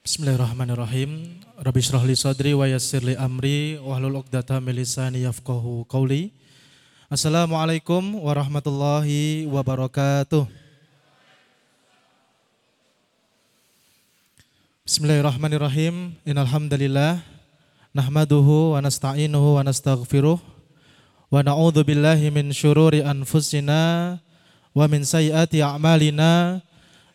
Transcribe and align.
Bismillahirrahmanirrahim. 0.00 1.44
Rabbi 1.60 1.80
syrah 1.84 2.00
li 2.08 2.16
sadri 2.16 2.56
wa 2.56 2.64
yassir 2.64 3.04
li 3.04 3.12
amri 3.20 3.76
wahlul 3.76 4.24
'uqdatam 4.24 4.64
min 4.64 4.80
lisani 4.80 5.28
yafqahu 5.28 5.84
qawli. 5.92 6.32
Assalamualaikum 7.12 8.16
warahmatullahi 8.16 9.44
wabarakatuh. 9.44 10.48
Bismillahirrahmanirrahim. 14.88 16.16
Innal 16.24 16.48
hamdalillah 16.48 17.20
nahmaduhu 17.92 18.72
wa 18.72 18.80
nasta'inuhu 18.80 19.60
wa 19.60 19.68
nastaghfiruh 19.68 20.40
wa 21.28 21.44
na'udzu 21.44 21.84
billahi 21.84 22.32
min 22.32 22.56
syururi 22.56 23.04
anfusina 23.04 24.16
wa 24.72 24.80
min 24.88 25.04
sayyiati 25.04 25.60
a'malina. 25.60 26.64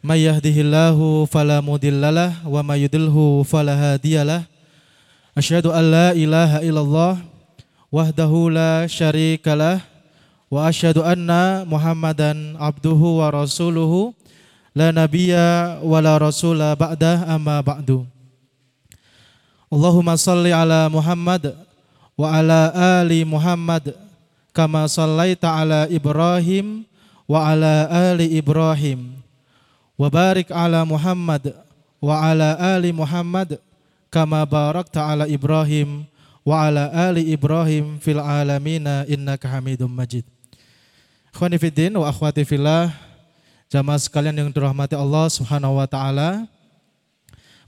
May 0.06 0.30
yahdihillahu 0.30 1.26
fala 1.26 1.66
mudhillalah 1.66 2.46
wa 2.46 2.62
may 2.62 2.86
yudlilhu 2.86 3.42
fala 3.42 3.74
hadiyalah. 3.74 4.46
Asyhadu 5.34 5.74
an 5.74 5.82
la 5.82 6.08
ilaha 6.14 6.62
illallah 6.62 7.26
wahdahu 7.90 8.54
la 8.54 8.86
syarikalah 8.86 9.82
wa 10.46 10.70
asyhadu 10.70 11.02
anna 11.02 11.66
Muhammadan 11.66 12.54
abduhu 12.62 13.18
wa 13.18 13.34
rasuluhu 13.34 14.14
la 14.78 14.94
nabiyya 14.94 15.82
wa 15.82 15.98
la 15.98 16.22
rasula 16.22 16.78
ba'dah 16.78 17.26
amma 17.26 17.66
ba'du. 17.66 18.06
Allahumma 19.74 20.22
salli 20.22 20.54
ala 20.54 20.86
Muhammad 20.86 21.58
wa 22.14 22.30
ala 22.30 22.70
ali 23.02 23.26
Muhammad 23.26 23.98
kama 24.54 24.86
sallaita 24.86 25.50
ala 25.50 25.90
Ibrahim 25.90 26.86
wa 27.26 27.42
ala 27.42 27.90
ali 28.14 28.38
Ibrahim 28.38 29.15
wa 29.96 30.12
barik 30.12 30.52
ala 30.52 30.84
Muhammad 30.84 31.56
wa 32.04 32.16
ala 32.20 32.60
ali 32.60 32.92
Muhammad 32.92 33.56
kama 34.12 34.44
barakta 34.44 35.00
ala 35.00 35.24
Ibrahim 35.28 36.04
wa 36.44 36.68
ala 36.68 36.92
ali 36.92 37.32
Ibrahim 37.32 37.98
fil 38.04 38.20
alamina 38.20 39.08
innaka 39.08 39.48
Hamidum 39.48 39.90
Majid. 39.90 40.28
Ikhwani 41.32 41.60
fiddin 41.60 41.96
wa 41.96 42.08
akhwati 42.08 42.48
fillah, 42.48 42.92
jamaah 43.68 44.00
sekalian 44.00 44.36
yang 44.36 44.50
dirahmati 44.52 44.96
Allah 44.96 45.28
Subhanahu 45.32 45.80
wa 45.80 45.88
taala. 45.88 46.48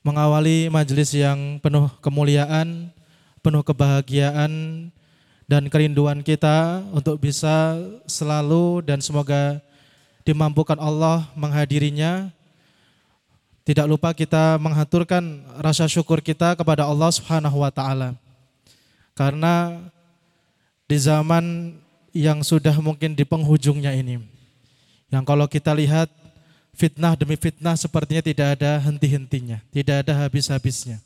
Mengawali 0.06 0.72
majelis 0.72 1.12
yang 1.12 1.60
penuh 1.60 1.92
kemuliaan, 2.00 2.88
penuh 3.44 3.60
kebahagiaan 3.60 4.88
dan 5.52 5.68
kerinduan 5.68 6.24
kita 6.24 6.80
untuk 6.96 7.20
bisa 7.20 7.76
selalu 8.08 8.88
dan 8.88 9.04
semoga 9.04 9.60
dimampukan 10.28 10.76
Allah 10.76 11.24
menghadirinya. 11.40 12.28
Tidak 13.64 13.88
lupa 13.88 14.12
kita 14.12 14.60
menghaturkan 14.60 15.24
rasa 15.60 15.88
syukur 15.88 16.20
kita 16.24 16.56
kepada 16.56 16.84
Allah 16.88 17.12
Subhanahu 17.12 17.64
wa 17.64 17.72
taala. 17.72 18.16
Karena 19.16 19.84
di 20.88 20.96
zaman 21.00 21.76
yang 22.16 22.44
sudah 22.44 22.76
mungkin 22.80 23.12
di 23.12 23.28
penghujungnya 23.28 23.92
ini. 23.92 24.24
Yang 25.12 25.24
kalau 25.28 25.48
kita 25.52 25.76
lihat 25.76 26.08
fitnah 26.72 27.20
demi 27.20 27.36
fitnah 27.36 27.76
sepertinya 27.76 28.24
tidak 28.24 28.60
ada 28.60 28.80
henti-hentinya, 28.88 29.60
tidak 29.72 30.08
ada 30.08 30.14
habis-habisnya. 30.28 31.04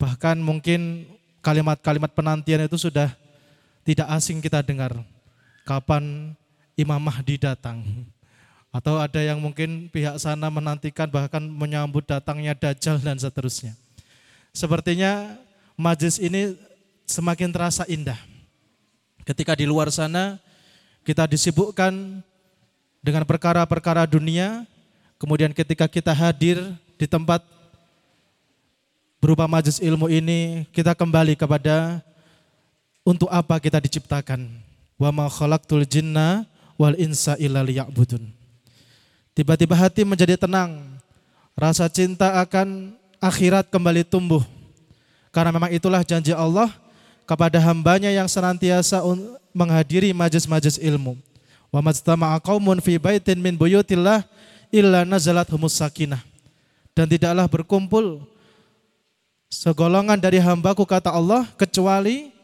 Bahkan 0.00 0.40
mungkin 0.40 1.04
kalimat-kalimat 1.44 2.08
penantian 2.16 2.64
itu 2.64 2.80
sudah 2.80 3.12
tidak 3.84 4.08
asing 4.16 4.40
kita 4.40 4.64
dengar. 4.64 4.96
Kapan 5.68 6.32
Imam 6.78 7.02
Mahdi 7.02 7.42
datang. 7.42 7.82
Atau 8.70 9.02
ada 9.02 9.18
yang 9.18 9.42
mungkin 9.42 9.90
pihak 9.90 10.22
sana 10.22 10.46
menantikan 10.46 11.10
bahkan 11.10 11.42
menyambut 11.42 12.06
datangnya 12.06 12.54
Dajjal 12.54 13.02
dan 13.02 13.18
seterusnya. 13.18 13.74
Sepertinya 14.54 15.34
majlis 15.74 16.22
ini 16.22 16.54
semakin 17.02 17.50
terasa 17.50 17.82
indah. 17.90 18.18
Ketika 19.26 19.58
di 19.58 19.66
luar 19.66 19.90
sana 19.90 20.38
kita 21.02 21.26
disibukkan 21.26 22.22
dengan 23.02 23.26
perkara-perkara 23.26 24.06
dunia, 24.06 24.62
kemudian 25.18 25.50
ketika 25.50 25.90
kita 25.90 26.14
hadir 26.14 26.62
di 26.94 27.10
tempat 27.10 27.42
berupa 29.18 29.50
majlis 29.50 29.82
ilmu 29.82 30.06
ini, 30.06 30.62
kita 30.70 30.94
kembali 30.94 31.34
kepada 31.34 31.98
untuk 33.02 33.26
apa 33.32 33.58
kita 33.58 33.82
diciptakan. 33.82 34.46
Wa 34.94 35.10
ma 35.10 35.26
khalaqtul 35.26 35.82
jinna 35.88 36.46
wal 36.78 36.94
insa 36.94 37.34
illa. 37.36 37.66
Tiba-tiba 39.34 39.74
hati 39.74 40.06
menjadi 40.06 40.38
tenang. 40.38 40.78
Rasa 41.58 41.90
cinta 41.90 42.38
akan 42.38 42.94
akhirat 43.18 43.66
kembali 43.66 44.06
tumbuh. 44.06 44.46
Karena 45.34 45.50
memang 45.50 45.74
itulah 45.74 46.06
janji 46.06 46.30
Allah 46.30 46.70
kepada 47.26 47.58
hambanya 47.58 48.08
yang 48.14 48.30
senantiasa 48.30 49.02
menghadiri 49.50 50.14
majlis-majlis 50.14 50.78
ilmu. 50.78 51.18
Wa 51.68 51.82
majtama'a 51.82 52.38
qaumun 52.40 52.80
fi 52.80 52.96
baitin 52.96 53.42
min 53.42 53.58
buyutillah 53.58 54.24
illa 54.70 55.02
nazalat 55.02 55.50
humus 55.50 55.76
sakinah. 55.76 56.22
Dan 56.94 57.10
tidaklah 57.10 57.46
berkumpul 57.46 58.22
segolongan 59.50 60.18
dari 60.18 60.38
hambaku 60.38 60.82
kata 60.86 61.10
Allah 61.10 61.46
kecuali 61.58 62.37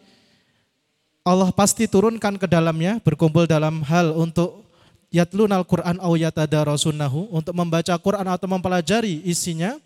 Allah 1.24 1.48
pasti 1.56 1.88
turunkan 1.88 2.36
ke 2.36 2.44
dalamnya 2.44 3.00
berkumpul 3.00 3.48
dalam 3.48 3.80
hal 3.80 4.12
untuk 4.12 4.60
yatlunal 5.08 5.64
Quran 5.64 5.96
au 5.96 6.12
yatadarasunahu 6.20 7.32
untuk 7.32 7.56
membaca 7.56 7.96
Quran 7.96 8.28
atau 8.28 8.44
mempelajari 8.44 9.24
isinya 9.24 9.80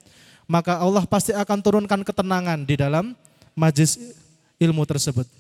maka 0.50 0.82
Allah 0.82 1.06
pasti 1.06 1.30
akan 1.30 1.62
turunkan 1.62 2.02
ketenangan 2.02 2.66
di 2.66 2.74
dalam 2.74 3.14
majlis 3.54 4.18
ilmu 4.58 4.82
tersebut. 4.82 5.30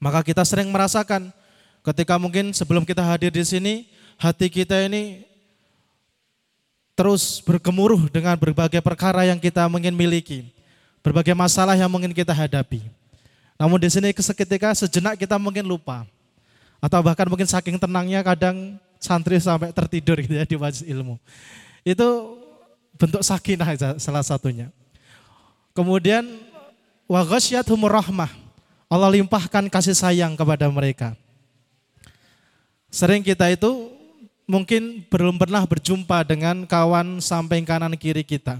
Maka 0.00 0.24
kita 0.24 0.40
sering 0.48 0.72
merasakan 0.72 1.28
ketika 1.84 2.16
mungkin 2.16 2.56
sebelum 2.56 2.88
kita 2.88 3.04
hadir 3.04 3.28
di 3.28 3.44
sini 3.44 3.74
hati 4.16 4.48
kita 4.48 4.80
ini 4.88 5.28
terus 6.96 7.44
bergemuruh 7.44 8.08
dengan 8.08 8.38
berbagai 8.38 8.80
perkara 8.80 9.28
yang 9.28 9.36
kita 9.36 9.68
mungkin 9.68 9.92
miliki, 9.92 10.48
berbagai 11.04 11.36
masalah 11.36 11.76
yang 11.76 11.92
mungkin 11.92 12.16
kita 12.16 12.32
hadapi. 12.32 12.99
Namun 13.60 13.76
di 13.76 13.92
sini 13.92 14.08
seketika 14.16 14.72
sejenak 14.72 15.20
kita 15.20 15.36
mungkin 15.36 15.68
lupa. 15.68 16.08
Atau 16.80 17.04
bahkan 17.04 17.28
mungkin 17.28 17.44
saking 17.44 17.76
tenangnya 17.76 18.24
kadang 18.24 18.80
santri 18.96 19.36
sampai 19.36 19.68
tertidur 19.68 20.16
gitu 20.16 20.32
ya 20.32 20.48
di 20.48 20.56
majlis 20.56 20.80
ilmu. 20.80 21.20
Itu 21.84 22.40
bentuk 22.96 23.20
sakinah 23.20 24.00
salah 24.00 24.24
satunya. 24.24 24.72
Kemudian 25.76 26.24
wa 27.04 27.20
rahmah. 27.20 28.32
Allah 28.90 29.10
limpahkan 29.12 29.68
kasih 29.68 29.92
sayang 29.92 30.32
kepada 30.40 30.64
mereka. 30.72 31.12
Sering 32.90 33.22
kita 33.22 33.46
itu 33.52 33.92
mungkin 34.50 35.06
belum 35.06 35.38
pernah 35.38 35.62
berjumpa 35.62 36.26
dengan 36.26 36.66
kawan 36.66 37.22
samping 37.22 37.62
kanan 37.62 37.94
kiri 37.94 38.26
kita. 38.26 38.58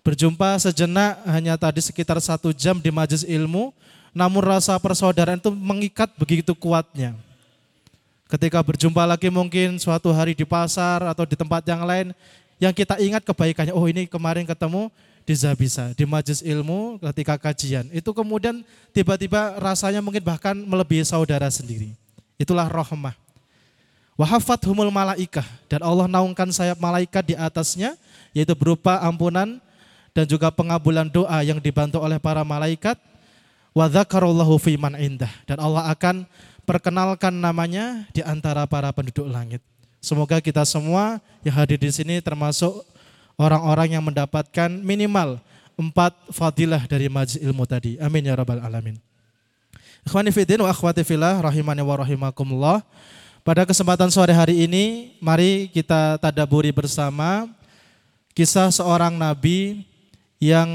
Berjumpa 0.00 0.56
sejenak 0.56 1.20
hanya 1.28 1.60
tadi 1.60 1.84
sekitar 1.84 2.16
satu 2.24 2.56
jam 2.56 2.80
di 2.80 2.88
majlis 2.88 3.20
ilmu, 3.24 3.72
namun 4.14 4.40
rasa 4.46 4.78
persaudaraan 4.78 5.42
itu 5.42 5.50
mengikat 5.50 6.08
begitu 6.14 6.54
kuatnya. 6.54 7.18
Ketika 8.30 8.62
berjumpa 8.62 9.02
lagi 9.04 9.28
mungkin 9.28 9.76
suatu 9.76 10.14
hari 10.14 10.32
di 10.32 10.46
pasar 10.46 11.02
atau 11.04 11.26
di 11.26 11.34
tempat 11.34 11.66
yang 11.66 11.82
lain, 11.82 12.14
yang 12.62 12.72
kita 12.72 12.96
ingat 13.02 13.26
kebaikannya, 13.26 13.74
oh 13.74 13.84
ini 13.90 14.06
kemarin 14.06 14.46
ketemu 14.46 14.88
di 15.26 15.34
Zabisa, 15.34 15.92
di 15.92 16.06
majlis 16.06 16.40
ilmu 16.40 17.02
ketika 17.10 17.36
kajian. 17.36 17.90
Itu 17.90 18.14
kemudian 18.14 18.62
tiba-tiba 18.94 19.58
rasanya 19.58 19.98
mungkin 20.00 20.22
bahkan 20.22 20.54
melebihi 20.54 21.04
saudara 21.04 21.50
sendiri. 21.50 21.92
Itulah 22.38 22.70
rahmah. 22.70 23.12
Wahafat 24.14 24.62
humul 24.70 24.94
malaikah 24.94 25.44
dan 25.66 25.82
Allah 25.82 26.06
naungkan 26.06 26.46
sayap 26.54 26.78
malaikat 26.78 27.34
di 27.34 27.34
atasnya 27.34 27.98
yaitu 28.30 28.54
berupa 28.54 29.02
ampunan 29.02 29.58
dan 30.14 30.24
juga 30.30 30.54
pengabulan 30.54 31.10
doa 31.10 31.42
yang 31.42 31.58
dibantu 31.58 31.98
oleh 31.98 32.22
para 32.22 32.46
malaikat 32.46 32.94
wa 33.74 33.90
dzakarallahu 33.90 34.54
fiman 34.62 34.94
indah 34.94 35.30
dan 35.44 35.58
Allah 35.58 35.90
akan 35.90 36.24
perkenalkan 36.62 37.34
namanya 37.34 38.06
di 38.14 38.22
antara 38.22 38.64
para 38.64 38.88
penduduk 38.94 39.26
langit. 39.26 39.60
Semoga 39.98 40.38
kita 40.38 40.62
semua 40.62 41.18
yang 41.42 41.58
hadir 41.58 41.80
di 41.80 41.90
sini 41.90 42.22
termasuk 42.22 42.86
orang-orang 43.34 43.98
yang 43.98 44.04
mendapatkan 44.06 44.70
minimal 44.70 45.42
empat 45.74 46.14
fadilah 46.30 46.86
dari 46.86 47.10
majlis 47.10 47.40
ilmu 47.42 47.66
tadi. 47.66 47.98
Amin 47.98 48.24
ya 48.24 48.38
rabbal 48.38 48.62
alamin. 48.62 48.96
Ikhwani 50.04 50.30
fiddin 50.30 50.60
wa 50.62 50.70
akhwati 50.70 51.02
fillah 51.02 51.40
rahimani 51.40 51.82
wa 51.82 51.96
rahimakumullah. 51.98 52.78
Pada 53.44 53.68
kesempatan 53.68 54.08
sore 54.08 54.32
hari 54.32 54.64
ini, 54.64 55.16
mari 55.20 55.68
kita 55.68 56.16
tadaburi 56.16 56.72
bersama 56.72 57.48
kisah 58.32 58.72
seorang 58.72 59.16
nabi 59.16 59.84
yang 60.40 60.68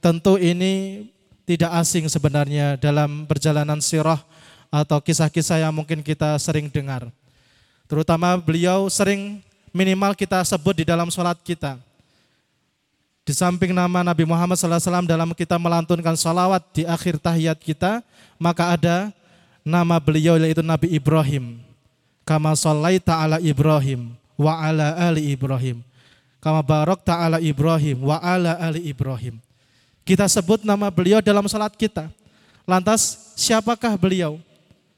tentu 0.00 0.40
ini 0.40 1.04
tidak 1.48 1.72
asing 1.80 2.04
sebenarnya 2.12 2.76
dalam 2.76 3.24
perjalanan 3.24 3.80
sirah 3.80 4.20
atau 4.68 5.00
kisah-kisah 5.00 5.64
yang 5.64 5.72
mungkin 5.72 6.04
kita 6.04 6.36
sering 6.36 6.68
dengar. 6.68 7.08
Terutama 7.88 8.36
beliau 8.36 8.92
sering 8.92 9.40
minimal 9.72 10.12
kita 10.12 10.44
sebut 10.44 10.76
di 10.76 10.84
dalam 10.84 11.08
sholat 11.08 11.40
kita. 11.40 11.80
Di 13.24 13.32
samping 13.32 13.72
nama 13.72 14.04
Nabi 14.04 14.28
Muhammad 14.28 14.60
SAW 14.60 15.08
dalam 15.08 15.32
kita 15.32 15.56
melantunkan 15.56 16.12
salawat 16.20 16.60
di 16.76 16.84
akhir 16.84 17.16
tahiyat 17.16 17.56
kita, 17.56 18.04
maka 18.36 18.76
ada 18.76 19.08
nama 19.64 19.96
beliau 19.96 20.36
yaitu 20.36 20.60
Nabi 20.60 20.92
Ibrahim. 20.92 21.64
Kama 22.28 22.52
sallaita 22.52 23.16
ala 23.16 23.40
Ibrahim 23.40 24.12
wa 24.36 24.52
ala 24.52 24.92
ali 25.00 25.32
Ibrahim. 25.32 25.80
Kama 26.44 26.60
barok 26.60 27.02
ta'ala 27.02 27.40
Ibrahim 27.42 28.04
wa 28.04 28.20
ala 28.20 28.54
ali 28.60 28.84
Ibrahim. 28.86 29.40
Kita 30.08 30.24
sebut 30.24 30.64
nama 30.64 30.88
beliau 30.88 31.20
dalam 31.20 31.44
salat 31.52 31.76
kita. 31.76 32.08
Lantas 32.64 33.36
siapakah 33.36 33.92
beliau? 34.00 34.40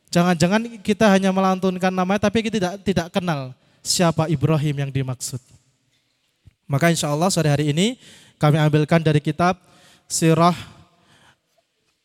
Jangan-jangan 0.06 0.78
kita 0.86 1.10
hanya 1.10 1.34
melantunkan 1.34 1.90
namanya 1.90 2.30
tapi 2.30 2.46
kita 2.46 2.62
tidak 2.62 2.74
tidak 2.86 3.06
kenal 3.10 3.50
siapa 3.82 4.30
Ibrahim 4.30 4.86
yang 4.86 4.90
dimaksud. 4.94 5.42
Maka 6.70 6.94
insya 6.94 7.10
Allah 7.10 7.26
sore 7.26 7.50
hari 7.50 7.74
ini 7.74 7.98
kami 8.38 8.54
ambilkan 8.62 9.02
dari 9.02 9.18
kitab 9.18 9.58
Sirah 10.06 10.54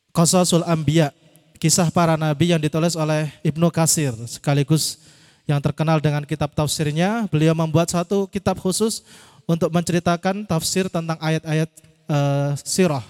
Qasasul 0.09 0.65
Ambiya, 0.65 1.13
kisah 1.61 1.93
para 1.93 2.17
nabi 2.17 2.57
yang 2.57 2.61
ditulis 2.61 2.97
oleh 2.97 3.29
Ibnu 3.45 3.69
Kasir 3.69 4.17
sekaligus 4.25 4.97
yang 5.45 5.61
terkenal 5.61 6.01
dengan 6.01 6.25
kitab 6.25 6.57
tafsirnya. 6.57 7.29
Beliau 7.29 7.53
membuat 7.53 7.85
satu 7.85 8.25
kitab 8.25 8.57
khusus 8.57 9.05
untuk 9.45 9.69
menceritakan 9.69 10.49
tafsir 10.49 10.89
tentang 10.89 11.21
ayat-ayat 11.21 11.69
uh, 12.09 12.53
sirah. 12.61 13.03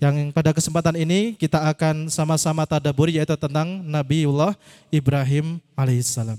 Yang 0.00 0.34
pada 0.34 0.50
kesempatan 0.52 0.96
ini 1.00 1.38
kita 1.38 1.60
akan 1.70 2.10
sama-sama 2.12 2.66
tadaburi 2.68 3.16
yaitu 3.16 3.38
tentang 3.38 3.80
Nabiullah 3.86 4.52
Ibrahim 4.92 5.62
alaihissalam. 5.78 6.36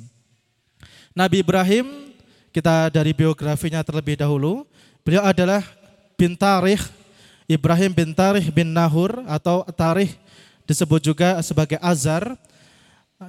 Nabi 1.16 1.40
Ibrahim 1.40 2.12
kita 2.52 2.92
dari 2.92 3.16
biografinya 3.16 3.84
terlebih 3.84 4.20
dahulu. 4.20 4.68
Beliau 5.04 5.24
adalah 5.24 5.64
bin 6.20 6.36
Tarikh, 6.36 6.84
Ibrahim 7.48 7.92
bin 7.92 8.10
Tarikh 8.12 8.48
bin 8.52 8.72
Nahur 8.72 9.24
atau 9.28 9.64
Tarikh 9.76 10.16
disebut 10.68 11.00
juga 11.00 11.40
sebagai 11.40 11.80
Azar. 11.80 12.36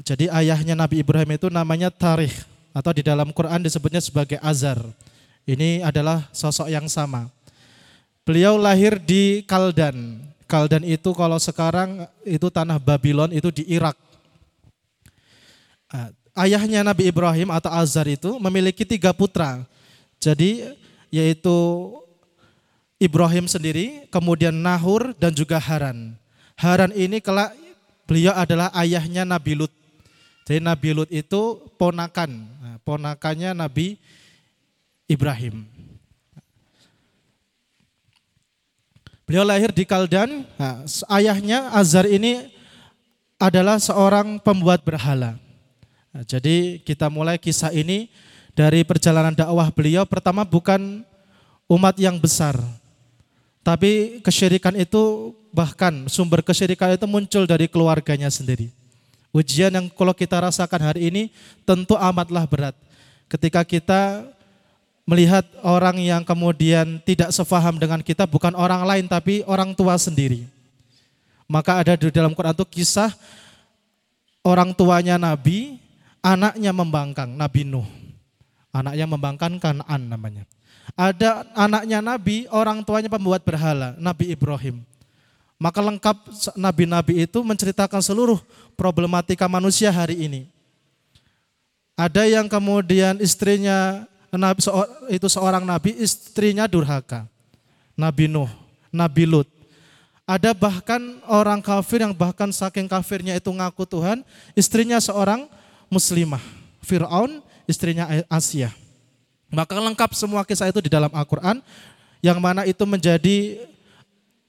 Jadi 0.03 0.27
ayahnya 0.27 0.75
Nabi 0.75 1.03
Ibrahim 1.03 1.39
itu 1.39 1.47
namanya 1.47 1.89
Tarikh 1.95 2.35
atau 2.75 2.91
di 2.91 3.07
dalam 3.07 3.31
Quran 3.31 3.63
disebutnya 3.63 4.03
sebagai 4.03 4.37
Azar. 4.43 4.83
Ini 5.47 5.87
adalah 5.87 6.27
sosok 6.35 6.67
yang 6.67 6.91
sama. 6.91 7.31
Beliau 8.27 8.59
lahir 8.59 8.99
di 8.99 9.47
Kaldan. 9.47 10.19
Kaldan 10.51 10.83
itu 10.83 11.15
kalau 11.15 11.39
sekarang 11.39 12.11
itu 12.27 12.51
tanah 12.51 12.83
Babylon 12.83 13.31
itu 13.31 13.55
di 13.55 13.63
Irak 13.71 13.95
ayahnya 16.37 16.85
Nabi 16.85 17.09
Ibrahim 17.09 17.49
atau 17.49 17.73
Azar 17.73 18.05
itu 18.07 18.37
memiliki 18.37 18.85
tiga 18.85 19.17
putra. 19.17 19.65
Jadi 20.21 20.69
yaitu 21.09 21.57
Ibrahim 23.01 23.49
sendiri, 23.49 24.09
kemudian 24.13 24.53
Nahur 24.53 25.17
dan 25.17 25.33
juga 25.33 25.61
Haran. 25.61 26.17
Haran 26.57 26.93
ini 26.93 27.21
kelak 27.21 27.53
beliau 28.09 28.33
adalah 28.33 28.73
ayahnya 28.77 29.25
Nabi 29.25 29.57
Lut. 29.57 29.73
Jadi 30.49 30.63
Nabi 30.63 30.89
Lut 30.97 31.11
itu 31.13 31.61
ponakan, 31.77 32.49
nah, 32.63 32.77
ponakannya 32.87 33.53
Nabi 33.53 34.01
Ibrahim. 35.05 35.76
Beliau 39.27 39.43
lahir 39.43 39.75
di 39.75 39.83
Kaldan, 39.83 40.47
nah, 40.55 40.87
ayahnya 41.19 41.67
Azar 41.75 42.07
ini 42.07 42.47
adalah 43.43 43.83
seorang 43.83 44.39
pembuat 44.39 44.87
berhala. 44.87 45.35
Nah, 46.15 46.23
jadi 46.23 46.79
kita 46.87 47.11
mulai 47.11 47.35
kisah 47.35 47.75
ini 47.75 48.07
dari 48.55 48.87
perjalanan 48.87 49.35
dakwah 49.35 49.67
beliau 49.75 50.07
pertama 50.07 50.47
bukan 50.47 51.03
umat 51.67 51.99
yang 51.99 52.23
besar. 52.23 52.55
Tapi 53.67 54.23
kesyirikan 54.23 54.79
itu 54.79 55.35
bahkan 55.51 56.07
sumber 56.07 56.39
kesyirikan 56.47 56.95
itu 56.95 57.11
muncul 57.11 57.51
dari 57.51 57.67
keluarganya 57.67 58.31
sendiri. 58.31 58.71
Ujian 59.35 59.75
yang 59.75 59.91
kalau 59.91 60.15
kita 60.15 60.39
rasakan 60.39 60.87
hari 60.87 61.11
ini 61.11 61.35
tentu 61.67 61.99
amatlah 61.99 62.47
berat. 62.47 62.79
Ketika 63.27 63.67
kita 63.67 64.23
melihat 65.07 65.47
orang 65.63 66.03
yang 66.03 66.27
kemudian 66.27 66.99
tidak 67.07 67.31
sefaham 67.31 67.79
dengan 67.79 68.03
kita 68.03 68.27
bukan 68.27 68.53
orang 68.59 68.83
lain 68.83 69.07
tapi 69.07 69.47
orang 69.47 69.71
tua 69.73 69.95
sendiri. 69.97 70.45
Maka 71.47 71.79
ada 71.79 71.95
di 71.95 72.11
dalam 72.11 72.35
Quran 72.35 72.53
itu 72.59 72.67
kisah 72.67 73.15
orang 74.43 74.75
tuanya 74.75 75.15
Nabi 75.15 75.79
anaknya 76.19 76.75
membangkang, 76.75 77.31
Nabi 77.39 77.63
Nuh. 77.63 77.87
Anaknya 78.75 79.07
membangkang 79.07 79.57
Kanan 79.63 80.03
namanya. 80.11 80.43
Ada 80.99 81.47
anaknya 81.55 82.03
Nabi, 82.03 82.51
orang 82.51 82.83
tuanya 82.83 83.09
pembuat 83.09 83.47
berhala, 83.47 83.95
Nabi 83.97 84.35
Ibrahim. 84.35 84.83
Maka 85.57 85.81
lengkap 85.81 86.17
nabi-nabi 86.53 87.25
itu 87.25 87.41
menceritakan 87.41 88.05
seluruh 88.05 88.37
problematika 88.77 89.49
manusia 89.49 89.89
hari 89.89 90.29
ini. 90.29 90.41
Ada 91.97 92.29
yang 92.29 92.45
kemudian 92.45 93.17
istrinya 93.25 94.05
itu 95.09 95.27
seorang 95.27 95.65
nabi, 95.65 95.97
istrinya 95.99 96.69
durhaka. 96.69 97.27
Nabi 97.97 98.29
Nuh, 98.29 98.51
Nabi 98.93 99.25
Lut. 99.25 99.49
Ada 100.27 100.53
bahkan 100.53 101.01
orang 101.31 101.63
kafir 101.63 102.03
yang 102.03 102.11
bahkan 102.11 102.51
saking 102.51 102.91
kafirnya 102.91 103.39
itu 103.39 103.49
ngaku 103.49 103.87
Tuhan, 103.87 104.27
istrinya 104.59 104.99
seorang 104.99 105.47
muslimah. 105.87 106.43
Fir'aun 106.83 107.43
istrinya 107.67 108.07
Asia. 108.31 108.71
Maka 109.51 109.79
lengkap 109.79 110.11
semua 110.19 110.43
kisah 110.43 110.71
itu 110.71 110.83
di 110.83 110.91
dalam 110.91 111.11
Al-Quran 111.15 111.63
yang 112.19 112.39
mana 112.43 112.67
itu 112.67 112.83
menjadi 112.83 113.63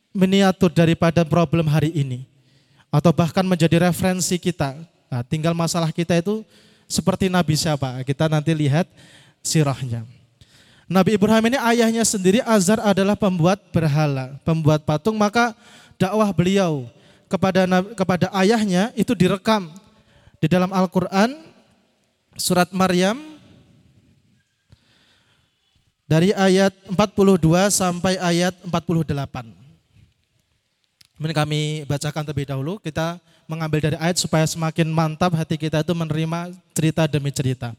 miniatur 0.10 0.74
daripada 0.74 1.22
problem 1.22 1.70
hari 1.70 1.94
ini. 1.94 2.26
Atau 2.90 3.14
bahkan 3.14 3.46
menjadi 3.46 3.86
referensi 3.86 4.42
kita. 4.42 4.74
Nah, 5.08 5.22
tinggal 5.22 5.54
masalah 5.54 5.94
kita 5.94 6.18
itu 6.18 6.42
seperti 6.90 7.30
Nabi 7.30 7.54
siapa? 7.54 8.02
Kita 8.02 8.26
nanti 8.26 8.50
lihat 8.58 8.90
sirahnya. 9.48 10.04
Nabi 10.88 11.16
Ibrahim 11.16 11.52
ini 11.52 11.58
ayahnya 11.60 12.04
sendiri 12.04 12.44
Azar 12.44 12.80
adalah 12.84 13.16
pembuat 13.16 13.60
berhala, 13.72 14.40
pembuat 14.44 14.84
patung, 14.84 15.16
maka 15.16 15.56
dakwah 16.00 16.32
beliau 16.32 16.88
kepada 17.28 17.68
kepada 17.96 18.28
ayahnya 18.40 18.92
itu 18.96 19.12
direkam 19.12 19.68
di 20.40 20.48
dalam 20.48 20.72
Al-Quran 20.72 21.36
surat 22.40 22.72
Maryam 22.72 23.20
dari 26.08 26.32
ayat 26.32 26.72
42 26.88 27.68
sampai 27.68 28.16
ayat 28.16 28.56
48. 28.64 29.68
Ini 31.18 31.34
kami 31.34 31.62
bacakan 31.84 32.24
terlebih 32.24 32.48
dahulu, 32.48 32.80
kita 32.80 33.20
mengambil 33.50 33.92
dari 33.92 33.98
ayat 34.00 34.16
supaya 34.22 34.48
semakin 34.48 34.88
mantap 34.88 35.36
hati 35.36 35.60
kita 35.60 35.84
itu 35.84 35.92
menerima 35.92 36.56
cerita 36.72 37.04
demi 37.12 37.34
cerita. 37.34 37.76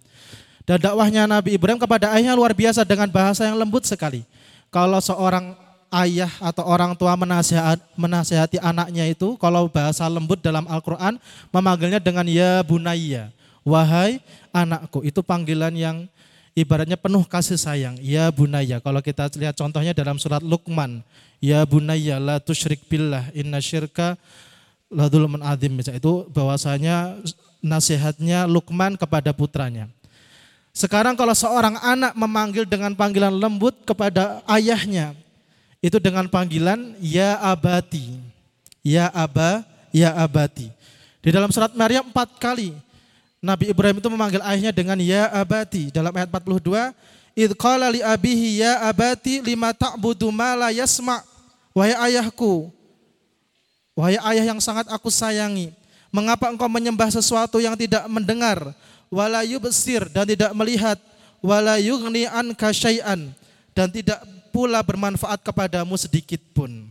Dan 0.69 0.85
dakwahnya 0.85 1.25
Nabi 1.25 1.57
Ibrahim 1.57 1.81
kepada 1.81 2.13
ayahnya 2.13 2.37
luar 2.37 2.53
biasa 2.53 2.85
dengan 2.85 3.09
bahasa 3.09 3.49
yang 3.49 3.57
lembut 3.57 3.89
sekali. 3.89 4.21
Kalau 4.69 5.01
seorang 5.01 5.57
ayah 5.89 6.29
atau 6.45 6.61
orang 6.69 6.93
tua 6.93 7.17
menasihat, 7.17 7.81
menasihati 7.97 8.61
anaknya 8.61 9.09
itu 9.09 9.41
kalau 9.41 9.65
bahasa 9.73 10.05
lembut 10.05 10.45
dalam 10.45 10.69
Al-Quran 10.69 11.17
memanggilnya 11.49 11.97
dengan 12.05 12.29
ya 12.29 12.61
bunaya, 12.61 13.33
wahai 13.65 14.21
anakku. 14.53 15.01
Itu 15.09 15.25
panggilan 15.25 15.73
yang 15.73 16.05
ibaratnya 16.53 17.01
penuh 17.01 17.25
kasih 17.25 17.57
sayang, 17.57 17.97
ya 18.05 18.29
bunaya. 18.29 18.77
Kalau 18.85 19.01
kita 19.01 19.33
lihat 19.41 19.57
contohnya 19.57 19.97
dalam 19.97 20.21
surat 20.21 20.45
Luqman, 20.45 21.01
ya 21.41 21.65
bunaya 21.65 22.21
la 22.21 22.37
tusyrik 22.45 22.85
billah 22.93 23.33
inna 23.33 23.57
syirka 23.57 24.21
la 24.93 25.09
dhulman 25.09 25.41
adzim. 25.41 25.81
Itu 25.81 26.29
bahwasanya 26.29 27.25
nasihatnya 27.65 28.45
Luqman 28.45 29.01
kepada 29.01 29.33
putranya. 29.33 29.89
Sekarang 30.79 31.19
kalau 31.19 31.35
seorang 31.35 31.75
anak 31.83 32.15
memanggil 32.15 32.63
dengan 32.63 32.95
panggilan 32.95 33.35
lembut 33.35 33.75
kepada 33.83 34.47
ayahnya, 34.47 35.11
itu 35.83 35.99
dengan 35.99 36.31
panggilan 36.31 36.95
ya 37.03 37.35
abati. 37.43 38.23
Ya 38.87 39.11
aba, 39.11 39.67
ya 39.91 40.15
abati. 40.15 40.71
Di 41.19 41.35
dalam 41.35 41.51
surat 41.51 41.75
Maryam 41.75 42.07
empat 42.07 42.39
kali 42.39 42.71
Nabi 43.43 43.75
Ibrahim 43.75 43.99
itu 43.99 44.07
memanggil 44.07 44.39
ayahnya 44.47 44.71
dengan 44.71 45.03
ya 45.03 45.27
abati. 45.35 45.91
Dalam 45.91 46.15
ayat 46.15 46.31
42, 46.31 46.95
Idh 47.35 47.55
qala 47.59 47.91
li 47.91 47.99
abihi 47.99 48.63
ya 48.63 48.87
abati 48.87 49.43
lima 49.43 49.75
ta'budu 49.75 50.31
ma 50.31 50.55
la 50.55 50.71
yasma' 50.71 51.27
Wahai 51.79 51.95
ayahku, 52.11 52.75
wahai 53.95 54.19
ayah 54.35 54.51
yang 54.51 54.59
sangat 54.59 54.91
aku 54.91 55.15
sayangi, 55.15 55.71
mengapa 56.11 56.51
engkau 56.51 56.67
menyembah 56.67 57.07
sesuatu 57.07 57.63
yang 57.63 57.79
tidak 57.79 58.03
mendengar, 58.11 58.75
wala 59.09 59.45
yubsir 59.45 60.09
dan 60.13 60.29
tidak 60.29 60.53
melihat, 60.57 60.97
wala 61.41 61.77
yughni 61.81 62.29
anka 62.29 62.73
syai'an 62.73 63.33
dan 63.77 63.89
tidak 63.93 64.21
pula 64.51 64.81
bermanfaat 64.81 65.41
kepadamu 65.45 65.97
sedikit 66.01 66.41
pun. 66.57 66.89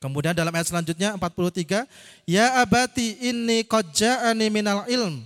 Kemudian 0.00 0.32
dalam 0.32 0.48
ayat 0.56 0.72
selanjutnya 0.72 1.12
43, 1.12 1.84
Ya 2.24 2.56
abati 2.56 3.20
inni 3.20 3.60
qad 3.68 3.84
ja'ani 3.92 4.48
minal 4.48 4.88
ilm. 4.88 5.20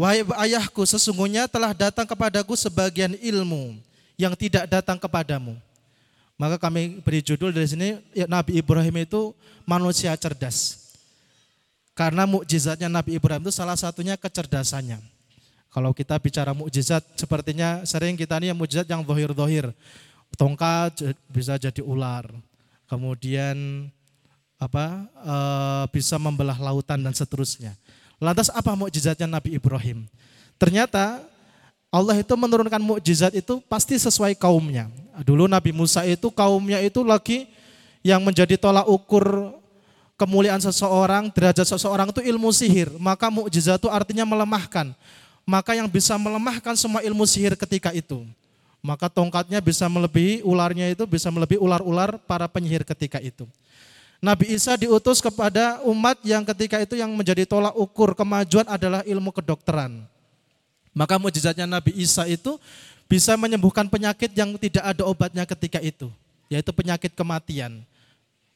Wahai 0.00 0.24
ayahku, 0.48 0.80
sesungguhnya 0.88 1.44
telah 1.44 1.76
datang 1.76 2.08
kepadaku 2.08 2.56
sebagian 2.56 3.12
ilmu 3.20 3.76
yang 4.16 4.32
tidak 4.32 4.64
datang 4.64 4.96
kepadamu. 4.96 5.52
Maka 6.40 6.56
kami 6.56 7.04
beri 7.04 7.20
judul 7.20 7.52
dari 7.52 7.68
sini 7.68 8.00
ya, 8.16 8.24
Nabi 8.24 8.56
Ibrahim 8.56 9.04
itu 9.04 9.36
manusia 9.68 10.16
cerdas. 10.16 10.88
Karena 11.92 12.24
mukjizatnya 12.24 12.88
Nabi 12.88 13.20
Ibrahim 13.20 13.44
itu 13.44 13.52
salah 13.52 13.76
satunya 13.76 14.16
kecerdasannya. 14.16 15.19
Kalau 15.70 15.94
kita 15.94 16.18
bicara 16.18 16.50
mukjizat, 16.50 17.06
sepertinya 17.14 17.86
sering 17.86 18.18
kita 18.18 18.42
ini 18.42 18.50
yang 18.50 18.58
mukjizat 18.58 18.90
yang 18.90 19.06
dohir-dohir. 19.06 19.70
Tongkat 20.34 21.14
bisa 21.30 21.54
jadi 21.54 21.78
ular. 21.78 22.26
Kemudian 22.90 23.86
apa 24.58 25.06
e, 25.22 25.36
bisa 25.94 26.18
membelah 26.18 26.58
lautan 26.58 26.98
dan 26.98 27.14
seterusnya. 27.14 27.78
Lantas 28.18 28.50
apa 28.50 28.74
mukjizatnya 28.74 29.30
Nabi 29.30 29.54
Ibrahim? 29.54 30.10
Ternyata 30.58 31.22
Allah 31.90 32.18
itu 32.18 32.34
menurunkan 32.34 32.82
mukjizat 32.82 33.30
itu 33.38 33.62
pasti 33.70 33.94
sesuai 33.94 34.34
kaumnya. 34.34 34.90
Dulu 35.22 35.46
Nabi 35.46 35.70
Musa 35.70 36.02
itu 36.02 36.34
kaumnya 36.34 36.82
itu 36.82 37.06
lagi 37.06 37.46
yang 38.02 38.26
menjadi 38.26 38.58
tolak 38.58 38.90
ukur 38.90 39.54
kemuliaan 40.18 40.60
seseorang, 40.60 41.30
derajat 41.30 41.64
seseorang 41.64 42.10
itu 42.10 42.20
ilmu 42.26 42.50
sihir. 42.50 42.90
Maka 42.98 43.30
mukjizat 43.30 43.78
itu 43.78 43.88
artinya 43.88 44.26
melemahkan. 44.26 44.92
Maka 45.48 45.74
yang 45.74 45.90
bisa 45.90 46.14
melemahkan 46.14 46.76
semua 46.78 47.02
ilmu 47.02 47.26
sihir 47.26 47.58
ketika 47.58 47.90
itu. 47.90 48.22
Maka 48.80 49.12
tongkatnya 49.12 49.60
bisa 49.60 49.84
melebihi 49.88 50.40
ularnya 50.40 50.88
itu 50.88 51.04
bisa 51.04 51.28
melebihi 51.28 51.60
ular-ular 51.60 52.16
para 52.24 52.48
penyihir 52.48 52.80
ketika 52.86 53.20
itu. 53.20 53.44
Nabi 54.20 54.52
Isa 54.52 54.76
diutus 54.76 55.20
kepada 55.24 55.80
umat 55.84 56.20
yang 56.24 56.44
ketika 56.44 56.76
itu 56.80 56.92
yang 56.96 57.08
menjadi 57.16 57.48
tolak 57.48 57.72
ukur 57.72 58.12
kemajuan 58.12 58.68
adalah 58.68 59.00
ilmu 59.04 59.32
kedokteran. 59.32 60.04
Maka 60.92 61.16
mujizatnya 61.16 61.64
Nabi 61.64 61.96
Isa 61.96 62.28
itu 62.28 62.60
bisa 63.08 63.32
menyembuhkan 63.40 63.88
penyakit 63.88 64.28
yang 64.36 64.54
tidak 64.60 64.84
ada 64.84 65.02
obatnya 65.08 65.48
ketika 65.48 65.80
itu, 65.80 66.12
yaitu 66.52 66.68
penyakit 66.72 67.16
kematian. 67.16 67.80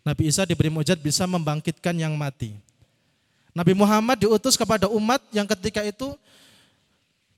Nabi 0.04 0.28
Isa 0.28 0.44
diberi 0.44 0.68
mujizat 0.68 1.00
bisa 1.00 1.24
membangkitkan 1.24 1.96
yang 1.96 2.12
mati. 2.12 2.52
Nabi 3.56 3.72
Muhammad 3.72 4.20
diutus 4.20 4.60
kepada 4.60 4.84
umat 4.92 5.24
yang 5.32 5.48
ketika 5.48 5.80
itu 5.80 6.12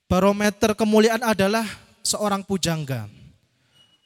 barometer 0.06 0.74
kemuliaan 0.74 1.22
adalah 1.22 1.66
seorang 2.02 2.42
pujangga. 2.42 3.10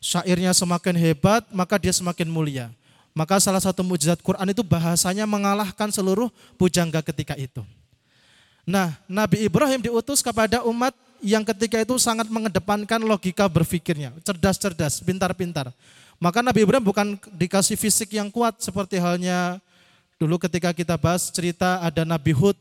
Syairnya 0.00 0.56
semakin 0.56 0.96
hebat, 0.96 1.44
maka 1.52 1.76
dia 1.76 1.92
semakin 1.92 2.24
mulia. 2.28 2.72
Maka 3.12 3.36
salah 3.36 3.60
satu 3.60 3.84
mujizat 3.84 4.24
Quran 4.24 4.48
itu 4.48 4.64
bahasanya 4.64 5.28
mengalahkan 5.28 5.92
seluruh 5.92 6.32
pujangga 6.56 7.04
ketika 7.04 7.36
itu. 7.36 7.60
Nah, 8.64 8.96
Nabi 9.04 9.44
Ibrahim 9.44 9.82
diutus 9.84 10.24
kepada 10.24 10.64
umat 10.64 10.96
yang 11.20 11.44
ketika 11.44 11.76
itu 11.84 12.00
sangat 12.00 12.32
mengedepankan 12.32 13.04
logika 13.04 13.44
berpikirnya, 13.44 14.16
cerdas-cerdas, 14.24 15.04
pintar-pintar. 15.04 15.68
Maka 16.16 16.40
Nabi 16.40 16.64
Ibrahim 16.64 16.84
bukan 16.84 17.06
dikasih 17.36 17.76
fisik 17.76 18.16
yang 18.16 18.32
kuat 18.32 18.56
seperti 18.60 18.96
halnya 18.96 19.60
dulu 20.16 20.40
ketika 20.40 20.72
kita 20.72 20.96
bahas 20.96 21.28
cerita 21.28 21.80
ada 21.80 22.08
Nabi 22.08 22.32
Hud, 22.32 22.56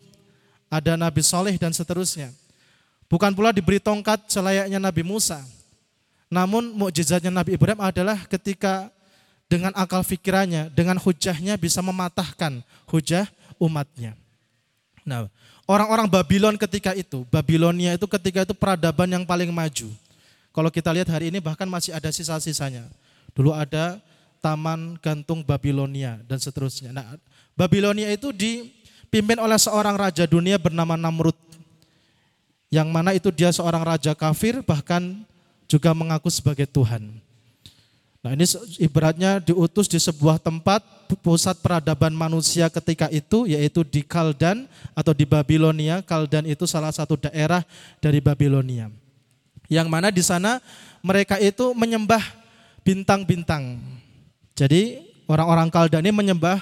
ada 0.67 0.99
Nabi 0.99 1.23
Soleh 1.23 1.55
dan 1.55 1.71
seterusnya. 1.71 2.31
Bukan 3.09 3.33
pula 3.33 3.49
diberi 3.49 3.81
tongkat 3.81 4.29
selayaknya 4.29 4.77
Nabi 4.77 5.01
Musa. 5.01 5.41
Namun 6.29 6.77
mukjizatnya 6.77 7.33
Nabi 7.33 7.57
Ibrahim 7.57 7.81
adalah 7.81 8.21
ketika 8.29 8.93
dengan 9.49 9.73
akal 9.73 10.05
fikirannya, 10.05 10.69
dengan 10.69 11.01
hujahnya 11.01 11.57
bisa 11.57 11.81
mematahkan 11.81 12.61
hujah 12.85 13.25
umatnya. 13.57 14.13
Nah, 15.01 15.25
orang-orang 15.65 16.05
Babylon 16.05 16.53
ketika 16.53 16.93
itu, 16.93 17.25
Babilonia 17.33 17.97
itu 17.97 18.05
ketika 18.05 18.45
itu 18.45 18.53
peradaban 18.53 19.09
yang 19.09 19.25
paling 19.25 19.49
maju. 19.49 19.89
Kalau 20.53 20.69
kita 20.69 20.93
lihat 20.93 21.09
hari 21.09 21.33
ini 21.33 21.41
bahkan 21.41 21.65
masih 21.65 21.97
ada 21.97 22.13
sisa-sisanya. 22.13 22.85
Dulu 23.33 23.49
ada 23.49 23.97
Taman 24.37 25.01
Gantung 25.01 25.41
Babilonia 25.41 26.21
dan 26.29 26.37
seterusnya. 26.37 26.93
Nah, 26.93 27.17
Babilonia 27.57 28.05
itu 28.13 28.29
dipimpin 28.29 29.41
oleh 29.41 29.57
seorang 29.57 29.97
raja 29.97 30.29
dunia 30.29 30.61
bernama 30.61 30.93
Namrud. 30.93 31.48
Yang 32.69 32.87
mana 32.93 33.11
itu 33.17 33.33
dia 33.33 33.49
seorang 33.49 33.81
raja 33.81 34.13
kafir 34.13 34.61
bahkan 34.61 35.25
juga 35.65 35.89
mengaku 35.93 36.29
sebagai 36.29 36.69
Tuhan. 36.69 37.09
Nah 38.19 38.35
ini 38.35 38.43
ibaratnya 38.77 39.39
diutus 39.39 39.87
di 39.87 39.95
sebuah 39.95 40.43
tempat 40.43 40.83
pusat 41.23 41.55
peradaban 41.63 42.11
manusia 42.11 42.67
ketika 42.67 43.07
itu 43.09 43.47
yaitu 43.47 43.81
di 43.81 44.03
Kaldan 44.03 44.67
atau 44.91 45.15
di 45.15 45.23
Babilonia. 45.23 46.03
Kaldan 46.03 46.43
itu 46.45 46.67
salah 46.67 46.91
satu 46.91 47.15
daerah 47.15 47.63
dari 48.03 48.19
Babilonia. 48.19 48.91
Yang 49.71 49.87
mana 49.87 50.11
di 50.11 50.19
sana 50.19 50.59
mereka 50.99 51.39
itu 51.39 51.71
menyembah 51.71 52.21
bintang-bintang. 52.83 53.79
Jadi 54.51 54.99
orang-orang 55.25 55.71
Kaldan 55.71 56.03
ini 56.03 56.11
menyembah 56.11 56.59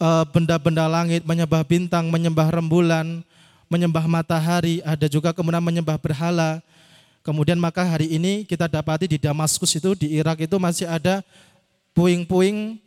eh, 0.00 0.24
benda-benda 0.32 0.88
langit, 0.88 1.28
menyembah 1.28 1.60
bintang, 1.68 2.08
menyembah 2.08 2.48
rembulan, 2.48 3.20
menyembah 3.66 4.06
matahari, 4.06 4.82
ada 4.86 5.10
juga 5.10 5.34
kemudian 5.34 5.62
menyembah 5.62 5.98
berhala 5.98 6.62
Kemudian 7.26 7.58
maka 7.58 7.82
hari 7.82 8.06
ini 8.06 8.46
kita 8.46 8.70
dapati 8.70 9.10
di 9.10 9.18
Damaskus 9.18 9.74
itu 9.74 9.98
di 9.98 10.14
Irak 10.14 10.46
itu 10.46 10.54
masih 10.62 10.86
ada 10.86 11.26
puing-puing 11.90 12.78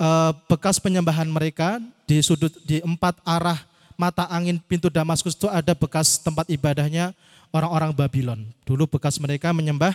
uh, 0.00 0.32
bekas 0.48 0.80
penyembahan 0.80 1.28
mereka 1.28 1.76
di 2.08 2.16
sudut 2.24 2.48
di 2.64 2.80
empat 2.80 3.20
arah 3.20 3.60
mata 4.00 4.24
angin 4.32 4.56
pintu 4.64 4.88
Damaskus 4.88 5.36
itu 5.36 5.44
ada 5.52 5.76
bekas 5.76 6.16
tempat 6.16 6.48
ibadahnya 6.48 7.12
orang-orang 7.52 7.92
Babylon. 7.92 8.48
Dulu 8.64 8.88
bekas 8.96 9.20
mereka 9.20 9.52
menyembah 9.52 9.92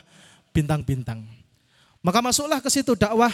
bintang-bintang. 0.54 1.26
Maka 2.06 2.22
masuklah 2.22 2.62
ke 2.62 2.70
situ 2.70 2.94
dakwah 2.94 3.34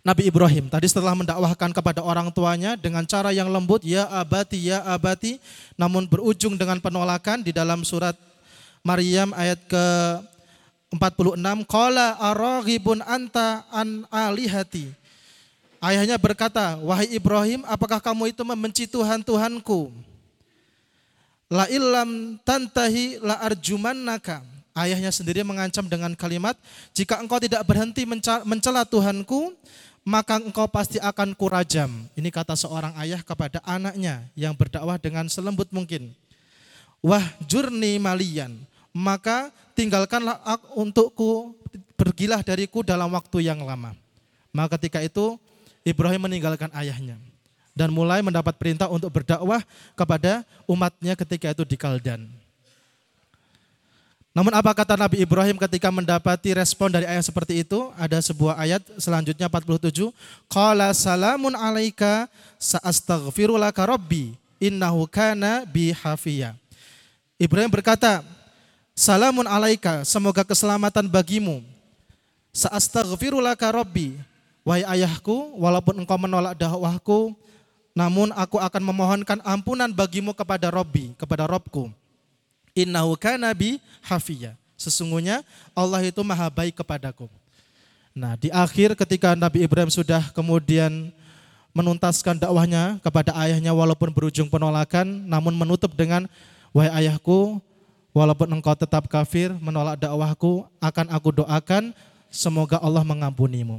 Nabi 0.00 0.32
Ibrahim. 0.32 0.72
Tadi 0.72 0.86
setelah 0.88 1.12
mendakwahkan 1.12 1.76
kepada 1.76 2.00
orang 2.00 2.32
tuanya 2.32 2.72
dengan 2.76 3.04
cara 3.04 3.36
yang 3.36 3.52
lembut, 3.52 3.84
ya 3.84 4.08
abati, 4.08 4.72
ya 4.72 4.80
abati, 4.88 5.36
namun 5.76 6.08
berujung 6.08 6.56
dengan 6.56 6.80
penolakan 6.80 7.44
di 7.44 7.52
dalam 7.52 7.84
surat 7.84 8.16
Maryam 8.80 9.36
ayat 9.36 9.60
ke 9.68 9.86
46 10.96 11.36
qala 11.68 12.16
araghibun 12.18 13.04
anta 13.04 13.62
an 13.68 14.08
alihati 14.08 15.00
Ayahnya 15.80 16.20
berkata, 16.20 16.76
"Wahai 16.84 17.08
Ibrahim, 17.08 17.64
apakah 17.64 18.04
kamu 18.04 18.36
itu 18.36 18.44
membenci 18.44 18.84
Tuhan 18.84 19.24
Tuhanku?" 19.24 19.88
La 21.48 21.64
illam 21.72 22.36
tantahi 22.44 23.16
la 23.24 23.40
arjumannaka. 23.40 24.44
Ayahnya 24.76 25.08
sendiri 25.08 25.40
mengancam 25.40 25.88
dengan 25.88 26.12
kalimat, 26.12 26.52
"Jika 26.92 27.16
engkau 27.16 27.40
tidak 27.40 27.64
berhenti 27.64 28.04
mencela 28.44 28.84
Tuhanku, 28.84 29.56
maka 30.02 30.40
engkau 30.40 30.66
pasti 30.70 31.00
akan 31.00 31.36
kurajam." 31.36 32.08
Ini 32.16 32.28
kata 32.28 32.54
seorang 32.54 32.96
ayah 33.00 33.20
kepada 33.24 33.60
anaknya 33.64 34.26
yang 34.36 34.52
berdakwah 34.56 34.96
dengan 34.96 35.28
selembut 35.28 35.68
mungkin. 35.70 36.12
Wah 37.00 37.24
jurni 37.48 37.96
malian 37.96 38.68
maka 38.90 39.54
tinggalkanlah 39.78 40.38
untukku, 40.74 41.54
pergilah 41.94 42.42
dariku 42.42 42.82
dalam 42.82 43.10
waktu 43.14 43.46
yang 43.46 43.62
lama. 43.62 43.94
Maka 44.50 44.76
ketika 44.78 44.98
itu 45.02 45.38
Ibrahim 45.86 46.26
meninggalkan 46.26 46.68
ayahnya 46.74 47.16
dan 47.72 47.94
mulai 47.94 48.20
mendapat 48.20 48.58
perintah 48.58 48.90
untuk 48.90 49.14
berdakwah 49.14 49.62
kepada 49.94 50.42
umatnya 50.66 51.14
ketika 51.14 51.54
itu 51.54 51.62
di 51.62 51.76
Kaldan. 51.78 52.26
Namun 54.30 54.54
apa 54.54 54.70
kata 54.70 54.94
Nabi 54.94 55.26
Ibrahim 55.26 55.58
ketika 55.58 55.90
mendapati 55.90 56.54
respon 56.54 56.86
dari 56.86 57.02
ayah 57.02 57.22
seperti 57.22 57.66
itu? 57.66 57.90
Ada 57.98 58.22
sebuah 58.22 58.54
ayat 58.54 58.82
selanjutnya 58.94 59.50
47. 59.50 60.14
Qala 60.46 60.94
salamun 60.94 61.50
alaika 61.58 62.30
sa'astaghfirulaka 62.62 63.82
rabbi 63.82 64.38
innahu 64.62 65.10
kana 65.10 65.66
bi 65.66 65.90
hafiya. 65.90 66.54
Ibrahim 67.42 67.72
berkata, 67.72 68.22
Salamun 68.94 69.48
alaika, 69.48 70.04
semoga 70.06 70.46
keselamatan 70.46 71.10
bagimu. 71.10 71.64
Sa'astaghfirulaka 72.54 73.66
rabbi. 73.72 74.14
Wahai 74.60 74.84
ayahku, 74.84 75.56
walaupun 75.56 75.96
engkau 76.04 76.20
menolak 76.20 76.52
dakwahku, 76.54 77.32
namun 77.96 78.30
aku 78.36 78.60
akan 78.60 78.82
memohonkan 78.84 79.38
ampunan 79.42 79.90
bagimu 79.90 80.36
kepada 80.36 80.68
Robbi, 80.70 81.16
kepada 81.18 81.48
Robku. 81.48 81.90
Innahu 82.74 83.18
kana 83.18 83.50
bi 83.54 83.78
hafiya. 84.04 84.54
Sesungguhnya 84.74 85.44
Allah 85.76 86.00
itu 86.06 86.20
maha 86.24 86.48
baik 86.48 86.80
kepadaku. 86.80 87.28
Nah 88.16 88.34
di 88.34 88.48
akhir 88.50 88.96
ketika 88.96 89.36
Nabi 89.36 89.62
Ibrahim 89.62 89.92
sudah 89.92 90.32
kemudian 90.32 91.12
menuntaskan 91.70 92.40
dakwahnya 92.40 92.98
kepada 93.04 93.30
ayahnya 93.46 93.70
walaupun 93.70 94.10
berujung 94.10 94.50
penolakan, 94.50 95.06
namun 95.28 95.54
menutup 95.54 95.94
dengan, 95.94 96.26
wahai 96.74 97.06
ayahku, 97.06 97.62
Walaupun 98.10 98.50
engkau 98.50 98.74
tetap 98.74 99.06
kafir, 99.06 99.54
menolak 99.62 99.94
dakwahku, 99.94 100.66
akan 100.82 101.06
aku 101.14 101.30
doakan 101.30 101.94
semoga 102.26 102.82
Allah 102.82 103.06
mengampunimu. 103.06 103.78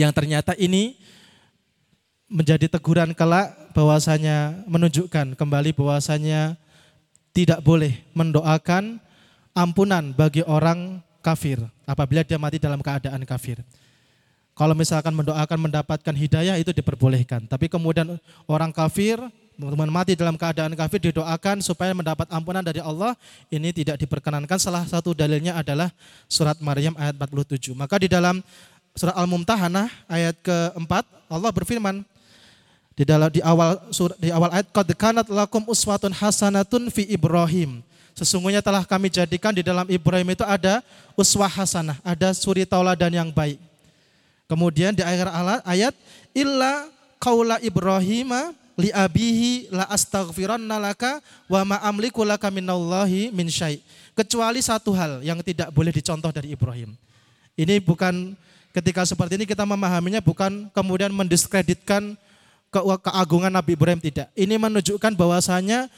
Yang 0.00 0.12
ternyata 0.16 0.56
ini 0.56 0.96
menjadi 2.24 2.72
teguran 2.72 3.12
kelak 3.12 3.52
bahwasanya 3.76 4.64
menunjukkan 4.64 5.36
kembali 5.36 5.76
bahwasanya 5.76 6.56
tidak 7.38 7.62
boleh 7.62 7.94
mendoakan 8.18 8.98
ampunan 9.54 10.10
bagi 10.10 10.42
orang 10.42 10.98
kafir 11.22 11.62
apabila 11.86 12.26
dia 12.26 12.34
mati 12.34 12.58
dalam 12.58 12.82
keadaan 12.82 13.22
kafir. 13.22 13.62
Kalau 14.58 14.74
misalkan 14.74 15.14
mendoakan 15.14 15.70
mendapatkan 15.70 16.14
hidayah 16.18 16.58
itu 16.58 16.74
diperbolehkan. 16.74 17.46
Tapi 17.46 17.70
kemudian 17.70 18.18
orang 18.50 18.74
kafir 18.74 19.22
mati 19.86 20.18
dalam 20.18 20.34
keadaan 20.34 20.74
kafir 20.74 20.98
didoakan 20.98 21.62
supaya 21.62 21.94
mendapat 21.94 22.26
ampunan 22.26 22.66
dari 22.66 22.82
Allah 22.82 23.14
ini 23.54 23.70
tidak 23.70 24.02
diperkenankan. 24.02 24.58
Salah 24.58 24.82
satu 24.82 25.14
dalilnya 25.14 25.54
adalah 25.54 25.94
surat 26.26 26.58
Maryam 26.58 26.98
ayat 26.98 27.14
47. 27.14 27.70
Maka 27.78 28.02
di 28.02 28.10
dalam 28.10 28.42
surat 28.98 29.14
Al-Mumtahanah 29.14 29.86
ayat 30.10 30.34
keempat 30.42 31.06
Allah 31.30 31.54
berfirman 31.54 32.02
di 32.98 33.06
dalam 33.06 33.30
di 33.30 33.38
awal 33.46 33.78
surat 33.94 34.18
di 34.18 34.34
awal 34.34 34.50
ayat 34.50 34.66
qad 34.74 34.90
kanat 34.98 35.30
lakum 35.30 35.62
uswatun 35.70 36.10
hasanatun 36.10 36.90
fi 36.90 37.06
Ibrahim. 37.06 37.78
Sesungguhnya 38.18 38.58
telah 38.58 38.82
kami 38.82 39.06
jadikan 39.06 39.54
di 39.54 39.62
dalam 39.62 39.86
Ibrahim 39.86 40.34
itu 40.34 40.42
ada 40.42 40.82
uswah 41.14 41.46
hasanah, 41.46 42.02
ada 42.02 42.34
suri 42.34 42.66
tauladan 42.66 43.14
yang 43.14 43.30
baik. 43.30 43.62
Kemudian 44.50 44.90
di 44.90 45.06
akhir 45.06 45.30
ayat 45.62 45.94
illa 46.34 46.90
qaula 47.22 47.62
Ibrahim 47.62 48.34
li 48.74 48.90
abihi 48.90 49.70
la 49.70 49.86
astaghfiranna 49.86 50.82
laka 50.82 51.22
wa 51.46 51.62
ma 51.62 51.76
amliku 51.86 52.26
laka 52.26 52.50
minallahi 52.50 53.30
min 53.30 53.46
syai. 53.46 53.78
Kecuali 54.18 54.58
satu 54.58 54.90
hal 54.98 55.22
yang 55.22 55.38
tidak 55.46 55.70
boleh 55.70 55.94
dicontoh 55.94 56.34
dari 56.34 56.50
Ibrahim. 56.50 56.98
Ini 57.54 57.78
bukan 57.78 58.34
ketika 58.74 59.06
seperti 59.06 59.38
ini 59.38 59.46
kita 59.46 59.62
memahaminya 59.62 60.18
bukan 60.18 60.66
kemudian 60.74 61.14
mendiskreditkan 61.14 62.18
ke 62.68 62.80
keagungan 62.80 63.52
Nabi 63.52 63.74
Ibrahim 63.74 64.00
tidak. 64.00 64.28
Ini 64.36 64.60
menunjukkan 64.60 65.16
bahwasanya 65.16 65.88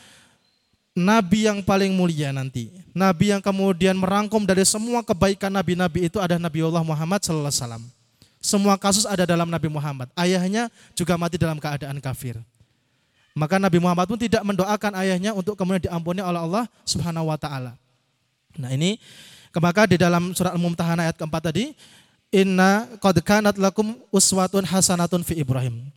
nabi 0.94 1.46
yang 1.46 1.62
paling 1.62 1.94
mulia 1.94 2.30
nanti. 2.30 2.70
Nabi 2.94 3.34
yang 3.34 3.42
kemudian 3.42 3.94
merangkum 3.98 4.42
dari 4.42 4.62
semua 4.66 5.02
kebaikan 5.02 5.50
nabi-nabi 5.50 6.10
itu 6.10 6.18
adalah 6.18 6.42
Nabi 6.42 6.58
Allah 6.66 6.84
Muhammad 6.86 7.20
sallallahu 7.22 7.50
alaihi 7.50 7.62
wasallam. 7.62 7.84
Semua 8.40 8.74
kasus 8.80 9.04
ada 9.04 9.28
dalam 9.28 9.46
Nabi 9.52 9.68
Muhammad. 9.68 10.08
Ayahnya 10.16 10.72
juga 10.96 11.14
mati 11.20 11.36
dalam 11.36 11.60
keadaan 11.60 12.00
kafir. 12.00 12.40
Maka 13.36 13.60
Nabi 13.60 13.78
Muhammad 13.78 14.08
pun 14.08 14.18
tidak 14.18 14.42
mendoakan 14.42 14.96
ayahnya 15.04 15.36
untuk 15.36 15.54
kemudian 15.54 15.86
diampuni 15.86 16.24
oleh 16.24 16.40
Allah 16.40 16.64
Subhanahu 16.88 17.30
wa 17.30 17.38
taala. 17.38 17.76
Nah, 18.58 18.74
ini 18.74 18.98
maka 19.54 19.86
di 19.86 20.00
dalam 20.00 20.34
surat 20.34 20.54
Al-Mumtahanah 20.56 21.10
ayat 21.10 21.16
keempat 21.20 21.52
tadi, 21.52 21.76
inna 22.34 22.90
qad 22.98 23.18
lakum 23.58 23.94
uswatun 24.10 24.66
hasanatun 24.66 25.22
fi 25.22 25.38
Ibrahim. 25.38 25.90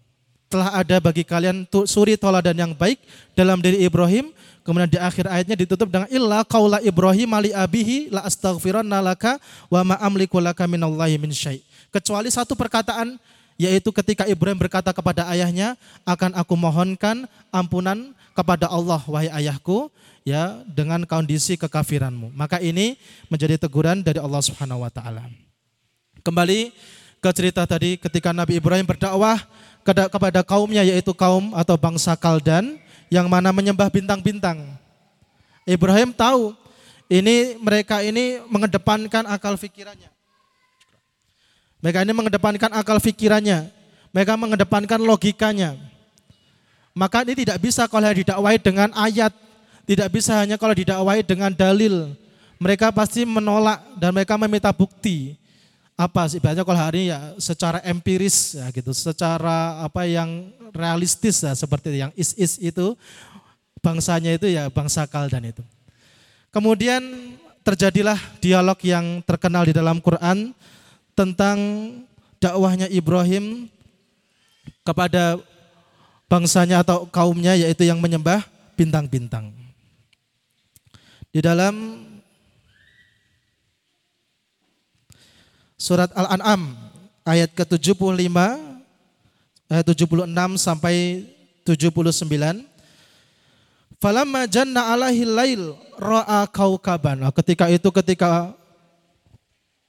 Telah 0.53 0.69
ada 0.69 1.01
bagi 1.01 1.25
kalian 1.25 1.65
suri 1.89 2.13
toladan 2.13 2.53
yang 2.53 2.77
baik 2.77 3.01
dalam 3.33 3.57
diri 3.57 3.81
Ibrahim. 3.81 4.29
Kemudian 4.61 4.85
di 4.85 5.01
akhir 5.01 5.25
ayatnya 5.25 5.57
ditutup 5.57 5.89
dengan 5.89 6.05
illa 6.13 6.45
qaula 6.45 6.77
Ibrahim 6.85 7.33
ali 7.33 7.49
abihi 7.49 8.13
la 8.13 8.21
astaghfiranna 8.21 9.01
laka 9.01 9.41
wa 9.67 9.81
ma 9.81 9.95
amliku 9.97 10.37
laka 10.37 10.69
minallahi 10.69 11.17
min 11.17 11.35
syai' 11.35 11.59
kecuali 11.91 12.31
satu 12.31 12.55
perkataan 12.55 13.19
yaitu 13.59 13.93
ketika 13.93 14.25
Ibrahim 14.25 14.57
berkata 14.57 14.89
kepada 14.89 15.29
ayahnya 15.29 15.77
akan 16.07 16.33
aku 16.33 16.57
mohonkan 16.57 17.29
ampunan 17.53 18.15
kepada 18.33 18.65
Allah 18.65 18.97
wahai 19.05 19.29
ayahku 19.29 19.93
ya 20.25 20.65
dengan 20.65 21.05
kondisi 21.05 21.53
kekafiranmu. 21.59 22.33
Maka 22.33 22.57
ini 22.63 22.97
menjadi 23.29 23.61
teguran 23.61 24.01
dari 24.01 24.17
Allah 24.17 24.41
Subhanahu 24.41 24.81
wa 24.81 24.89
taala. 24.89 25.29
Kembali 26.25 26.73
ke 27.21 27.29
cerita 27.31 27.63
tadi 27.63 27.95
ketika 27.95 28.33
Nabi 28.33 28.57
Ibrahim 28.57 28.83
berdakwah 28.83 29.37
kepada 29.85 30.41
kaumnya 30.41 30.81
yaitu 30.81 31.11
kaum 31.11 31.51
atau 31.53 31.75
bangsa 31.75 32.15
Kaldan 32.15 32.79
yang 33.11 33.27
mana 33.27 33.51
menyembah 33.51 33.91
bintang-bintang 33.91 34.63
Ibrahim 35.67 36.15
tahu 36.15 36.55
ini 37.11 37.59
mereka 37.59 38.01
ini 38.01 38.41
mengedepankan 38.47 39.27
akal 39.27 39.59
pikirannya 39.59 40.13
mereka 41.83 41.99
ini 41.99 42.15
mengedepankan 42.15 42.71
akal 42.79 42.95
fikirannya. 43.03 43.67
Mereka 44.15 44.39
mengedepankan 44.39 45.03
logikanya. 45.03 45.75
Maka 46.95 47.27
ini 47.27 47.43
tidak 47.43 47.59
bisa 47.59 47.91
kalau 47.91 48.07
didakwai 48.07 48.55
dengan 48.55 48.87
ayat. 48.95 49.35
Tidak 49.83 50.07
bisa 50.07 50.39
hanya 50.39 50.55
kalau 50.55 50.71
didakwai 50.71 51.27
dengan 51.27 51.51
dalil. 51.51 52.15
Mereka 52.55 52.95
pasti 52.95 53.27
menolak 53.27 53.83
dan 53.99 54.15
mereka 54.15 54.39
meminta 54.39 54.71
bukti. 54.71 55.35
Apa 55.93 56.25
sih 56.25 56.41
biasanya 56.41 56.65
kalau 56.65 56.81
hari 56.81 57.05
ini 57.05 57.13
ya 57.13 57.19
secara 57.37 57.77
empiris 57.85 58.57
ya 58.57 58.65
gitu, 58.73 58.91
secara 58.97 59.85
apa 59.85 60.09
yang 60.09 60.49
realistis 60.73 61.45
ya 61.45 61.53
seperti 61.53 61.93
yang 61.93 62.09
is-is 62.17 62.57
itu 62.57 62.97
bangsanya 63.77 64.33
itu 64.33 64.49
ya 64.49 64.73
bangsa 64.73 65.05
Kaldan 65.05 65.53
itu. 65.53 65.61
Kemudian 66.49 67.01
terjadilah 67.61 68.17
dialog 68.41 68.77
yang 68.81 69.21
terkenal 69.23 69.69
di 69.69 69.73
dalam 69.73 70.01
Quran 70.01 70.51
tentang 71.13 71.57
dakwahnya 72.41 72.89
Ibrahim 72.89 73.69
kepada 74.83 75.39
bangsanya 76.27 76.81
atau 76.81 77.05
kaumnya 77.07 77.55
yaitu 77.55 77.85
yang 77.87 78.01
menyembah 78.01 78.43
bintang-bintang. 78.75 79.53
Di 81.33 81.39
dalam 81.39 82.02
surat 85.83 86.07
Al-An'am 86.15 86.79
ayat 87.27 87.51
ke-75 87.51 88.15
ayat 89.67 89.83
76 89.83 90.31
sampai 90.55 91.27
79 91.67 92.71
Falamma 93.99 94.43
janna 94.51 94.91
alaihi 94.91 95.23
lail 95.23 95.79
ra'a 95.95 96.43
kaukaban. 96.51 97.23
Ketika 97.39 97.71
itu 97.71 97.87
ketika 97.87 98.51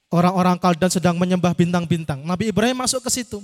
orang-orang 0.07 0.55
Kaldan 0.55 0.87
sedang 0.87 1.19
menyembah 1.19 1.51
bintang-bintang. 1.51 2.23
Nabi 2.23 2.47
Ibrahim 2.47 2.79
masuk 2.79 3.03
ke 3.03 3.11
situ. 3.11 3.43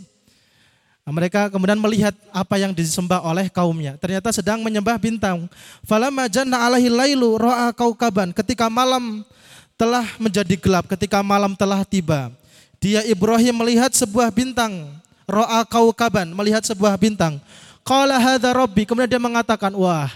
Nah, 1.04 1.12
mereka 1.12 1.52
kemudian 1.52 1.76
melihat 1.76 2.16
apa 2.32 2.56
yang 2.56 2.72
disembah 2.72 3.20
oleh 3.20 3.52
kaumnya. 3.52 4.00
Ternyata 4.00 4.32
sedang 4.32 4.64
menyembah 4.64 4.96
bintang. 4.96 5.52
Falamma 5.84 6.32
janna 6.32 6.64
alaihi 6.64 6.88
lailu 6.88 7.36
ra'a 7.36 7.76
kaukaban. 7.76 8.32
Ketika 8.32 8.72
malam 8.72 9.28
telah 9.76 10.08
menjadi 10.24 10.56
gelap, 10.56 10.88
ketika 10.88 11.20
malam 11.20 11.52
telah 11.52 11.84
tiba, 11.84 12.32
dia 12.82 13.06
Ibrahim 13.06 13.62
melihat 13.62 13.94
sebuah 13.94 14.34
bintang. 14.34 14.90
Ra'a 15.30 15.64
kaukaban, 15.64 16.34
melihat 16.34 16.66
sebuah 16.66 16.98
bintang. 16.98 17.38
Qala 17.86 18.18
hadza 18.18 18.50
rabbi. 18.52 18.84
Kemudian 18.84 19.08
dia 19.08 19.22
mengatakan, 19.22 19.72
"Wah, 19.78 20.10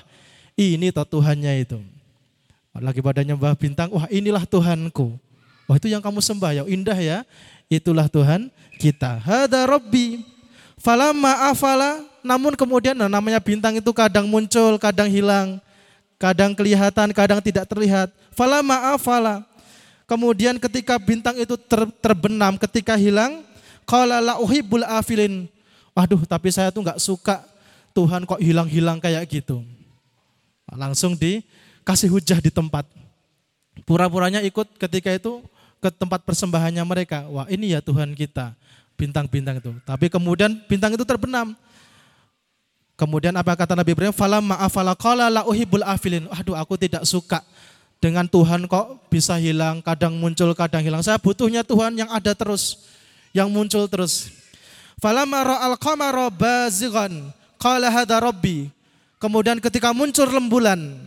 ini 0.57 0.89
toh 0.89 1.05
Tuhannya 1.05 1.61
itu." 1.61 1.79
Lagi 2.75 2.99
pada 2.99 3.23
nyembah 3.23 3.55
bintang, 3.55 3.87
wah 3.87 4.03
inilah 4.11 4.43
Tuhanku. 4.43 5.15
Wah 5.63 5.75
itu 5.79 5.87
yang 5.87 6.03
kamu 6.03 6.19
sembah 6.19 6.51
ya, 6.51 6.63
indah 6.67 6.97
ya. 6.99 7.23
Itulah 7.71 8.11
Tuhan 8.11 8.51
kita. 8.75 9.23
Hada 9.23 9.63
Robbi. 9.63 10.27
Falamma 10.75 11.49
afala, 11.49 12.03
namun 12.19 12.53
kemudian 12.53 12.93
nah, 12.93 13.07
namanya 13.07 13.39
bintang 13.39 13.79
itu 13.79 13.89
kadang 13.95 14.27
muncul, 14.27 14.75
kadang 14.75 15.07
hilang. 15.07 15.57
Kadang 16.19 16.51
kelihatan, 16.51 17.15
kadang 17.15 17.39
tidak 17.39 17.63
terlihat. 17.65 18.11
Falamma 18.35 18.93
afala. 18.93 19.47
Kemudian 20.05 20.61
ketika 20.61 21.01
bintang 21.01 21.33
itu 21.33 21.57
ter, 21.57 21.81
terbenam, 21.97 22.61
ketika 22.61 22.93
hilang, 22.93 23.41
qala 23.89 24.21
afilin. 25.01 25.49
Waduh, 25.97 26.21
tapi 26.29 26.53
saya 26.53 26.69
tuh 26.69 26.85
nggak 26.85 27.01
suka 27.01 27.41
Tuhan 27.95 28.27
kok 28.29 28.37
hilang-hilang 28.37 29.01
kayak 29.01 29.25
gitu. 29.25 29.65
Langsung 30.69 31.17
dikasih 31.17 32.11
hujah 32.11 32.37
di 32.37 32.53
tempat. 32.53 32.85
Pura-puranya 33.87 34.45
ikut 34.45 34.77
ketika 34.77 35.09
itu 35.09 35.41
ke 35.81 35.89
tempat 35.89 36.21
persembahannya 36.21 36.83
mereka. 36.85 37.25
Wah 37.31 37.49
ini 37.49 37.73
ya 37.73 37.81
Tuhan 37.81 38.13
kita, 38.13 38.53
bintang-bintang 38.93 39.57
itu. 39.57 39.73
Tapi 39.87 40.11
kemudian 40.11 40.53
bintang 40.69 40.93
itu 40.93 41.01
terbenam. 41.01 41.57
Kemudian 42.95 43.35
apa 43.35 43.57
kata 43.57 43.75
Nabi 43.75 43.91
Ibrahim? 43.91 44.15
Fala 44.15 44.39
ma'afala 44.39 44.95
qala 44.95 45.27
la 45.27 45.41
afilin. 45.91 46.29
Aduh 46.31 46.55
aku 46.55 46.79
tidak 46.79 47.03
suka 47.03 47.43
dengan 48.05 48.29
Tuhan 48.29 48.69
kok 48.69 49.09
bisa 49.09 49.33
hilang, 49.41 49.81
kadang 49.81 50.13
muncul, 50.21 50.53
kadang 50.53 50.85
hilang. 50.85 51.01
Saya 51.01 51.17
butuhnya 51.17 51.65
Tuhan 51.65 51.97
yang 51.97 52.05
ada 52.13 52.37
terus, 52.37 52.85
yang 53.33 53.49
muncul 53.49 53.89
terus. 53.89 54.29
Kemudian 59.17 59.57
ketika 59.57 59.89
muncul 59.89 60.29
rembulan. 60.29 61.01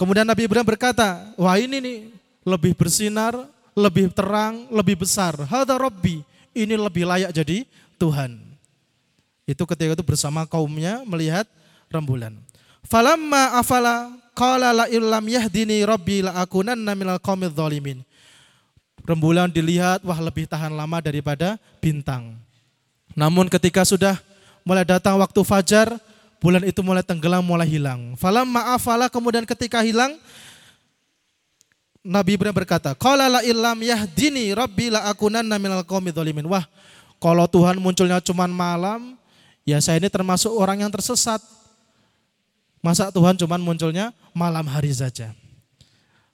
Kemudian 0.00 0.24
Nabi 0.24 0.48
Ibrahim 0.48 0.64
berkata, 0.64 1.36
wah 1.36 1.60
ini 1.60 1.76
nih 1.76 1.98
lebih 2.40 2.72
bersinar, 2.72 3.36
lebih 3.76 4.08
terang, 4.16 4.64
lebih 4.72 5.04
besar. 5.04 5.36
Hada 5.44 5.76
Rabbi, 5.76 6.24
ini 6.56 6.72
lebih 6.72 7.04
layak 7.04 7.36
jadi 7.36 7.68
Tuhan. 8.00 8.40
Itu 9.44 9.68
ketika 9.68 9.92
itu 9.92 10.04
bersama 10.08 10.48
kaumnya 10.48 11.04
melihat 11.04 11.44
rembulan. 11.92 12.32
Falamma 12.86 13.58
afala 13.58 14.14
qala 14.32 14.70
la 14.70 14.86
illam 14.86 15.24
yahdini 15.26 15.82
rabbi 15.82 16.22
la 16.22 16.38
akunanna 16.38 16.94
minal 16.94 17.18
qaumidz 17.18 17.58
zalimin. 17.58 18.06
Rembulan 19.06 19.50
dilihat 19.50 20.02
wah 20.02 20.18
lebih 20.18 20.50
tahan 20.50 20.74
lama 20.74 20.98
daripada 20.98 21.58
bintang. 21.78 22.34
Namun 23.14 23.46
ketika 23.46 23.86
sudah 23.86 24.18
mulai 24.66 24.82
datang 24.82 25.18
waktu 25.18 25.40
fajar, 25.46 25.94
bulan 26.42 26.62
itu 26.66 26.82
mulai 26.82 27.06
tenggelam, 27.06 27.42
mulai 27.42 27.66
hilang. 27.66 28.18
Falam 28.18 28.46
ma'afala 28.50 29.06
kemudian 29.06 29.46
ketika 29.46 29.82
hilang, 29.86 30.18
Nabi 32.06 32.38
Ibrahim 32.38 32.54
berkata, 32.54 32.94
"Qala 32.94 33.26
la 33.26 33.40
illam 33.42 33.82
yahdini 33.82 34.54
rabbi 34.54 34.94
la 34.94 35.10
akunanna 35.10 35.58
minal 35.58 35.82
qaumi 35.82 36.14
dzalimin." 36.14 36.46
Wah, 36.46 36.62
kalau 37.18 37.50
Tuhan 37.50 37.82
munculnya 37.82 38.22
cuma 38.22 38.46
malam, 38.46 39.18
ya 39.66 39.82
saya 39.82 39.98
ini 39.98 40.06
termasuk 40.06 40.54
orang 40.54 40.86
yang 40.86 40.92
tersesat. 40.92 41.42
Masa 42.86 43.10
Tuhan 43.10 43.34
cuma 43.34 43.58
munculnya 43.58 44.14
malam 44.30 44.62
hari 44.70 44.94
saja. 44.94 45.34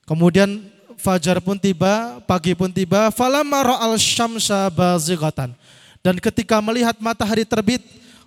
Kemudian 0.05 0.61
fajar 1.01 1.41
pun 1.41 1.57
tiba, 1.57 2.21
pagi 2.29 2.53
pun 2.53 2.69
tiba, 2.69 3.09
falamma 3.09 3.73
ra'al 3.73 3.97
syamsa 3.97 4.69
bazighatan. 4.69 5.57
Dan 6.05 6.21
ketika 6.21 6.61
melihat 6.61 7.01
matahari 7.01 7.49
terbit, 7.49 7.81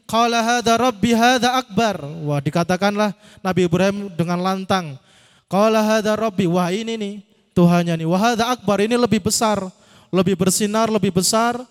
qala 0.09 0.41
hadza 0.41 0.73
rabbi 0.73 1.13
hadza 1.13 1.53
akbar. 1.53 2.01
Wah, 2.25 2.41
dikatakanlah 2.41 3.13
Nabi 3.45 3.69
Ibrahim 3.69 4.09
dengan 4.17 4.41
lantang, 4.41 4.97
qala 5.45 5.85
hadza 5.85 6.17
rabbi, 6.17 6.49
wah 6.49 6.73
ini 6.73 6.97
nih 6.97 7.13
Tuhannya 7.53 7.93
nih. 7.93 8.09
Wahada 8.09 8.49
akbar 8.49 8.81
ini 8.81 8.97
lebih 8.97 9.21
besar, 9.21 9.61
lebih 10.09 10.33
bersinar, 10.33 10.89
lebih 10.89 11.13
besar, 11.13 11.61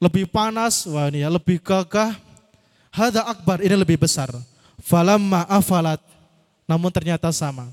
lebih 0.00 0.24
panas, 0.32 0.88
wah 0.88 1.12
ini 1.12 1.20
ya, 1.20 1.28
lebih 1.28 1.60
gagah. 1.60 2.16
Hada 2.88 3.28
akbar 3.28 3.60
ini 3.60 3.76
lebih 3.76 4.00
besar. 4.00 4.32
Falamma 4.82 5.44
afalat. 5.50 6.00
Namun 6.68 6.92
ternyata 6.92 7.32
sama. 7.32 7.70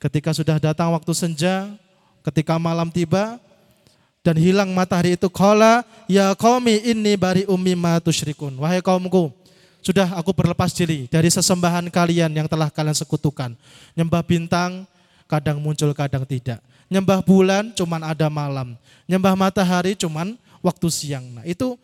Ketika 0.00 0.32
sudah 0.32 0.56
datang 0.56 0.90
waktu 0.96 1.12
senja, 1.12 1.70
ketika 2.24 2.56
malam 2.56 2.88
tiba, 2.88 3.36
dan 4.20 4.36
hilang 4.36 4.68
matahari 4.76 5.16
itu 5.16 5.28
kala 5.32 5.80
ya 6.04 6.36
qaumi 6.36 6.76
inni 6.84 7.16
bari 7.16 7.48
ummi 7.48 7.72
ma 7.72 7.96
tusyrikun 8.04 8.52
wahai 8.60 8.84
kaumku 8.84 9.32
sudah 9.80 10.12
aku 10.12 10.36
berlepas 10.36 10.76
diri 10.76 11.08
dari 11.08 11.32
sesembahan 11.32 11.88
kalian 11.88 12.28
yang 12.28 12.44
telah 12.44 12.68
kalian 12.68 12.92
sekutukan 12.92 13.56
nyembah 13.96 14.20
bintang 14.20 14.84
kadang 15.30 15.62
muncul, 15.62 15.94
kadang 15.94 16.26
tidak. 16.26 16.58
Nyembah 16.90 17.22
bulan 17.22 17.70
cuman 17.70 18.02
ada 18.02 18.26
malam. 18.26 18.74
Nyembah 19.06 19.38
matahari 19.38 19.94
cuman 19.94 20.34
waktu 20.58 20.90
siang. 20.90 21.22
Nah, 21.38 21.46
itu 21.46 21.78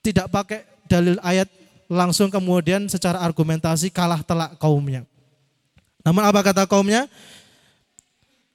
tidak 0.00 0.32
pakai 0.32 0.64
dalil 0.88 1.20
ayat 1.20 1.44
langsung 1.86 2.30
kemudian 2.30 2.86
secara 2.90 3.22
argumentasi 3.22 3.90
kalah 3.90 4.22
telak 4.22 4.58
kaumnya. 4.58 5.06
Namun 6.06 6.22
apa 6.22 6.40
kata 6.42 6.62
kaumnya? 6.70 7.10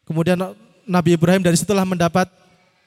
Kemudian 0.07 0.39
Nabi 0.87 1.15
Ibrahim 1.15 1.43
dari 1.43 1.55
situlah 1.55 1.87
mendapat 1.87 2.27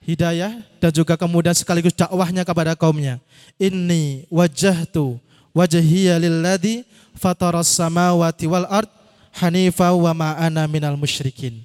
hidayah 0.05 0.61
dan 0.81 0.93
juga 0.93 1.17
kemudian 1.17 1.57
sekaligus 1.57 1.97
dakwahnya 1.97 2.45
kepada 2.45 2.77
kaumnya. 2.77 3.21
Inni 3.57 4.29
wajahtu 4.29 5.17
wajhiya 5.57 6.21
lilladzi 6.21 6.85
fataras 7.17 7.73
samawati 7.73 8.45
wal 8.45 8.69
ard 8.69 8.91
hanifa 9.33 9.91
wa 9.93 10.13
ma'ana 10.13 10.69
minal 10.69 10.97
musyrikin. 11.01 11.65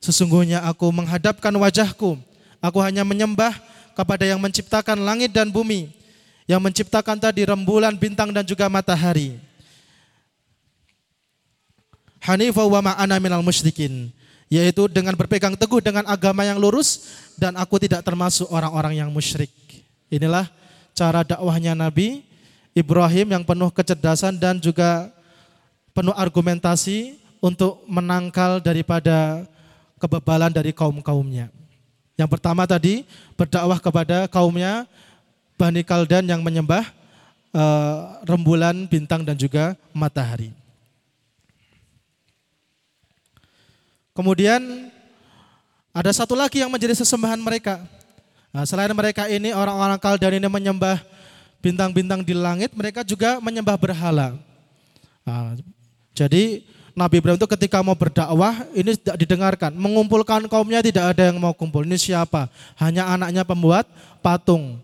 Sesungguhnya 0.00 0.64
aku 0.64 0.88
menghadapkan 0.90 1.52
wajahku, 1.52 2.16
aku 2.58 2.78
hanya 2.80 3.04
menyembah 3.04 3.52
kepada 3.92 4.24
yang 4.24 4.40
menciptakan 4.40 4.96
langit 4.96 5.28
dan 5.28 5.52
bumi, 5.52 5.92
yang 6.50 6.58
menciptakan 6.58 7.14
tadi 7.22 7.46
rembulan, 7.46 7.94
bintang 7.94 8.34
dan 8.34 8.42
juga 8.42 8.66
matahari. 8.66 9.38
Hanifa 12.18 12.66
wa 12.66 12.82
ma'ana 12.82 13.22
minal 13.22 13.46
musyrikin, 13.46 14.10
yaitu 14.50 14.90
dengan 14.90 15.14
berpegang 15.14 15.54
teguh 15.54 15.78
dengan 15.78 16.02
agama 16.10 16.42
yang 16.42 16.58
lurus 16.58 17.06
dan 17.38 17.54
aku 17.54 17.78
tidak 17.78 18.02
termasuk 18.02 18.50
orang-orang 18.50 18.98
yang 18.98 19.14
musyrik. 19.14 19.54
Inilah 20.10 20.50
cara 20.90 21.22
dakwahnya 21.22 21.78
Nabi 21.78 22.26
Ibrahim 22.74 23.30
yang 23.30 23.46
penuh 23.46 23.70
kecerdasan 23.70 24.34
dan 24.42 24.58
juga 24.58 25.06
penuh 25.94 26.12
argumentasi 26.18 27.14
untuk 27.38 27.86
menangkal 27.86 28.58
daripada 28.58 29.46
kebebalan 30.02 30.50
dari 30.50 30.74
kaum-kaumnya. 30.74 31.46
Yang 32.18 32.30
pertama 32.36 32.66
tadi 32.66 33.06
berdakwah 33.38 33.78
kepada 33.78 34.26
kaumnya 34.26 34.84
Bani 35.60 35.84
Kaldan 35.84 36.24
yang 36.24 36.40
menyembah 36.40 36.88
uh, 37.52 38.24
rembulan, 38.24 38.88
bintang 38.88 39.20
dan 39.20 39.36
juga 39.36 39.76
matahari. 39.92 40.56
Kemudian 44.16 44.88
ada 45.92 46.08
satu 46.16 46.32
lagi 46.32 46.64
yang 46.64 46.72
menjadi 46.72 46.96
sesembahan 46.96 47.36
mereka. 47.36 47.84
Nah, 48.56 48.64
selain 48.64 48.88
mereka 48.96 49.28
ini 49.28 49.52
orang-orang 49.52 50.00
Kaldan 50.00 50.40
ini 50.40 50.48
menyembah 50.48 50.96
bintang-bintang 51.60 52.24
di 52.24 52.32
langit, 52.32 52.72
mereka 52.72 53.04
juga 53.04 53.36
menyembah 53.44 53.76
berhala. 53.76 54.40
Nah, 55.28 55.60
jadi 56.16 56.64
Nabi 56.96 57.20
Ibrahim 57.20 57.38
itu 57.38 57.48
ketika 57.52 57.84
mau 57.84 57.94
berdakwah 57.94 58.64
ini 58.72 58.96
tidak 58.96 59.16
didengarkan. 59.20 59.70
Mengumpulkan 59.76 60.48
kaumnya 60.48 60.80
tidak 60.80 61.14
ada 61.14 61.28
yang 61.30 61.36
mau 61.36 61.52
kumpul. 61.52 61.84
Ini 61.84 62.00
siapa? 62.00 62.48
Hanya 62.80 63.06
anaknya 63.12 63.44
pembuat 63.44 63.86
patung. 64.24 64.80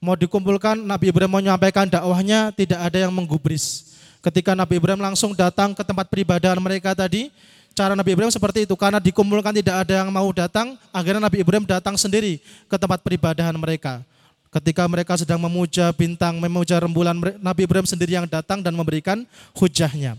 Mau 0.00 0.16
dikumpulkan 0.16 0.80
Nabi 0.80 1.12
Ibrahim 1.12 1.28
mau 1.28 1.44
menyampaikan 1.44 1.84
dakwahnya 1.84 2.56
tidak 2.56 2.80
ada 2.80 3.04
yang 3.04 3.12
menggubris. 3.12 3.92
Ketika 4.24 4.56
Nabi 4.56 4.80
Ibrahim 4.80 4.96
langsung 4.96 5.36
datang 5.36 5.76
ke 5.76 5.84
tempat 5.84 6.08
peribadahan 6.08 6.56
mereka 6.56 6.96
tadi, 6.96 7.28
cara 7.76 7.92
Nabi 7.92 8.16
Ibrahim 8.16 8.32
seperti 8.32 8.64
itu. 8.64 8.72
Karena 8.80 8.96
dikumpulkan 8.96 9.52
tidak 9.52 9.84
ada 9.84 10.00
yang 10.00 10.08
mau 10.08 10.24
datang, 10.32 10.80
akhirnya 10.88 11.20
Nabi 11.20 11.44
Ibrahim 11.44 11.68
datang 11.68 12.00
sendiri 12.00 12.40
ke 12.40 12.76
tempat 12.80 13.04
peribadahan 13.04 13.52
mereka. 13.60 14.00
Ketika 14.48 14.88
mereka 14.88 15.20
sedang 15.20 15.36
memuja 15.36 15.92
bintang, 15.92 16.40
memuja 16.40 16.80
rembulan, 16.80 17.20
Nabi 17.36 17.68
Ibrahim 17.68 17.84
sendiri 17.84 18.16
yang 18.16 18.24
datang 18.24 18.64
dan 18.64 18.72
memberikan 18.72 19.28
hujahnya. 19.52 20.16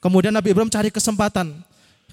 Kemudian 0.00 0.32
Nabi 0.32 0.56
Ibrahim 0.56 0.72
cari 0.72 0.88
kesempatan. 0.88 1.52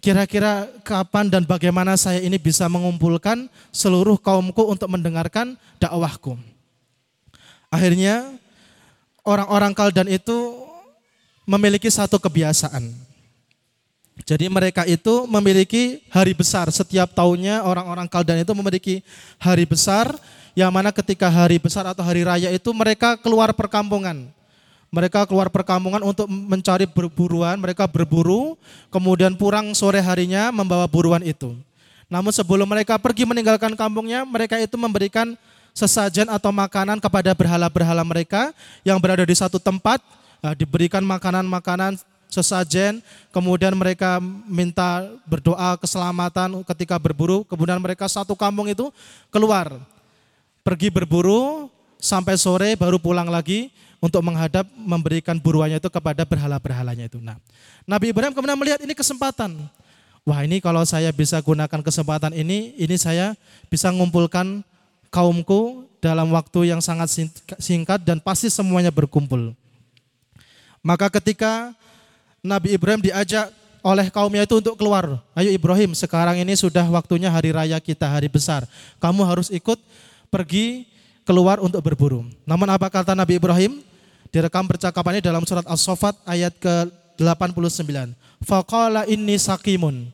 Kira-kira 0.01 0.65
kapan 0.81 1.29
dan 1.29 1.45
bagaimana 1.45 1.93
saya 1.93 2.25
ini 2.25 2.41
bisa 2.41 2.65
mengumpulkan 2.65 3.45
seluruh 3.69 4.17
kaumku 4.17 4.65
untuk 4.65 4.89
mendengarkan 4.89 5.53
dakwahku. 5.77 6.41
Akhirnya 7.69 8.33
orang-orang 9.21 9.77
Kaldan 9.77 10.09
itu 10.09 10.57
memiliki 11.45 11.85
satu 11.85 12.17
kebiasaan. 12.17 12.89
Jadi 14.25 14.49
mereka 14.49 14.89
itu 14.89 15.29
memiliki 15.29 16.01
hari 16.09 16.33
besar. 16.33 16.65
Setiap 16.73 17.13
tahunnya 17.13 17.61
orang-orang 17.61 18.09
Kaldan 18.09 18.41
itu 18.41 18.57
memiliki 18.57 19.05
hari 19.37 19.69
besar 19.69 20.17
yang 20.57 20.73
mana 20.73 20.89
ketika 20.89 21.29
hari 21.29 21.61
besar 21.61 21.85
atau 21.85 22.01
hari 22.01 22.25
raya 22.25 22.49
itu 22.49 22.73
mereka 22.73 23.21
keluar 23.21 23.53
perkampungan 23.53 24.33
mereka 24.91 25.23
keluar 25.23 25.47
perkampungan 25.47 26.03
untuk 26.03 26.27
mencari 26.27 26.83
berburuan, 26.83 27.55
mereka 27.55 27.87
berburu, 27.87 28.59
kemudian 28.91 29.39
pulang 29.39 29.71
sore 29.71 30.03
harinya 30.03 30.51
membawa 30.51 30.83
buruan 30.83 31.23
itu. 31.23 31.55
Namun 32.11 32.35
sebelum 32.35 32.67
mereka 32.67 32.99
pergi 32.99 33.23
meninggalkan 33.23 33.71
kampungnya, 33.79 34.27
mereka 34.27 34.59
itu 34.59 34.75
memberikan 34.75 35.39
sesajen 35.71 36.27
atau 36.27 36.51
makanan 36.51 36.99
kepada 36.99 37.31
berhala-berhala 37.31 38.03
mereka 38.03 38.51
yang 38.83 38.99
berada 38.99 39.23
di 39.23 39.31
satu 39.31 39.63
tempat, 39.63 40.03
nah, 40.43 40.51
diberikan 40.51 40.99
makanan-makanan 41.07 41.95
sesajen, 42.27 42.99
kemudian 43.31 43.71
mereka 43.71 44.19
minta 44.43 45.07
berdoa 45.23 45.79
keselamatan 45.79 46.67
ketika 46.67 46.99
berburu, 46.99 47.47
kemudian 47.47 47.79
mereka 47.79 48.11
satu 48.11 48.35
kampung 48.35 48.67
itu 48.67 48.91
keluar, 49.31 49.71
pergi 50.67 50.91
berburu 50.91 51.71
sampai 51.95 52.35
sore 52.35 52.75
baru 52.75 52.99
pulang 52.99 53.31
lagi, 53.31 53.71
untuk 54.01 54.25
menghadap 54.25 54.65
memberikan 54.73 55.37
buruannya 55.37 55.77
itu 55.77 55.87
kepada 55.93 56.25
berhala-berhalanya 56.25 57.05
itu. 57.05 57.21
Nah, 57.21 57.37
Nabi 57.85 58.09
Ibrahim 58.09 58.33
kemudian 58.33 58.57
melihat 58.57 58.81
ini 58.81 58.97
kesempatan. 58.97 59.55
Wah 60.25 60.41
ini 60.41 60.57
kalau 60.57 60.81
saya 60.85 61.13
bisa 61.13 61.37
gunakan 61.41 61.81
kesempatan 61.85 62.33
ini, 62.33 62.73
ini 62.81 62.97
saya 62.97 63.37
bisa 63.69 63.93
mengumpulkan 63.93 64.65
kaumku 65.13 65.85
dalam 66.01 66.33
waktu 66.33 66.73
yang 66.73 66.81
sangat 66.81 67.29
singkat 67.61 68.01
dan 68.01 68.17
pasti 68.17 68.49
semuanya 68.49 68.89
berkumpul. 68.89 69.53
Maka 70.81 71.13
ketika 71.13 71.77
Nabi 72.41 72.73
Ibrahim 72.73 73.05
diajak 73.05 73.53
oleh 73.81 74.09
kaumnya 74.13 74.45
itu 74.45 74.61
untuk 74.61 74.77
keluar. 74.77 75.21
Ayo 75.33 75.49
Ibrahim, 75.49 75.93
sekarang 75.97 76.37
ini 76.37 76.53
sudah 76.53 76.85
waktunya 76.89 77.29
hari 77.29 77.53
raya 77.53 77.77
kita, 77.81 78.05
hari 78.05 78.29
besar. 78.29 78.65
Kamu 79.01 79.25
harus 79.25 79.49
ikut 79.49 79.77
pergi 80.29 80.85
keluar 81.25 81.61
untuk 81.61 81.81
berburu. 81.81 82.25
Namun 82.45 82.67
apa 82.69 82.89
kata 82.89 83.13
Nabi 83.13 83.37
Ibrahim? 83.37 83.81
Direkam 84.31 84.63
percakapannya 84.63 85.19
dalam 85.19 85.43
surat 85.43 85.67
As-Sofat 85.67 86.15
ayat 86.23 86.55
ke-89. 86.63 88.15
Faqala 88.47 89.03
inni 89.05 89.35
sakimun. 89.35 90.07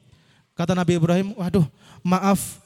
Kata 0.58 0.74
Nabi 0.74 0.98
Ibrahim, 0.98 1.38
waduh 1.38 1.70
maaf, 2.02 2.58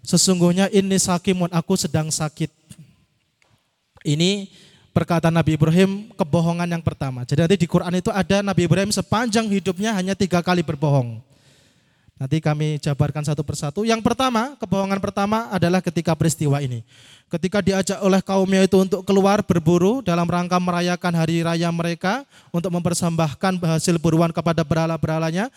sesungguhnya 0.00 0.72
ini 0.72 0.96
sakimun, 0.96 1.52
aku 1.52 1.76
sedang 1.76 2.08
sakit. 2.08 2.48
Ini 4.00 4.48
perkataan 4.96 5.36
Nabi 5.36 5.60
Ibrahim 5.60 6.08
kebohongan 6.16 6.64
yang 6.64 6.80
pertama. 6.80 7.28
Jadi 7.28 7.44
nanti 7.44 7.56
di 7.60 7.68
Quran 7.68 8.00
itu 8.00 8.08
ada 8.08 8.40
Nabi 8.40 8.64
Ibrahim 8.64 8.88
sepanjang 8.88 9.44
hidupnya 9.52 9.92
hanya 9.92 10.16
tiga 10.16 10.40
kali 10.40 10.64
berbohong. 10.64 11.20
Nanti 12.20 12.36
kami 12.36 12.76
jabarkan 12.84 13.24
satu 13.24 13.40
persatu. 13.40 13.80
Yang 13.80 14.04
pertama, 14.04 14.52
kebohongan 14.60 15.00
pertama 15.00 15.48
adalah 15.48 15.80
ketika 15.80 16.12
peristiwa 16.12 16.60
ini. 16.60 16.84
Ketika 17.32 17.64
diajak 17.64 17.96
oleh 18.04 18.20
kaumnya 18.20 18.60
itu 18.60 18.76
untuk 18.76 19.00
keluar 19.08 19.40
berburu 19.40 20.04
dalam 20.04 20.28
rangka 20.28 20.60
merayakan 20.60 21.16
hari 21.16 21.40
raya 21.40 21.72
mereka 21.72 22.28
untuk 22.52 22.76
mempersembahkan 22.76 23.56
hasil 23.64 23.96
buruan 23.96 24.28
kepada 24.36 24.60
berhala-berhalanya, 24.60 25.48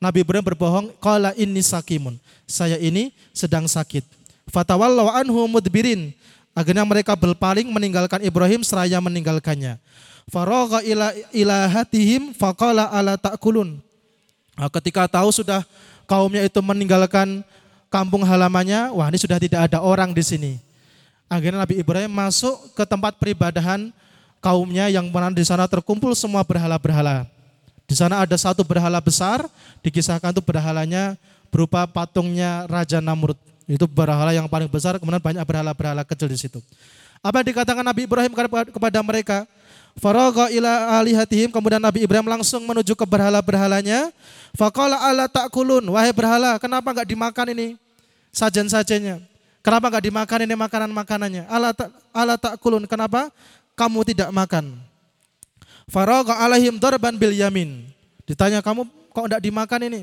Nabi 0.00 0.24
Ibrahim 0.24 0.56
berbohong, 0.56 0.96
qala 1.04 1.36
inni 1.36 1.60
sakimun. 1.60 2.16
Saya 2.48 2.80
ini 2.80 3.12
sedang 3.36 3.68
sakit. 3.68 4.08
Fatawallaw 4.48 5.20
anhu 5.20 5.44
mudbirin. 5.44 6.16
Akhirnya 6.56 6.88
mereka 6.88 7.12
berpaling 7.12 7.68
meninggalkan 7.68 8.24
Ibrahim 8.24 8.64
seraya 8.64 8.96
meninggalkannya. 9.04 9.76
Faragha 10.32 10.80
ila 10.80 11.12
ilahatihim 11.28 12.32
faqala 12.32 12.88
ala 12.88 13.20
ta'kulun. 13.20 13.84
Nah, 14.56 14.72
ketika 14.72 15.04
tahu 15.04 15.28
sudah 15.28 15.60
kaumnya 16.06 16.42
itu 16.46 16.58
meninggalkan 16.62 17.42
kampung 17.90 18.22
halamannya, 18.26 18.94
wah 18.94 19.06
ini 19.10 19.18
sudah 19.18 19.38
tidak 19.38 19.70
ada 19.70 19.78
orang 19.82 20.10
di 20.10 20.22
sini. 20.22 20.52
Akhirnya 21.26 21.62
Nabi 21.66 21.82
Ibrahim 21.82 22.10
masuk 22.10 22.70
ke 22.78 22.86
tempat 22.86 23.18
peribadahan 23.18 23.90
kaumnya 24.38 24.86
yang 24.86 25.10
mana 25.10 25.34
di 25.34 25.42
sana 25.42 25.66
terkumpul 25.66 26.14
semua 26.14 26.46
berhala-berhala. 26.46 27.26
Di 27.86 27.94
sana 27.94 28.22
ada 28.22 28.34
satu 28.38 28.62
berhala 28.62 28.98
besar, 29.02 29.46
dikisahkan 29.82 30.34
itu 30.34 30.42
berhalanya 30.42 31.18
berupa 31.50 31.86
patungnya 31.86 32.66
Raja 32.66 33.02
Namrud. 33.02 33.38
Itu 33.66 33.90
berhala 33.90 34.30
yang 34.30 34.46
paling 34.46 34.70
besar, 34.70 34.98
kemudian 35.02 35.22
banyak 35.22 35.42
berhala-berhala 35.42 36.06
kecil 36.06 36.30
di 36.30 36.38
situ. 36.38 36.62
Apa 37.18 37.42
yang 37.42 37.50
dikatakan 37.50 37.82
Nabi 37.82 38.06
Ibrahim 38.06 38.30
kepada 38.70 38.98
mereka? 39.02 39.46
Faragha 39.96 40.52
ila 40.52 41.00
alihatihim, 41.00 41.48
kemudian 41.48 41.80
Nabi 41.80 42.04
Ibrahim 42.04 42.28
langsung 42.28 42.60
menuju 42.68 42.92
ke 42.92 43.06
berhala-berhalanya. 43.08 44.12
Faqala 44.52 45.00
ala 45.00 45.24
ta'kulun, 45.24 45.80
wahai 45.88 46.12
berhala, 46.12 46.60
kenapa 46.60 46.92
enggak 46.92 47.08
dimakan 47.08 47.46
ini 47.56 47.66
sajen-sajennya? 48.28 49.24
Kenapa 49.64 49.88
enggak 49.88 50.04
dimakan 50.04 50.38
ini 50.44 50.54
makanan-makanannya? 50.54 51.48
Ala 51.48 51.72
ala 52.12 52.36
ta'kulun, 52.36 52.84
kenapa 52.84 53.32
kamu 53.72 54.12
tidak 54.12 54.28
makan? 54.36 54.76
Faragha 55.88 56.44
alaihim 56.44 56.76
darban 56.76 57.16
bil 57.16 57.32
yamin. 57.32 57.88
Ditanya 58.28 58.60
kamu 58.60 58.84
kok 59.16 59.26
tidak 59.32 59.40
dimakan 59.40 59.80
ini? 59.88 60.00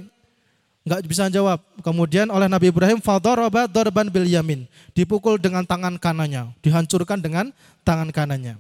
Enggak 0.83 0.99
bisa 1.05 1.29
jawab. 1.29 1.61
Kemudian 1.85 2.33
oleh 2.33 2.49
Nabi 2.49 2.73
Ibrahim 2.73 2.97
fadaraba 2.97 3.69
darban 3.69 4.09
bil 4.09 4.25
yamin. 4.25 4.65
Dipukul 4.97 5.37
dengan 5.37 5.61
tangan 5.69 6.01
kanannya, 6.01 6.49
dihancurkan 6.65 7.21
dengan 7.21 7.53
tangan 7.85 8.09
kanannya. 8.09 8.57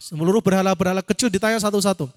Seluruh 0.00 0.40
berhala-berhala 0.40 1.04
kecil 1.04 1.28
ditanya 1.28 1.60
satu-satu. 1.60 2.08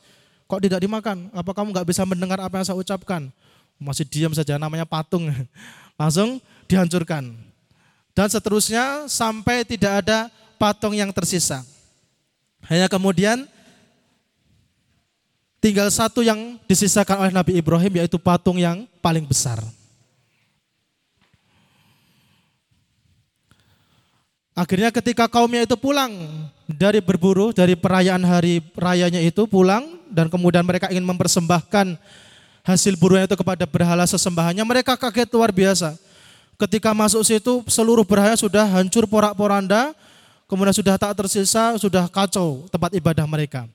Kok 0.47 0.61
tidak 0.63 0.79
dimakan? 0.79 1.27
Apa 1.35 1.51
kamu 1.51 1.75
nggak 1.75 1.87
bisa 1.91 2.07
mendengar 2.07 2.39
apa 2.39 2.55
yang 2.57 2.65
saya 2.65 2.79
ucapkan? 2.79 3.27
Masih 3.75 4.07
diam 4.07 4.31
saja, 4.31 4.55
namanya 4.55 4.87
patung. 4.87 5.27
Langsung 5.99 6.39
dihancurkan. 6.71 7.35
Dan 8.15 8.27
seterusnya 8.31 9.11
sampai 9.11 9.67
tidak 9.67 10.05
ada 10.05 10.31
patung 10.55 10.95
yang 10.95 11.11
tersisa. 11.11 11.61
Hanya 12.71 12.87
kemudian 12.87 13.43
Tinggal 15.63 15.87
satu 15.87 16.19
yang 16.19 16.59
disisakan 16.67 17.23
oleh 17.23 17.31
Nabi 17.31 17.55
Ibrahim 17.55 18.03
yaitu 18.03 18.19
patung 18.19 18.59
yang 18.59 18.83
paling 18.99 19.23
besar. 19.23 19.63
Akhirnya 24.53 24.93
ketika 24.93 25.25
kaumnya 25.25 25.65
itu 25.65 25.73
pulang 25.73 26.13
dari 26.69 27.01
berburu, 27.01 27.49
dari 27.49 27.73
perayaan 27.73 28.21
hari 28.21 28.61
rayanya 28.77 29.17
itu 29.17 29.49
pulang 29.49 29.97
dan 30.13 30.29
kemudian 30.29 30.61
mereka 30.61 30.93
ingin 30.93 31.01
mempersembahkan 31.09 31.97
hasil 32.61 32.93
burunya 32.95 33.25
itu 33.25 33.33
kepada 33.33 33.65
berhala 33.65 34.05
sesembahannya, 34.05 34.61
mereka 34.61 34.93
kaget 34.93 35.25
luar 35.33 35.49
biasa. 35.49 35.97
Ketika 36.53 36.93
masuk 36.93 37.25
situ 37.25 37.65
seluruh 37.65 38.05
berhala 38.05 38.37
sudah 38.37 38.63
hancur 38.69 39.09
porak-poranda, 39.09 39.91
kemudian 40.45 40.71
sudah 40.71 41.01
tak 41.01 41.17
tersisa, 41.17 41.73
sudah 41.81 42.05
kacau 42.05 42.69
tempat 42.69 42.93
ibadah 42.93 43.25
mereka. 43.25 43.65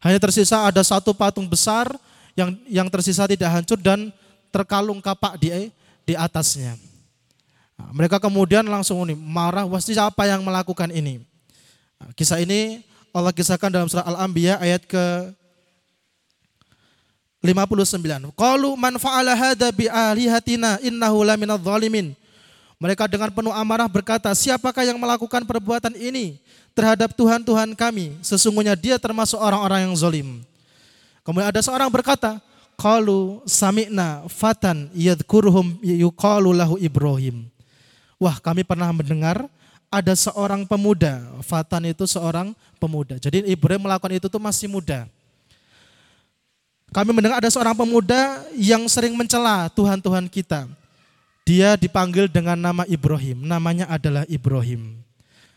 Hanya 0.00 0.16
tersisa 0.16 0.64
ada 0.64 0.80
satu 0.80 1.12
patung 1.12 1.44
besar 1.44 1.92
yang 2.32 2.56
yang 2.66 2.88
tersisa 2.88 3.28
tidak 3.28 3.52
hancur 3.52 3.76
dan 3.76 4.08
terkalung 4.48 4.98
kapak 4.98 5.36
di 5.36 5.68
di 6.08 6.16
atasnya. 6.16 6.74
Nah, 7.78 7.90
mereka 7.92 8.20
kemudian 8.22 8.64
langsung 8.66 9.00
ini 9.08 9.16
marah, 9.16 9.68
pasti 9.68 9.96
siapa 9.96 10.28
yang 10.28 10.44
melakukan 10.44 10.88
ini? 10.92 11.22
Nah, 12.00 12.10
kisah 12.16 12.40
ini 12.40 12.82
Allah 13.12 13.32
kisahkan 13.32 13.68
dalam 13.68 13.88
surah 13.88 14.06
Al-Anbiya 14.08 14.60
ayat 14.60 14.84
ke 14.88 15.04
59. 17.42 18.32
Qalu 18.32 18.70
man 18.78 18.96
fa'ala 18.96 19.34
hadza 19.34 19.68
bi 19.74 19.90
alihatina 19.90 20.78
innahu 20.80 21.26
laminadh. 21.26 21.62
Mereka 22.82 23.06
dengan 23.06 23.30
penuh 23.30 23.54
amarah 23.54 23.86
berkata, 23.86 24.30
siapakah 24.34 24.82
yang 24.82 24.98
melakukan 24.98 25.46
perbuatan 25.46 25.94
ini? 25.94 26.42
terhadap 26.76 27.12
Tuhan-Tuhan 27.16 27.76
kami. 27.76 28.16
Sesungguhnya 28.24 28.76
dia 28.76 28.96
termasuk 28.96 29.38
orang-orang 29.38 29.88
yang 29.88 29.94
zolim. 29.96 30.28
Kemudian 31.22 31.48
ada 31.48 31.60
seorang 31.62 31.88
berkata, 31.92 32.40
Qalu 32.72 33.44
sami'na 33.46 34.26
fatan 34.26 34.88
yadkurhum 34.96 35.78
yuqalu 35.84 36.50
lahu 36.56 36.80
Ibrahim. 36.80 37.46
Wah 38.22 38.38
kami 38.38 38.62
pernah 38.62 38.86
mendengar 38.94 39.50
ada 39.90 40.14
seorang 40.14 40.62
pemuda. 40.62 41.18
Fatan 41.42 41.90
itu 41.90 42.06
seorang 42.06 42.54
pemuda. 42.78 43.18
Jadi 43.18 43.42
Ibrahim 43.50 43.90
melakukan 43.90 44.14
itu 44.14 44.30
tuh 44.30 44.38
masih 44.38 44.70
muda. 44.70 45.10
Kami 46.94 47.10
mendengar 47.10 47.42
ada 47.42 47.50
seorang 47.50 47.74
pemuda 47.74 48.46
yang 48.54 48.86
sering 48.86 49.18
mencela 49.18 49.66
Tuhan-Tuhan 49.74 50.30
kita. 50.30 50.70
Dia 51.42 51.74
dipanggil 51.74 52.30
dengan 52.30 52.54
nama 52.54 52.86
Ibrahim. 52.86 53.42
Namanya 53.42 53.90
adalah 53.90 54.22
Ibrahim. 54.30 55.02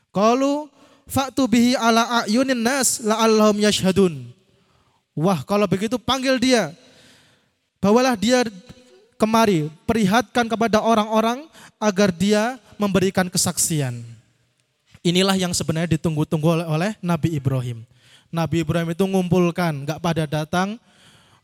Kalau 0.09 0.73
Faktu 1.05 1.45
bihi 1.45 1.77
ala 1.77 2.25
ayunin 2.25 2.57
nas 2.57 2.97
la'allahum 2.97 3.61
yashhadun. 3.61 4.25
Wah, 5.13 5.45
kalau 5.45 5.69
begitu 5.69 6.01
panggil 6.01 6.41
dia. 6.41 6.73
Bawalah 7.77 8.17
dia 8.17 8.41
kemari, 9.21 9.69
perlihatkan 9.85 10.49
kepada 10.49 10.81
orang-orang 10.81 11.45
agar 11.79 12.09
dia 12.11 12.59
memberikan 12.79 13.27
kesaksian. 13.27 14.03
Inilah 15.05 15.37
yang 15.37 15.53
sebenarnya 15.53 15.95
ditunggu-tunggu 15.99 16.65
oleh, 16.65 16.97
Nabi 17.03 17.37
Ibrahim. 17.37 17.85
Nabi 18.33 18.65
Ibrahim 18.65 18.89
itu 18.89 19.05
ngumpulkan, 19.05 19.85
nggak 19.85 20.01
pada 20.01 20.23
datang, 20.25 20.81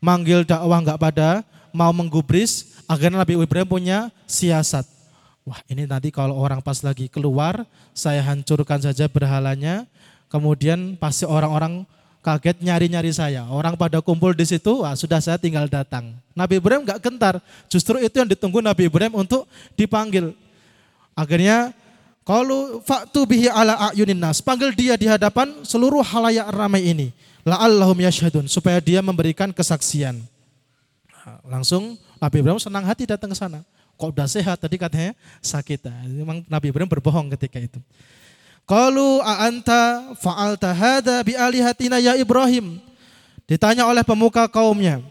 manggil 0.02 0.42
dakwah 0.42 0.82
nggak 0.82 0.98
pada 0.98 1.46
mau 1.70 1.94
menggubris, 1.94 2.82
agar 2.90 3.14
Nabi 3.14 3.38
Ibrahim 3.38 3.68
punya 3.70 3.98
siasat. 4.26 4.84
Wah 5.46 5.58
ini 5.70 5.86
nanti 5.86 6.10
kalau 6.10 6.38
orang 6.38 6.58
pas 6.58 6.82
lagi 6.82 7.06
keluar, 7.06 7.62
saya 7.94 8.22
hancurkan 8.22 8.82
saja 8.82 9.06
berhalanya, 9.06 9.86
kemudian 10.26 10.98
pasti 10.98 11.22
orang-orang 11.22 11.86
kaget 12.22 12.62
nyari-nyari 12.62 13.10
saya. 13.10 13.44
Orang 13.50 13.74
pada 13.74 13.98
kumpul 13.98 14.32
di 14.32 14.46
situ, 14.46 14.86
wah 14.86 14.94
sudah 14.94 15.18
saya 15.18 15.36
tinggal 15.36 15.66
datang. 15.66 16.14
Nabi 16.32 16.62
Ibrahim 16.62 16.86
nggak 16.86 17.02
gentar, 17.02 17.42
justru 17.66 17.98
itu 17.98 18.14
yang 18.14 18.30
ditunggu 18.30 18.62
Nabi 18.62 18.86
Ibrahim 18.88 19.26
untuk 19.26 19.44
dipanggil. 19.74 20.32
Akhirnya 21.12 21.74
kalau 22.22 22.80
faktu 22.86 23.26
bihi 23.26 23.50
ala 23.50 23.90
ayunin 23.90 24.16
nas, 24.16 24.38
panggil 24.38 24.70
dia 24.72 24.94
di 24.94 25.10
hadapan 25.10 25.66
seluruh 25.66 26.00
halayak 26.00 26.46
ramai 26.54 26.86
ini. 26.86 27.10
La'allahum 27.42 27.98
yashhadun, 27.98 28.46
supaya 28.46 28.78
dia 28.78 29.02
memberikan 29.02 29.50
kesaksian. 29.50 30.22
Langsung 31.42 31.98
Nabi 32.22 32.38
Ibrahim 32.38 32.62
senang 32.62 32.86
hati 32.86 33.02
datang 33.02 33.34
ke 33.34 33.36
sana. 33.36 33.66
Kok 33.98 34.14
udah 34.14 34.30
sehat 34.30 34.62
tadi 34.62 34.78
katanya 34.78 35.10
sakit. 35.42 35.90
Nah, 35.90 36.06
memang 36.06 36.38
Nabi 36.46 36.70
Ibrahim 36.70 36.86
berbohong 36.86 37.34
ketika 37.34 37.58
itu. 37.58 37.82
Qalu 38.72 39.20
a'anta 39.20 40.16
fa'alta 40.16 40.72
hadza 40.72 41.20
bi 41.20 41.36
alihatina 41.36 42.00
ya 42.00 42.16
Ibrahim. 42.16 42.80
Ditanya 43.44 43.84
oleh 43.84 44.00
pemuka 44.00 44.48
kaumnya. 44.48 45.04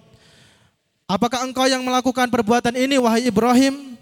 Apakah 1.06 1.46
engkau 1.46 1.70
yang 1.70 1.86
melakukan 1.86 2.26
perbuatan 2.26 2.74
ini 2.74 2.98
wahai 2.98 3.30
Ibrahim? 3.30 3.94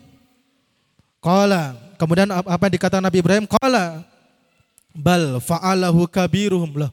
Qala. 1.19 1.76
Kemudian 2.00 2.32
apa 2.32 2.72
yang 2.72 2.74
dikatakan 2.80 3.04
Nabi 3.04 3.19
Ibrahim? 3.19 3.43
Qala. 3.52 4.08
Bal 4.95 5.43
fa'alahu 5.43 6.08
kabiruhum. 6.08 6.80
Loh, 6.80 6.91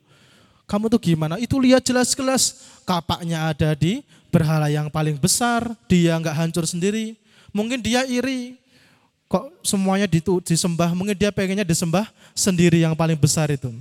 kamu 0.66 0.90
tuh 0.90 0.98
gimana? 0.98 1.38
Itu 1.38 1.62
lihat 1.62 1.87
jelas-jelas 1.87 2.66
kapaknya 2.83 3.46
ada 3.46 3.79
di 3.79 4.02
berhala 4.35 4.66
yang 4.66 4.90
paling 4.90 5.14
besar, 5.14 5.70
dia 5.87 6.18
nggak 6.18 6.35
hancur 6.35 6.66
sendiri. 6.66 7.14
Mungkin 7.55 7.79
dia 7.79 8.02
iri. 8.11 8.59
Kok 9.26 9.66
semuanya 9.66 10.06
disembah, 10.06 10.94
mungkin 10.94 11.18
dia 11.18 11.34
pengennya 11.34 11.66
disembah 11.66 12.06
sendiri 12.30 12.86
yang 12.86 12.94
paling 12.94 13.18
besar 13.18 13.50
itu. 13.50 13.74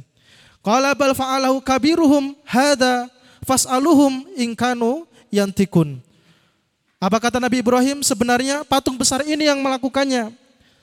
Qala 0.65 0.97
bal 0.97 1.13
fa'alahu 1.13 1.61
kabiruhum 1.61 2.33
hada 2.41 3.05
fas'aluhum 3.45 4.25
inkanu 4.33 5.05
yantikun. 5.29 6.01
Apa 6.97 7.21
kata 7.21 7.37
Nabi 7.37 7.61
Ibrahim? 7.61 8.01
Sebenarnya 8.01 8.65
patung 8.65 8.97
besar 8.97 9.21
ini 9.21 9.45
yang 9.45 9.61
melakukannya. 9.61 10.33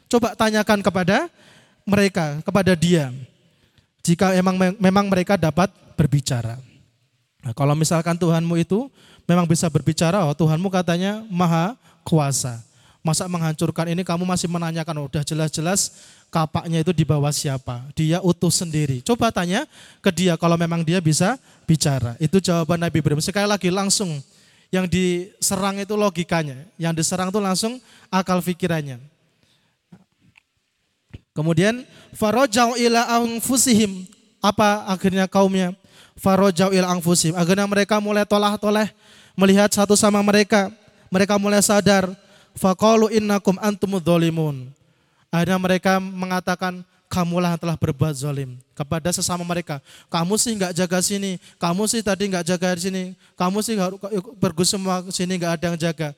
Coba 0.06 0.38
tanyakan 0.38 0.78
kepada 0.78 1.26
mereka, 1.82 2.38
kepada 2.46 2.78
dia. 2.78 3.10
Jika 4.06 4.30
emang 4.38 4.54
memang 4.78 5.10
mereka 5.10 5.34
dapat 5.34 5.74
berbicara. 5.98 6.62
Nah, 7.42 7.50
kalau 7.50 7.74
misalkan 7.74 8.14
Tuhanmu 8.14 8.54
itu 8.62 8.86
memang 9.26 9.50
bisa 9.50 9.66
berbicara, 9.66 10.22
oh 10.22 10.34
Tuhanmu 10.34 10.70
katanya 10.70 11.26
maha 11.26 11.74
kuasa. 12.06 12.62
Masa 13.02 13.26
menghancurkan 13.26 13.90
ini 13.90 14.06
kamu 14.06 14.22
masih 14.22 14.46
menanyakan, 14.46 14.94
oh, 15.02 15.10
udah 15.10 15.26
jelas-jelas 15.26 15.90
kapaknya 16.30 16.86
itu 16.86 16.94
di 16.94 17.02
bawah 17.02 17.34
siapa. 17.34 17.82
Dia 17.98 18.22
utuh 18.22 18.54
sendiri. 18.54 19.02
Coba 19.02 19.34
tanya 19.34 19.66
ke 19.98 20.14
dia 20.14 20.38
kalau 20.38 20.54
memang 20.54 20.86
dia 20.86 21.02
bisa 21.02 21.34
bicara. 21.66 22.14
Itu 22.22 22.38
jawaban 22.38 22.78
Nabi 22.78 23.02
Ibrahim. 23.02 23.18
Sekali 23.18 23.50
lagi 23.50 23.74
langsung 23.74 24.22
yang 24.70 24.86
diserang 24.86 25.82
itu 25.82 25.98
logikanya, 25.98 26.62
yang 26.78 26.94
diserang 26.94 27.28
itu 27.28 27.42
langsung 27.42 27.82
akal 28.06 28.38
pikirannya. 28.38 29.02
Kemudian 31.36 31.84
farojau 32.16 32.76
ila 32.76 33.18
anfusihim. 33.20 34.08
Apa 34.38 34.86
akhirnya 34.88 35.26
kaumnya? 35.26 35.74
Farojau 36.16 36.72
ila 36.72 36.92
anfusihim. 36.92 37.34
Akhirnya 37.34 37.66
mereka 37.68 37.98
mulai 37.98 38.22
tolah-toleh 38.22 38.88
melihat 39.34 39.68
satu 39.74 39.96
sama 39.98 40.22
mereka. 40.22 40.72
Mereka 41.12 41.36
mulai 41.36 41.60
sadar. 41.60 42.08
Faqalu 42.56 43.12
innakum 43.16 43.56
antumud 43.60 44.04
dholimun. 44.04 44.68
Akhirnya 45.32 45.56
mereka 45.56 45.96
mengatakan, 45.96 46.84
kamulah 47.12 47.52
yang 47.52 47.60
telah 47.60 47.76
berbuat 47.76 48.16
zalim 48.16 48.56
kepada 48.72 49.12
sesama 49.12 49.44
mereka. 49.44 49.84
Kamu 50.08 50.40
sih 50.40 50.56
nggak 50.56 50.72
jaga 50.72 50.98
sini, 51.04 51.36
kamu 51.60 51.84
sih 51.84 52.00
tadi 52.00 52.24
nggak 52.32 52.44
jaga 52.48 52.72
di 52.72 52.82
sini, 52.88 53.02
kamu 53.36 53.60
sih 53.60 53.76
pergi 54.40 54.64
semua 54.64 55.04
sini 55.12 55.36
nggak 55.36 55.52
ada 55.60 55.64
yang 55.68 55.76
jaga. 55.76 56.16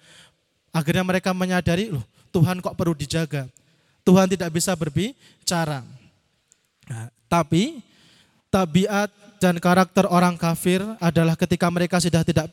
Akhirnya 0.70 1.02
mereka 1.02 1.34
menyadari, 1.34 1.90
loh 1.90 2.06
Tuhan 2.30 2.62
kok 2.62 2.78
perlu 2.78 2.94
dijaga. 2.94 3.50
Tuhan 4.06 4.30
tidak 4.30 4.54
bisa 4.54 4.70
berbicara. 4.78 5.82
Nah, 6.86 7.10
tapi 7.26 7.82
tabiat 8.50 9.10
dan 9.42 9.58
karakter 9.58 10.06
orang 10.06 10.38
kafir 10.38 10.78
adalah 11.02 11.34
ketika 11.34 11.66
mereka 11.70 11.98
sudah 11.98 12.22
tidak 12.22 12.46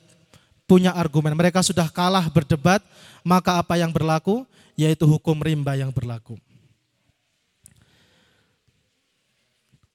punya 0.71 0.95
argumen, 0.95 1.35
mereka 1.35 1.59
sudah 1.59 1.91
kalah 1.91 2.31
berdebat, 2.31 2.79
maka 3.27 3.59
apa 3.59 3.75
yang 3.75 3.91
berlaku? 3.91 4.47
Yaitu 4.79 5.03
hukum 5.03 5.35
rimba 5.43 5.75
yang 5.75 5.91
berlaku. 5.91 6.39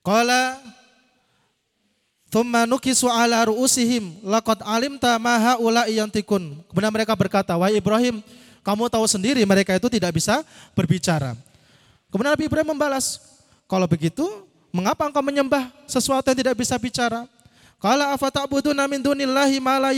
Qala 0.04 0.60
Thumma 2.26 2.68
nukisu 2.68 3.08
ala 3.08 3.48
ru'usihim 3.48 4.20
laqad 4.20 4.60
alimta 4.66 5.16
ma 5.16 5.40
haula'i 5.40 5.96
yantikun. 5.96 6.58
Kemudian 6.68 6.92
mereka 6.92 7.16
berkata, 7.16 7.56
"Wahai 7.56 7.80
Ibrahim, 7.80 8.20
kamu 8.60 8.92
tahu 8.92 9.06
sendiri 9.08 9.40
mereka 9.48 9.72
itu 9.72 9.88
tidak 9.88 10.12
bisa 10.12 10.44
berbicara." 10.76 11.32
Kemudian 12.12 12.36
Nabi 12.36 12.44
Ibrahim 12.50 12.76
membalas, 12.76 13.22
"Kalau 13.64 13.88
begitu, 13.88 14.26
mengapa 14.74 15.06
engkau 15.08 15.24
menyembah 15.24 15.70
sesuatu 15.88 16.28
yang 16.28 16.36
tidak 16.36 16.54
bisa 16.60 16.76
bicara?" 16.76 17.24
Qala 17.80 18.12
afata'buduna 18.12 18.84
min 18.90 19.00
dunillahi 19.00 19.56
ma 19.62 19.80
la 19.80 19.94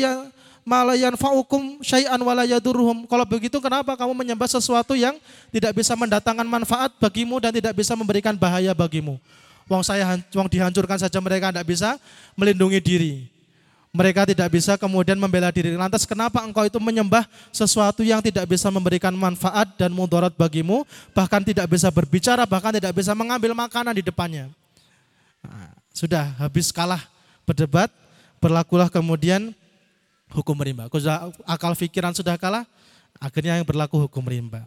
malayan 0.68 1.16
faukum 1.16 1.80
syai'an 1.80 2.20
walayadurhum. 2.20 3.08
Kalau 3.08 3.24
begitu 3.24 3.56
kenapa 3.64 3.96
kamu 3.96 4.12
menyembah 4.12 4.44
sesuatu 4.44 4.92
yang 4.92 5.16
tidak 5.48 5.72
bisa 5.72 5.96
mendatangkan 5.96 6.44
manfaat 6.44 6.92
bagimu 7.00 7.40
dan 7.40 7.56
tidak 7.56 7.72
bisa 7.72 7.96
memberikan 7.96 8.36
bahaya 8.36 8.76
bagimu? 8.76 9.16
Wong 9.64 9.80
saya 9.80 10.20
wong 10.36 10.48
dihancurkan 10.48 11.00
saja 11.00 11.16
mereka 11.20 11.48
tidak 11.48 11.64
bisa 11.64 11.96
melindungi 12.36 12.80
diri. 12.80 13.14
Mereka 13.88 14.28
tidak 14.28 14.52
bisa 14.52 14.76
kemudian 14.76 15.16
membela 15.16 15.48
diri. 15.48 15.72
Lantas 15.72 16.04
kenapa 16.04 16.44
engkau 16.44 16.68
itu 16.68 16.76
menyembah 16.76 17.24
sesuatu 17.48 18.04
yang 18.04 18.20
tidak 18.20 18.44
bisa 18.44 18.68
memberikan 18.68 19.16
manfaat 19.16 19.64
dan 19.80 19.88
mudarat 19.96 20.36
bagimu, 20.36 20.84
bahkan 21.16 21.40
tidak 21.40 21.64
bisa 21.72 21.88
berbicara, 21.88 22.44
bahkan 22.44 22.76
tidak 22.76 22.92
bisa 22.92 23.16
mengambil 23.16 23.56
makanan 23.56 23.96
di 23.96 24.04
depannya. 24.04 24.52
Nah, 25.40 25.72
sudah 25.96 26.36
habis 26.36 26.68
kalah 26.68 27.00
berdebat, 27.48 27.88
berlakulah 28.44 28.92
kemudian 28.92 29.56
hukum 30.32 30.56
rimba. 30.60 30.88
Akal 31.48 31.72
pikiran 31.76 32.12
sudah 32.12 32.36
kalah, 32.36 32.64
akhirnya 33.18 33.56
yang 33.56 33.66
berlaku 33.66 34.08
hukum 34.08 34.24
rimba. 34.24 34.64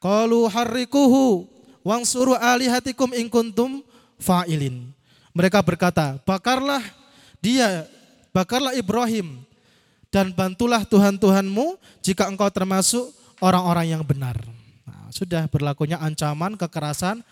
Qalu 0.00 0.48
harrikuhu 0.48 1.44
wang 1.84 2.04
suruh 2.08 2.38
alihatikum 2.40 3.12
in 3.16 3.28
kuntum 3.28 3.84
fa'ilin. 4.20 4.88
Mereka 5.30 5.62
berkata, 5.62 6.18
bakarlah 6.26 6.82
dia, 7.38 7.86
bakarlah 8.34 8.74
Ibrahim 8.74 9.44
dan 10.10 10.34
bantulah 10.34 10.82
Tuhan-Tuhanmu 10.82 11.78
jika 12.02 12.26
engkau 12.26 12.50
termasuk 12.50 13.14
orang-orang 13.38 13.94
yang 13.94 14.02
benar. 14.02 14.36
Nah, 14.82 15.08
sudah 15.14 15.46
berlakunya 15.46 15.96
ancaman, 16.02 16.58
kekerasan, 16.58 17.22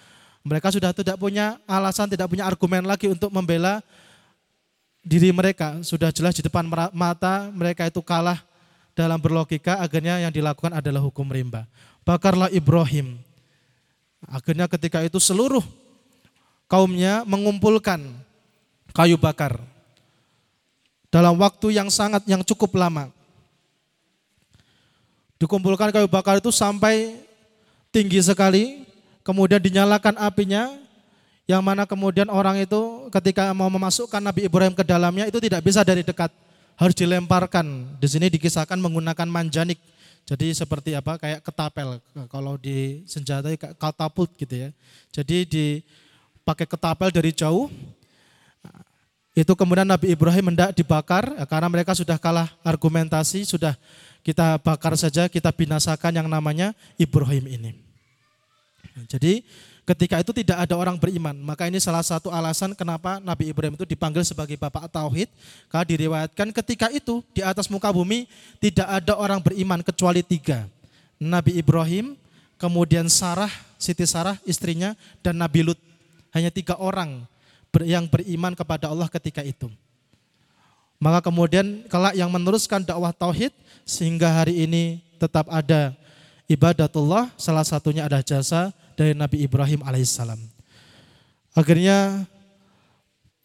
mereka 0.46 0.70
sudah 0.70 0.94
tidak 0.94 1.18
punya 1.18 1.58
alasan, 1.66 2.08
tidak 2.08 2.30
punya 2.30 2.46
argumen 2.46 2.86
lagi 2.86 3.10
untuk 3.10 3.28
membela 3.34 3.82
diri 5.02 5.30
mereka. 5.30 5.80
Sudah 5.86 6.12
jelas 6.14 6.34
di 6.34 6.42
depan 6.42 6.66
mata 6.94 7.48
mereka 7.54 7.86
itu 7.86 8.02
kalah 8.04 8.42
dalam 8.98 9.22
berlogika, 9.22 9.78
akhirnya 9.78 10.18
yang 10.18 10.34
dilakukan 10.34 10.74
adalah 10.74 10.98
hukum 10.98 11.30
rimba. 11.30 11.70
Bakarlah 12.02 12.50
Ibrahim. 12.50 13.18
Akhirnya 14.26 14.66
ketika 14.66 14.98
itu 15.06 15.22
seluruh 15.22 15.62
kaumnya 16.66 17.22
mengumpulkan 17.22 18.02
kayu 18.90 19.14
bakar 19.14 19.62
dalam 21.08 21.38
waktu 21.38 21.78
yang 21.78 21.88
sangat 21.88 22.26
yang 22.26 22.42
cukup 22.42 22.74
lama. 22.74 23.14
Dikumpulkan 25.38 25.94
kayu 25.94 26.10
bakar 26.10 26.42
itu 26.42 26.50
sampai 26.50 27.22
tinggi 27.94 28.18
sekali, 28.18 28.82
kemudian 29.22 29.62
dinyalakan 29.62 30.18
apinya, 30.18 30.74
yang 31.48 31.64
mana 31.64 31.88
kemudian 31.88 32.28
orang 32.28 32.60
itu 32.60 33.08
ketika 33.08 33.56
mau 33.56 33.72
memasukkan 33.72 34.20
Nabi 34.20 34.44
Ibrahim 34.44 34.76
ke 34.76 34.84
dalamnya 34.84 35.24
itu 35.32 35.40
tidak 35.40 35.64
bisa 35.64 35.80
dari 35.80 36.04
dekat, 36.04 36.28
harus 36.76 36.92
dilemparkan. 36.92 37.96
Di 37.96 38.04
sini 38.04 38.28
dikisahkan 38.28 38.76
menggunakan 38.76 39.24
manjanik. 39.24 39.80
Jadi 40.28 40.52
seperti 40.52 40.92
apa? 40.92 41.16
Kayak 41.16 41.40
ketapel. 41.40 42.04
Kalau 42.28 42.60
di 42.60 43.00
senjata 43.08 43.48
katapult 43.80 44.28
gitu 44.36 44.68
ya. 44.68 44.70
Jadi 45.08 45.48
di 45.48 45.66
pakai 46.44 46.68
ketapel 46.68 47.08
dari 47.08 47.32
jauh. 47.32 47.72
Itu 49.32 49.56
kemudian 49.56 49.88
Nabi 49.88 50.12
Ibrahim 50.12 50.52
hendak 50.52 50.76
dibakar 50.76 51.32
karena 51.48 51.68
mereka 51.72 51.96
sudah 51.96 52.20
kalah 52.20 52.52
argumentasi, 52.60 53.48
sudah 53.48 53.72
kita 54.20 54.60
bakar 54.60 54.92
saja, 55.00 55.32
kita 55.32 55.48
binasakan 55.48 56.12
yang 56.12 56.28
namanya 56.28 56.76
Ibrahim 57.00 57.48
ini. 57.48 57.70
Jadi 59.08 59.46
ketika 59.88 60.20
itu 60.20 60.36
tidak 60.36 60.68
ada 60.68 60.74
orang 60.76 61.00
beriman, 61.00 61.32
maka 61.40 61.64
ini 61.64 61.80
salah 61.80 62.04
satu 62.04 62.28
alasan 62.28 62.76
kenapa 62.76 63.16
Nabi 63.24 63.48
Ibrahim 63.48 63.72
itu 63.72 63.88
dipanggil 63.88 64.20
sebagai 64.20 64.60
bapak 64.60 64.92
tauhid. 64.92 65.32
Karena 65.72 65.84
diriwayatkan 65.88 66.52
ketika 66.52 66.92
itu 66.92 67.24
di 67.32 67.40
atas 67.40 67.72
muka 67.72 67.88
bumi 67.88 68.28
tidak 68.60 68.84
ada 68.84 69.16
orang 69.16 69.40
beriman 69.40 69.80
kecuali 69.80 70.20
tiga. 70.20 70.68
Nabi 71.16 71.56
Ibrahim, 71.56 72.20
kemudian 72.60 73.08
Sarah, 73.08 73.50
Siti 73.80 74.04
Sarah 74.04 74.36
istrinya, 74.44 74.92
dan 75.24 75.40
Nabi 75.40 75.64
Lut. 75.64 75.80
Hanya 76.36 76.52
tiga 76.52 76.76
orang 76.76 77.24
yang 77.88 78.04
beriman 78.04 78.52
kepada 78.52 78.92
Allah 78.92 79.08
ketika 79.08 79.40
itu. 79.40 79.72
Maka 81.00 81.24
kemudian 81.24 81.88
kelak 81.88 82.12
yang 82.12 82.28
meneruskan 82.28 82.84
dakwah 82.84 83.14
tauhid 83.16 83.54
sehingga 83.88 84.28
hari 84.28 84.68
ini 84.68 85.00
tetap 85.16 85.48
ada 85.48 85.96
ibadatullah, 86.50 87.32
salah 87.40 87.64
satunya 87.64 88.04
ada 88.04 88.20
jasa 88.20 88.74
dari 88.98 89.14
Nabi 89.14 89.46
Ibrahim 89.46 89.86
alaihissalam. 89.86 90.42
Akhirnya 91.54 92.26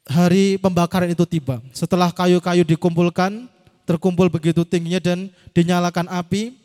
hari 0.10 0.58
pembakaran 0.58 1.13
itu 1.13 1.30
tiba. 1.30 1.62
Setelah 1.78 2.10
kayu-kayu 2.10 2.66
dikumpulkan, 2.66 3.46
terkumpul 3.86 4.34
begitu 4.34 4.66
tingginya 4.66 4.98
dan 4.98 5.30
dinyalakan 5.54 6.10
api, 6.10 6.58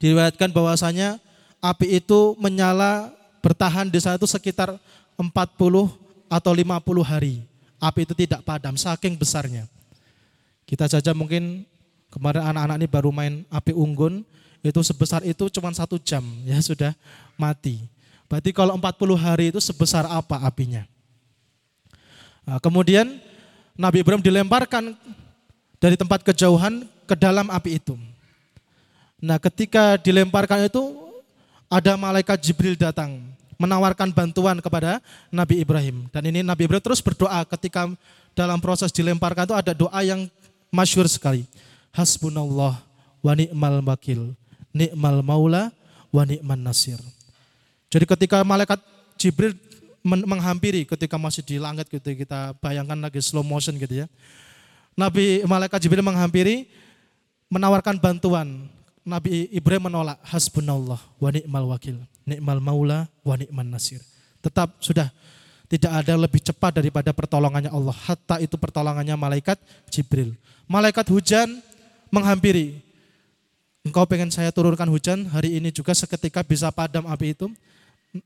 diriwayatkan 0.00 0.48
bahwasanya 0.48 1.20
api 1.60 2.00
itu 2.00 2.32
menyala 2.40 3.12
bertahan 3.44 3.92
di 3.92 4.00
sana 4.00 4.16
itu 4.16 4.24
sekitar 4.24 4.80
40 5.20 5.28
atau 6.32 6.52
50 6.56 7.04
hari. 7.04 7.44
Api 7.78 8.08
itu 8.08 8.14
tidak 8.16 8.42
padam, 8.42 8.74
saking 8.74 9.14
besarnya. 9.14 9.68
Kita 10.66 10.88
saja 10.90 11.14
mungkin 11.14 11.62
kemarin 12.10 12.42
anak-anak 12.42 12.76
ini 12.82 12.88
baru 12.90 13.10
main 13.14 13.46
api 13.52 13.70
unggun, 13.70 14.26
itu 14.64 14.80
sebesar 14.82 15.22
itu 15.22 15.46
cuma 15.46 15.70
satu 15.70 15.96
jam, 16.02 16.24
ya 16.42 16.58
sudah 16.58 16.90
mati. 17.38 17.86
Berarti 18.28 18.52
kalau 18.52 18.76
40 18.76 19.16
hari 19.16 19.50
itu 19.50 19.60
sebesar 19.60 20.04
apa 20.04 20.44
apinya? 20.44 20.84
Nah, 22.44 22.60
kemudian 22.60 23.08
Nabi 23.72 24.04
Ibrahim 24.04 24.20
dilemparkan 24.20 24.92
dari 25.78 25.96
tempat 25.96 26.20
kejauhan 26.26 26.84
ke 27.08 27.14
dalam 27.16 27.48
api 27.48 27.80
itu. 27.80 27.96
Nah 29.18 29.38
ketika 29.42 29.98
dilemparkan 29.98 30.66
itu 30.70 30.82
ada 31.66 31.98
malaikat 31.98 32.38
Jibril 32.38 32.78
datang 32.78 33.18
menawarkan 33.58 34.14
bantuan 34.14 34.62
kepada 34.62 35.02
Nabi 35.28 35.62
Ibrahim. 35.62 36.06
Dan 36.14 36.30
ini 36.30 36.40
Nabi 36.46 36.70
Ibrahim 36.70 36.84
terus 36.84 37.02
berdoa 37.02 37.42
ketika 37.58 37.90
dalam 38.34 38.62
proses 38.62 38.94
dilemparkan 38.94 39.50
itu 39.50 39.56
ada 39.58 39.74
doa 39.74 40.00
yang 40.06 40.30
masyur 40.70 41.10
sekali. 41.10 41.42
Hasbunallah 41.90 42.78
wa 43.18 43.32
ni'mal 43.34 43.82
wakil, 43.82 44.38
ni'mal 44.70 45.26
maula 45.26 45.74
wa 46.14 46.22
ni'man 46.22 46.62
nasir. 46.62 47.02
Jadi 47.88 48.04
ketika 48.04 48.44
malaikat 48.44 48.80
Jibril 49.16 49.56
menghampiri 50.04 50.86
ketika 50.86 51.18
masih 51.18 51.42
di 51.42 51.58
langit 51.58 51.90
gitu 51.90 52.14
kita 52.14 52.54
bayangkan 52.62 52.96
lagi 52.96 53.20
slow 53.20 53.44
motion 53.44 53.76
gitu 53.76 54.04
ya. 54.04 54.06
Nabi 54.94 55.42
malaikat 55.44 55.80
Jibril 55.82 56.04
menghampiri 56.04 56.68
menawarkan 57.48 57.96
bantuan. 57.98 58.68
Nabi 59.08 59.48
Ibrahim 59.48 59.88
menolak 59.88 60.20
hasbunallah 60.20 61.00
wa 61.16 61.28
ni'mal 61.32 61.64
wakil 61.72 61.96
nikmal 62.28 62.60
maula 62.60 63.08
wa 63.24 63.34
nikman 63.40 63.72
nasir. 63.72 64.04
Tetap 64.44 64.76
sudah 64.84 65.08
tidak 65.68 65.92
ada 66.04 66.14
lebih 66.16 66.44
cepat 66.44 66.76
daripada 66.76 67.08
pertolongannya 67.16 67.72
Allah. 67.72 67.96
Hatta 67.96 68.36
itu 68.44 68.60
pertolongannya 68.60 69.16
malaikat 69.16 69.56
Jibril. 69.88 70.36
Malaikat 70.68 71.08
hujan 71.08 71.48
menghampiri. 72.12 72.84
Engkau 73.84 74.04
pengen 74.04 74.28
saya 74.28 74.52
turunkan 74.52 74.84
hujan, 74.92 75.24
hari 75.32 75.56
ini 75.56 75.72
juga 75.72 75.96
seketika 75.96 76.44
bisa 76.44 76.68
padam 76.68 77.08
api 77.08 77.32
itu. 77.32 77.48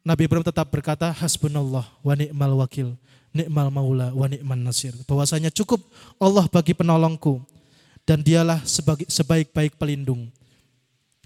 Nabi 0.07 0.31
Ibrahim 0.31 0.47
tetap 0.47 0.71
berkata, 0.71 1.11
Hasbunallah 1.11 1.91
wa 2.07 2.15
ni'mal 2.15 2.55
wakil, 2.55 2.95
ni'mal 3.35 3.69
maula 3.75 4.15
wa 4.15 4.31
ni'man 4.31 4.63
nasir. 4.63 4.95
Bahwasanya 5.11 5.51
cukup 5.51 5.83
Allah 6.23 6.47
bagi 6.47 6.71
penolongku 6.71 7.43
dan 8.07 8.23
dialah 8.23 8.63
sebaik-baik 9.11 9.75
pelindung. 9.75 10.31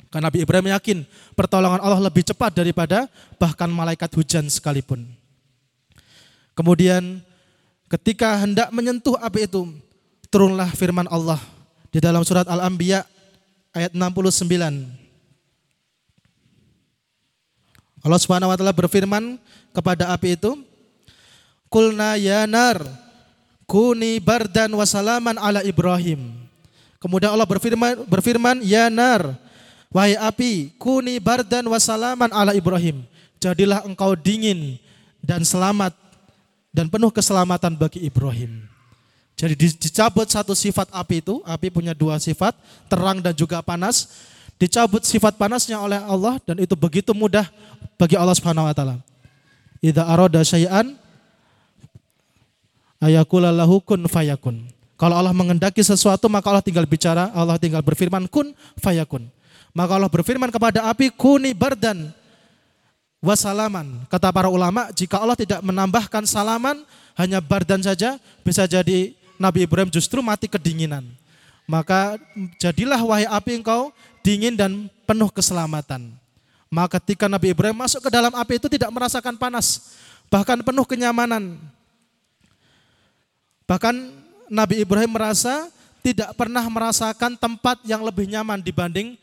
Karena 0.08 0.32
Nabi 0.32 0.40
Ibrahim 0.40 0.72
yakin 0.72 0.98
pertolongan 1.36 1.82
Allah 1.84 2.00
lebih 2.00 2.24
cepat 2.24 2.56
daripada 2.56 3.04
bahkan 3.36 3.68
malaikat 3.68 4.08
hujan 4.16 4.48
sekalipun. 4.48 5.04
Kemudian 6.56 7.20
ketika 7.92 8.40
hendak 8.40 8.72
menyentuh 8.72 9.20
api 9.20 9.44
itu, 9.44 9.68
turunlah 10.32 10.72
firman 10.72 11.04
Allah 11.12 11.36
di 11.92 12.00
dalam 12.00 12.24
surat 12.24 12.48
Al-Anbiya 12.48 13.04
ayat 13.76 13.92
69. 13.92 15.05
Allah 18.06 18.22
Subhanahu 18.22 18.54
wa 18.54 18.56
taala 18.56 18.70
berfirman 18.70 19.34
kepada 19.74 20.14
api 20.14 20.38
itu, 20.38 20.54
"Kulna 21.66 22.14
ya 22.14 22.46
nar, 22.46 22.78
kuni 23.66 24.22
bardan 24.22 24.70
wa 24.70 24.86
salaman 24.86 25.34
ala 25.34 25.66
Ibrahim." 25.66 26.46
Kemudian 27.02 27.34
Allah 27.34 27.50
berfirman, 27.50 28.06
berfirman, 28.06 28.62
"Ya 28.62 28.86
nar, 28.86 29.34
wahai 29.90 30.14
api, 30.14 30.70
kuni 30.78 31.18
bardan 31.18 31.66
wa 31.66 31.82
salaman 31.82 32.30
ala 32.30 32.54
Ibrahim." 32.54 33.02
Jadilah 33.42 33.82
engkau 33.82 34.14
dingin 34.14 34.78
dan 35.18 35.42
selamat 35.42 35.90
dan 36.70 36.86
penuh 36.86 37.10
keselamatan 37.10 37.74
bagi 37.74 38.06
Ibrahim. 38.06 38.70
Jadi 39.36 39.76
dicabut 39.76 40.30
satu 40.30 40.54
sifat 40.54 40.88
api 40.94 41.20
itu, 41.20 41.42
api 41.44 41.68
punya 41.74 41.92
dua 41.92 42.22
sifat, 42.22 42.54
terang 42.86 43.18
dan 43.18 43.34
juga 43.34 43.60
panas. 43.60 44.08
Dicabut 44.56 45.04
sifat 45.04 45.36
panasnya 45.36 45.76
oleh 45.76 46.00
Allah 46.00 46.40
dan 46.40 46.56
itu 46.56 46.72
begitu 46.72 47.12
mudah 47.12 47.44
bagi 48.00 48.16
Allah 48.16 48.32
Subhanahu 48.32 48.64
wa 48.64 48.72
taala. 48.72 48.96
Idza 49.84 50.02
arada 50.08 50.40
syai'an 50.40 50.96
ayakula 53.00 53.52
lahu 53.52 53.84
kun 53.84 54.08
fayakun. 54.08 54.72
Kalau 54.96 55.12
Allah 55.12 55.36
mengendaki 55.36 55.84
sesuatu 55.84 56.32
maka 56.32 56.48
Allah 56.48 56.64
tinggal 56.64 56.88
bicara, 56.88 57.28
Allah 57.36 57.60
tinggal 57.60 57.84
berfirman 57.84 58.24
kun 58.32 58.56
fayakun. 58.80 59.28
Maka 59.76 59.92
Allah 60.00 60.08
berfirman 60.08 60.48
kepada 60.48 60.88
api 60.88 61.12
kuni 61.12 61.52
bardan 61.52 62.08
wasalaman. 63.20 64.08
Kata 64.08 64.32
para 64.32 64.48
ulama, 64.48 64.88
jika 64.96 65.20
Allah 65.20 65.36
tidak 65.36 65.60
menambahkan 65.60 66.24
salaman, 66.24 66.80
hanya 67.20 67.44
bardan 67.44 67.84
saja, 67.84 68.16
bisa 68.40 68.64
jadi 68.64 69.12
Nabi 69.36 69.68
Ibrahim 69.68 69.92
justru 69.92 70.24
mati 70.24 70.48
kedinginan. 70.48 71.04
Maka 71.66 72.14
jadilah 72.62 72.98
wahai 73.02 73.26
api 73.26 73.58
engkau 73.58 73.90
dingin 74.22 74.54
dan 74.54 74.86
penuh 75.02 75.30
keselamatan. 75.34 76.14
Maka 76.70 76.98
ketika 76.98 77.26
Nabi 77.26 77.50
Ibrahim 77.54 77.78
masuk 77.78 78.02
ke 78.06 78.10
dalam 78.10 78.30
api 78.34 78.58
itu 78.58 78.66
tidak 78.70 78.90
merasakan 78.90 79.34
panas, 79.38 79.98
bahkan 80.30 80.58
penuh 80.62 80.86
kenyamanan. 80.86 81.58
Bahkan 83.66 83.94
Nabi 84.46 84.82
Ibrahim 84.82 85.10
merasa 85.10 85.70
tidak 86.06 86.30
pernah 86.38 86.62
merasakan 86.70 87.34
tempat 87.34 87.82
yang 87.82 88.06
lebih 88.06 88.30
nyaman 88.30 88.62
dibanding 88.62 89.18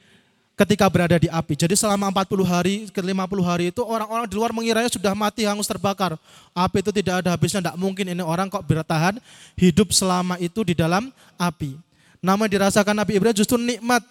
ketika 0.53 0.85
berada 0.91 1.15
di 1.15 1.31
api. 1.31 1.55
Jadi 1.55 1.79
selama 1.79 2.11
40 2.11 2.43
hari 2.43 2.75
ke 2.91 2.99
50 2.99 3.39
hari 3.39 3.71
itu 3.71 3.81
orang-orang 3.81 4.27
di 4.27 4.35
luar 4.35 4.51
mengiranya 4.51 4.91
sudah 4.91 5.15
mati 5.15 5.47
hangus 5.47 5.65
terbakar. 5.65 6.19
Api 6.51 6.77
itu 6.83 6.91
tidak 6.91 7.23
ada 7.23 7.33
habisnya, 7.33 7.63
tidak 7.63 7.79
mungkin 7.79 8.05
ini 8.11 8.19
orang 8.19 8.51
kok 8.51 8.63
bertahan 8.67 9.17
hidup 9.55 9.95
selama 9.95 10.35
itu 10.43 10.61
di 10.61 10.75
dalam 10.75 11.07
api. 11.39 11.92
Namun 12.24 12.47
dirasakan 12.47 12.95
Nabi 12.95 13.19
Ibrahim 13.19 13.36
justru 13.36 13.59
nikmat. 13.59 14.01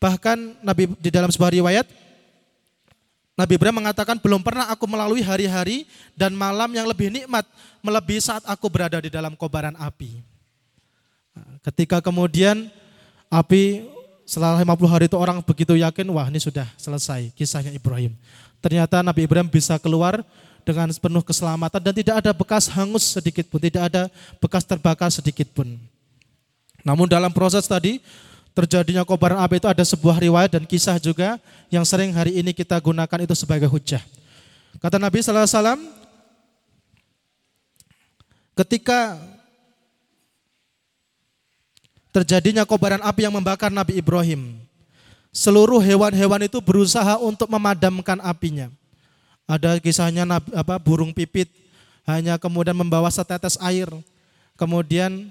Bahkan 0.00 0.64
Nabi 0.64 0.88
di 0.96 1.12
dalam 1.12 1.28
sebuah 1.28 1.52
riwayat 1.52 1.86
Nabi 3.36 3.60
Ibrahim 3.60 3.84
mengatakan 3.84 4.16
belum 4.16 4.40
pernah 4.40 4.72
aku 4.72 4.88
melalui 4.88 5.20
hari-hari 5.20 5.84
dan 6.16 6.32
malam 6.32 6.72
yang 6.72 6.88
lebih 6.88 7.12
nikmat 7.12 7.44
melebihi 7.84 8.16
saat 8.16 8.40
aku 8.48 8.64
berada 8.72 8.96
di 8.96 9.12
dalam 9.12 9.36
kobaran 9.36 9.76
api. 9.76 10.24
Ketika 11.60 12.00
kemudian 12.00 12.72
api 13.28 13.84
setelah 14.24 14.56
50 14.64 14.88
hari 14.88 15.04
itu 15.04 15.20
orang 15.20 15.44
begitu 15.44 15.76
yakin, 15.76 16.08
wah 16.16 16.32
ini 16.32 16.40
sudah 16.40 16.64
selesai 16.80 17.28
kisahnya 17.36 17.76
Ibrahim. 17.76 18.16
Ternyata 18.64 19.04
Nabi 19.04 19.28
Ibrahim 19.28 19.52
bisa 19.52 19.76
keluar 19.76 20.24
dengan 20.64 20.88
penuh 20.88 21.20
keselamatan 21.20 21.78
dan 21.84 21.92
tidak 21.92 22.24
ada 22.24 22.32
bekas 22.32 22.72
hangus 22.72 23.04
sedikit 23.04 23.44
pun, 23.52 23.60
tidak 23.60 23.92
ada 23.92 24.08
bekas 24.40 24.64
terbakar 24.64 25.12
sedikit 25.12 25.52
pun. 25.52 25.76
Namun 26.86 27.10
dalam 27.10 27.34
proses 27.34 27.66
tadi 27.66 27.98
terjadinya 28.54 29.02
kobaran 29.02 29.42
api 29.42 29.58
itu 29.58 29.66
ada 29.66 29.82
sebuah 29.82 30.22
riwayat 30.22 30.54
dan 30.54 30.62
kisah 30.62 31.02
juga 31.02 31.42
yang 31.66 31.82
sering 31.82 32.14
hari 32.14 32.38
ini 32.38 32.54
kita 32.54 32.78
gunakan 32.78 33.26
itu 33.26 33.34
sebagai 33.34 33.66
hujah. 33.66 34.00
Kata 34.78 35.02
Nabi 35.02 35.18
Sallallahu 35.18 35.50
Alaihi 35.50 35.58
Wasallam, 35.58 35.80
ketika 38.54 39.18
terjadinya 42.16 42.64
kobaran 42.64 43.04
api 43.04 43.28
yang 43.28 43.36
membakar 43.36 43.68
Nabi 43.68 44.00
Ibrahim. 44.00 44.56
Seluruh 45.36 45.84
hewan-hewan 45.84 46.48
itu 46.48 46.64
berusaha 46.64 47.20
untuk 47.20 47.44
memadamkan 47.52 48.16
apinya. 48.24 48.72
Ada 49.44 49.76
kisahnya 49.76 50.24
apa, 50.32 50.80
burung 50.80 51.12
pipit 51.12 51.52
hanya 52.08 52.40
kemudian 52.40 52.72
membawa 52.72 53.12
setetes 53.12 53.60
air, 53.60 53.84
kemudian 54.56 55.28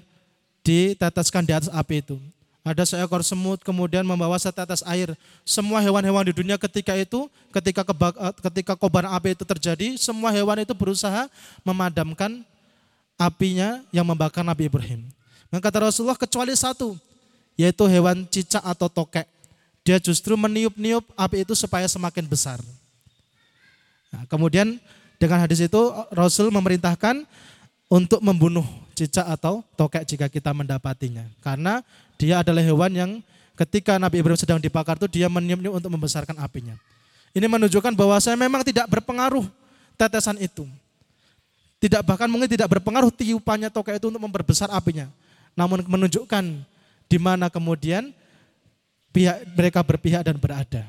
diteteskan 0.66 1.46
di 1.46 1.54
atas 1.54 1.70
api 1.70 2.02
itu. 2.02 2.18
Ada 2.66 2.82
seekor 2.82 3.22
semut 3.22 3.62
kemudian 3.62 4.02
membawa 4.02 4.34
setetes 4.42 4.82
air. 4.82 5.14
Semua 5.46 5.78
hewan-hewan 5.78 6.26
di 6.26 6.34
dunia 6.34 6.58
ketika 6.58 6.98
itu, 6.98 7.30
ketika 7.54 7.86
kebak, 7.86 8.18
ketika 8.50 8.74
kobaran 8.74 9.14
api 9.14 9.38
itu 9.38 9.46
terjadi, 9.46 9.94
semua 9.94 10.34
hewan 10.34 10.66
itu 10.66 10.74
berusaha 10.74 11.30
memadamkan 11.62 12.42
apinya 13.14 13.86
yang 13.94 14.02
membakar 14.02 14.42
Nabi 14.42 14.66
Ibrahim. 14.66 15.06
Dan 15.46 15.62
kata 15.62 15.86
Rasulullah 15.86 16.18
kecuali 16.18 16.50
satu, 16.58 16.98
yaitu 17.54 17.86
hewan 17.86 18.26
cicak 18.26 18.66
atau 18.66 18.90
tokek. 18.90 19.30
Dia 19.86 20.02
justru 20.02 20.34
meniup-niup 20.34 21.06
api 21.14 21.46
itu 21.46 21.54
supaya 21.54 21.86
semakin 21.86 22.26
besar. 22.26 22.58
Nah, 24.10 24.26
kemudian 24.26 24.82
dengan 25.22 25.38
hadis 25.38 25.62
itu 25.62 25.78
Rasul 26.10 26.50
memerintahkan 26.50 27.22
untuk 27.86 28.18
membunuh 28.18 28.66
cicak 28.96 29.28
atau 29.28 29.60
tokek 29.76 30.08
jika 30.08 30.26
kita 30.32 30.56
mendapatinya. 30.56 31.28
Karena 31.44 31.84
dia 32.16 32.40
adalah 32.40 32.64
hewan 32.64 32.92
yang 32.96 33.10
ketika 33.52 34.00
Nabi 34.00 34.24
Ibrahim 34.24 34.40
sedang 34.40 34.56
dibakar 34.56 34.96
itu 34.96 35.20
dia 35.20 35.28
meniup-niup 35.28 35.76
untuk 35.76 35.92
membesarkan 35.92 36.40
apinya. 36.40 36.72
Ini 37.36 37.44
menunjukkan 37.44 37.92
bahwa 37.92 38.16
saya 38.16 38.34
memang 38.40 38.64
tidak 38.64 38.88
berpengaruh 38.88 39.44
tetesan 40.00 40.40
itu. 40.40 40.64
Tidak 41.76 42.00
bahkan 42.00 42.24
mungkin 42.32 42.48
tidak 42.48 42.72
berpengaruh 42.72 43.12
tiupannya 43.12 43.68
tokek 43.68 44.00
itu 44.00 44.08
untuk 44.08 44.24
memperbesar 44.24 44.72
apinya 44.72 45.12
namun 45.56 45.80
menunjukkan 45.88 46.44
di 47.08 47.18
mana 47.18 47.48
kemudian 47.48 48.12
pihak 49.10 49.48
mereka 49.56 49.80
berpihak 49.80 50.22
dan 50.22 50.36
berada. 50.36 50.84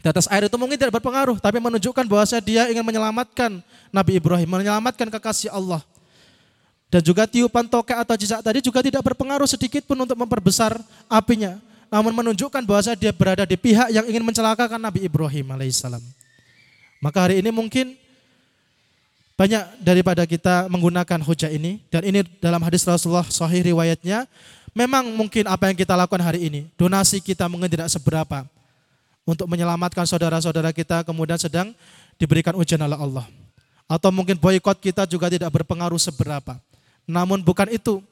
Atas 0.00 0.30
air 0.30 0.46
itu 0.46 0.54
mungkin 0.54 0.78
tidak 0.78 1.02
berpengaruh, 1.02 1.34
tapi 1.42 1.58
menunjukkan 1.58 2.06
bahwa 2.06 2.24
dia 2.38 2.70
ingin 2.70 2.86
menyelamatkan 2.86 3.58
Nabi 3.90 4.22
Ibrahim, 4.22 4.46
menyelamatkan 4.46 5.10
kekasih 5.10 5.50
Allah. 5.50 5.82
Dan 6.86 7.02
juga 7.02 7.26
tiupan 7.26 7.66
tokek 7.66 7.98
atau 7.98 8.14
jejak 8.14 8.40
tadi 8.40 8.62
juga 8.62 8.78
tidak 8.78 9.02
berpengaruh 9.02 9.50
sedikit 9.50 9.82
pun 9.82 9.98
untuk 9.98 10.14
memperbesar 10.14 10.78
apinya. 11.10 11.58
Namun 11.90 12.14
menunjukkan 12.14 12.62
bahwa 12.62 12.94
dia 12.94 13.12
berada 13.14 13.42
di 13.46 13.58
pihak 13.58 13.90
yang 13.90 14.06
ingin 14.06 14.22
mencelakakan 14.22 14.78
Nabi 14.78 15.06
Ibrahim 15.06 15.54
alaihissalam. 15.54 16.02
Maka 17.02 17.18
hari 17.26 17.42
ini 17.42 17.50
mungkin 17.54 17.94
banyak 19.36 19.84
daripada 19.84 20.24
kita 20.24 20.64
menggunakan 20.72 21.20
hujah 21.20 21.52
ini 21.52 21.84
dan 21.92 22.00
ini 22.08 22.24
dalam 22.40 22.56
hadis 22.64 22.88
Rasulullah 22.88 23.28
sahih 23.28 23.68
riwayatnya 23.68 24.24
memang 24.72 25.12
mungkin 25.12 25.44
apa 25.44 25.68
yang 25.68 25.76
kita 25.76 25.92
lakukan 25.92 26.24
hari 26.24 26.48
ini 26.48 26.60
donasi 26.80 27.20
kita 27.20 27.44
mungkin 27.44 27.68
tidak 27.68 27.92
seberapa 27.92 28.48
untuk 29.28 29.44
menyelamatkan 29.44 30.08
saudara-saudara 30.08 30.72
kita 30.72 31.04
kemudian 31.04 31.36
sedang 31.36 31.76
diberikan 32.16 32.56
ujian 32.56 32.80
oleh 32.80 32.96
Allah 32.96 33.28
atau 33.84 34.08
mungkin 34.08 34.40
boykot 34.40 34.80
kita 34.80 35.04
juga 35.04 35.28
tidak 35.28 35.52
berpengaruh 35.52 36.00
seberapa 36.00 36.56
namun 37.06 37.40
bukan 37.40 37.70
itu 37.70 38.02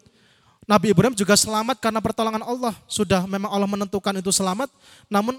Nabi 0.64 0.96
Ibrahim 0.96 1.12
juga 1.12 1.36
selamat 1.36 1.76
karena 1.76 2.00
pertolongan 2.00 2.40
Allah 2.40 2.72
sudah 2.88 3.28
memang 3.28 3.52
Allah 3.52 3.68
menentukan 3.68 4.16
itu 4.16 4.32
selamat 4.32 4.72
namun 5.12 5.36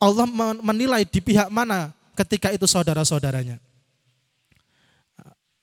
Allah 0.00 0.24
menilai 0.64 1.04
di 1.04 1.20
pihak 1.20 1.52
mana 1.52 1.92
ketika 2.16 2.48
itu 2.54 2.64
saudara-saudaranya 2.64 3.60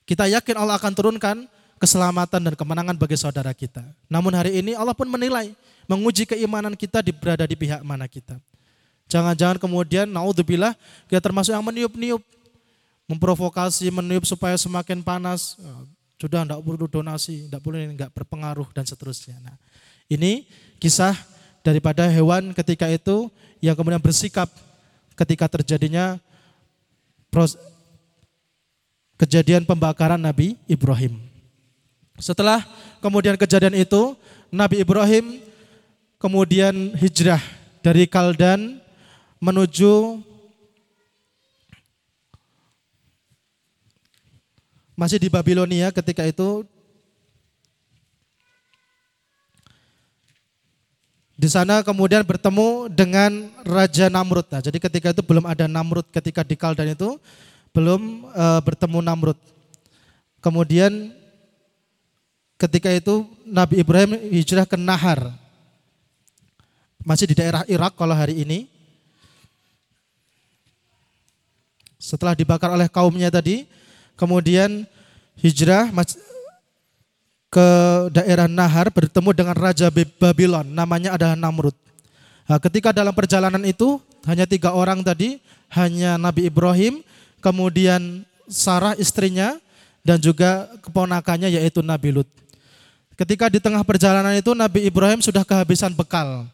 kita 0.04 0.28
yakin 0.28 0.54
Allah 0.60 0.76
akan 0.76 0.92
turunkan 0.92 1.36
keselamatan 1.80 2.40
dan 2.40 2.54
kemenangan 2.54 2.96
bagi 2.96 3.16
saudara 3.16 3.52
kita. 3.52 3.84
Namun 4.08 4.32
hari 4.36 4.60
ini 4.60 4.76
Allah 4.76 4.96
pun 4.96 5.08
menilai, 5.08 5.52
menguji 5.84 6.28
keimanan 6.28 6.72
kita 6.76 7.04
di, 7.04 7.12
berada 7.12 7.44
di 7.44 7.56
pihak 7.56 7.80
mana 7.84 8.08
kita. 8.08 8.36
Jangan-jangan 9.08 9.60
kemudian 9.60 10.08
naudzubillah 10.08 10.72
kita 11.08 11.20
termasuk 11.20 11.52
yang 11.52 11.64
meniup-niup, 11.64 12.24
memprovokasi, 13.04 13.92
meniup 13.92 14.24
supaya 14.24 14.56
semakin 14.56 15.04
panas. 15.04 15.60
Sudah 16.20 16.46
tidak 16.46 16.62
perlu 16.62 16.86
donasi, 16.86 17.50
tidak 17.50 17.60
perlu 17.60 17.78
enggak 17.82 18.10
berpengaruh 18.14 18.70
dan 18.70 18.86
seterusnya. 18.86 19.36
Nah, 19.42 19.56
ini 20.06 20.46
kisah 20.78 21.16
daripada 21.64 22.06
hewan 22.06 22.54
ketika 22.54 22.86
itu 22.86 23.32
yang 23.58 23.74
kemudian 23.74 24.02
bersikap 24.02 24.46
ketika 25.18 25.48
terjadinya 25.48 26.20
kejadian 29.18 29.66
pembakaran 29.66 30.20
Nabi 30.20 30.54
Ibrahim. 30.70 31.18
Setelah 32.22 32.62
kemudian 33.02 33.34
kejadian 33.34 33.74
itu, 33.74 34.14
Nabi 34.54 34.86
Ibrahim 34.86 35.42
kemudian 36.22 36.94
hijrah 36.94 37.42
dari 37.82 38.06
Kaldan 38.06 38.78
menuju 39.42 40.22
masih 44.94 45.18
di 45.18 45.26
Babilonia 45.26 45.90
ketika 45.90 46.22
itu 46.26 46.62
Di 51.34 51.50
sana 51.50 51.82
kemudian 51.82 52.22
bertemu 52.22 52.86
dengan 52.86 53.50
Raja 53.66 54.06
Namrud. 54.06 54.46
Nah, 54.54 54.62
jadi 54.62 54.78
ketika 54.78 55.10
itu 55.10 55.18
belum 55.18 55.50
ada 55.50 55.66
Namrud 55.66 56.06
ketika 56.14 56.46
di 56.46 56.54
Kaldan 56.54 56.94
itu 56.94 57.18
belum 57.74 58.30
e, 58.30 58.44
bertemu 58.62 59.02
Namrud. 59.02 59.38
Kemudian 60.38 61.10
ketika 62.54 62.86
itu 62.94 63.26
Nabi 63.50 63.82
Ibrahim 63.82 64.14
hijrah 64.30 64.62
ke 64.62 64.78
Nahar. 64.78 65.34
Masih 67.02 67.26
di 67.26 67.34
daerah 67.34 67.66
Irak 67.66 67.98
kalau 67.98 68.14
hari 68.14 68.38
ini. 68.46 68.70
Setelah 71.98 72.38
dibakar 72.38 72.70
oleh 72.70 72.86
kaumnya 72.86 73.28
tadi, 73.28 73.66
kemudian 74.14 74.86
hijrah 75.38 75.90
ke 77.50 77.68
daerah 78.10 78.50
Nahar 78.50 78.90
bertemu 78.90 79.30
dengan 79.30 79.54
Raja 79.54 79.86
Babylon, 79.92 80.66
namanya 80.74 81.14
adalah 81.14 81.38
Namrud. 81.38 81.76
Nah, 82.44 82.58
ketika 82.58 82.90
dalam 82.90 83.14
perjalanan 83.14 83.62
itu 83.62 84.02
hanya 84.26 84.44
tiga 84.44 84.74
orang 84.74 85.00
tadi, 85.00 85.38
hanya 85.72 86.18
Nabi 86.18 86.50
Ibrahim, 86.50 87.00
kemudian 87.38 88.26
Sarah 88.50 88.98
istrinya, 88.98 89.56
dan 90.04 90.20
juga 90.20 90.68
keponakannya 90.84 91.48
yaitu 91.48 91.80
Nabi 91.80 92.20
Lut. 92.20 92.28
Ketika 93.16 93.48
di 93.48 93.56
tengah 93.62 93.80
perjalanan 93.80 94.36
itu 94.36 94.52
Nabi 94.52 94.84
Ibrahim 94.84 95.24
sudah 95.24 95.46
kehabisan 95.46 95.96
bekal. 95.96 96.44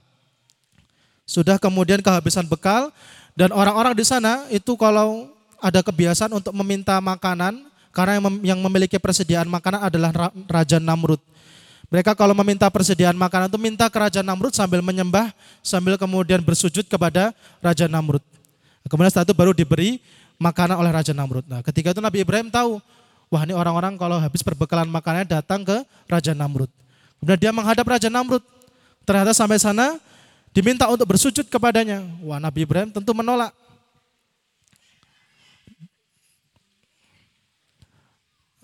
Sudah 1.26 1.58
kemudian 1.58 1.98
kehabisan 1.98 2.46
bekal 2.46 2.94
dan 3.34 3.50
orang-orang 3.50 3.94
di 3.94 4.06
sana 4.06 4.46
itu 4.50 4.78
kalau 4.78 5.30
ada 5.60 5.80
kebiasaan 5.84 6.32
untuk 6.32 6.52
meminta 6.56 6.96
makanan 6.98 7.68
karena 7.92 8.22
yang 8.42 8.58
memiliki 8.64 8.96
persediaan 8.96 9.46
makanan 9.46 9.86
adalah 9.86 10.32
Raja 10.48 10.80
Namrud. 10.80 11.20
Mereka 11.90 12.14
kalau 12.14 12.32
meminta 12.38 12.70
persediaan 12.70 13.18
makanan 13.18 13.50
itu 13.50 13.58
minta 13.58 13.90
ke 13.90 13.98
Raja 13.98 14.22
Namrud 14.22 14.54
sambil 14.54 14.78
menyembah, 14.78 15.34
sambil 15.58 15.98
kemudian 15.98 16.38
bersujud 16.38 16.86
kepada 16.86 17.34
Raja 17.58 17.90
Namrud. 17.90 18.22
Kemudian 18.86 19.10
setelah 19.10 19.26
itu 19.26 19.34
baru 19.34 19.50
diberi 19.50 19.98
makanan 20.38 20.78
oleh 20.78 20.94
Raja 20.94 21.10
Namrud. 21.10 21.42
Nah 21.50 21.66
ketika 21.66 21.90
itu 21.90 21.98
Nabi 21.98 22.22
Ibrahim 22.22 22.46
tahu, 22.46 22.78
wah 23.26 23.42
ini 23.42 23.58
orang-orang 23.58 23.98
kalau 23.98 24.22
habis 24.22 24.40
perbekalan 24.46 24.86
makanannya 24.86 25.26
datang 25.26 25.66
ke 25.66 25.82
Raja 26.06 26.30
Namrud. 26.30 26.70
Kemudian 27.18 27.38
dia 27.42 27.50
menghadap 27.50 27.84
Raja 27.84 28.06
Namrud. 28.06 28.40
Ternyata 29.02 29.34
sampai 29.34 29.58
sana 29.58 29.98
diminta 30.54 30.86
untuk 30.86 31.10
bersujud 31.10 31.50
kepadanya. 31.50 32.06
Wah 32.22 32.38
Nabi 32.38 32.62
Ibrahim 32.62 32.94
tentu 32.94 33.10
menolak. 33.10 33.50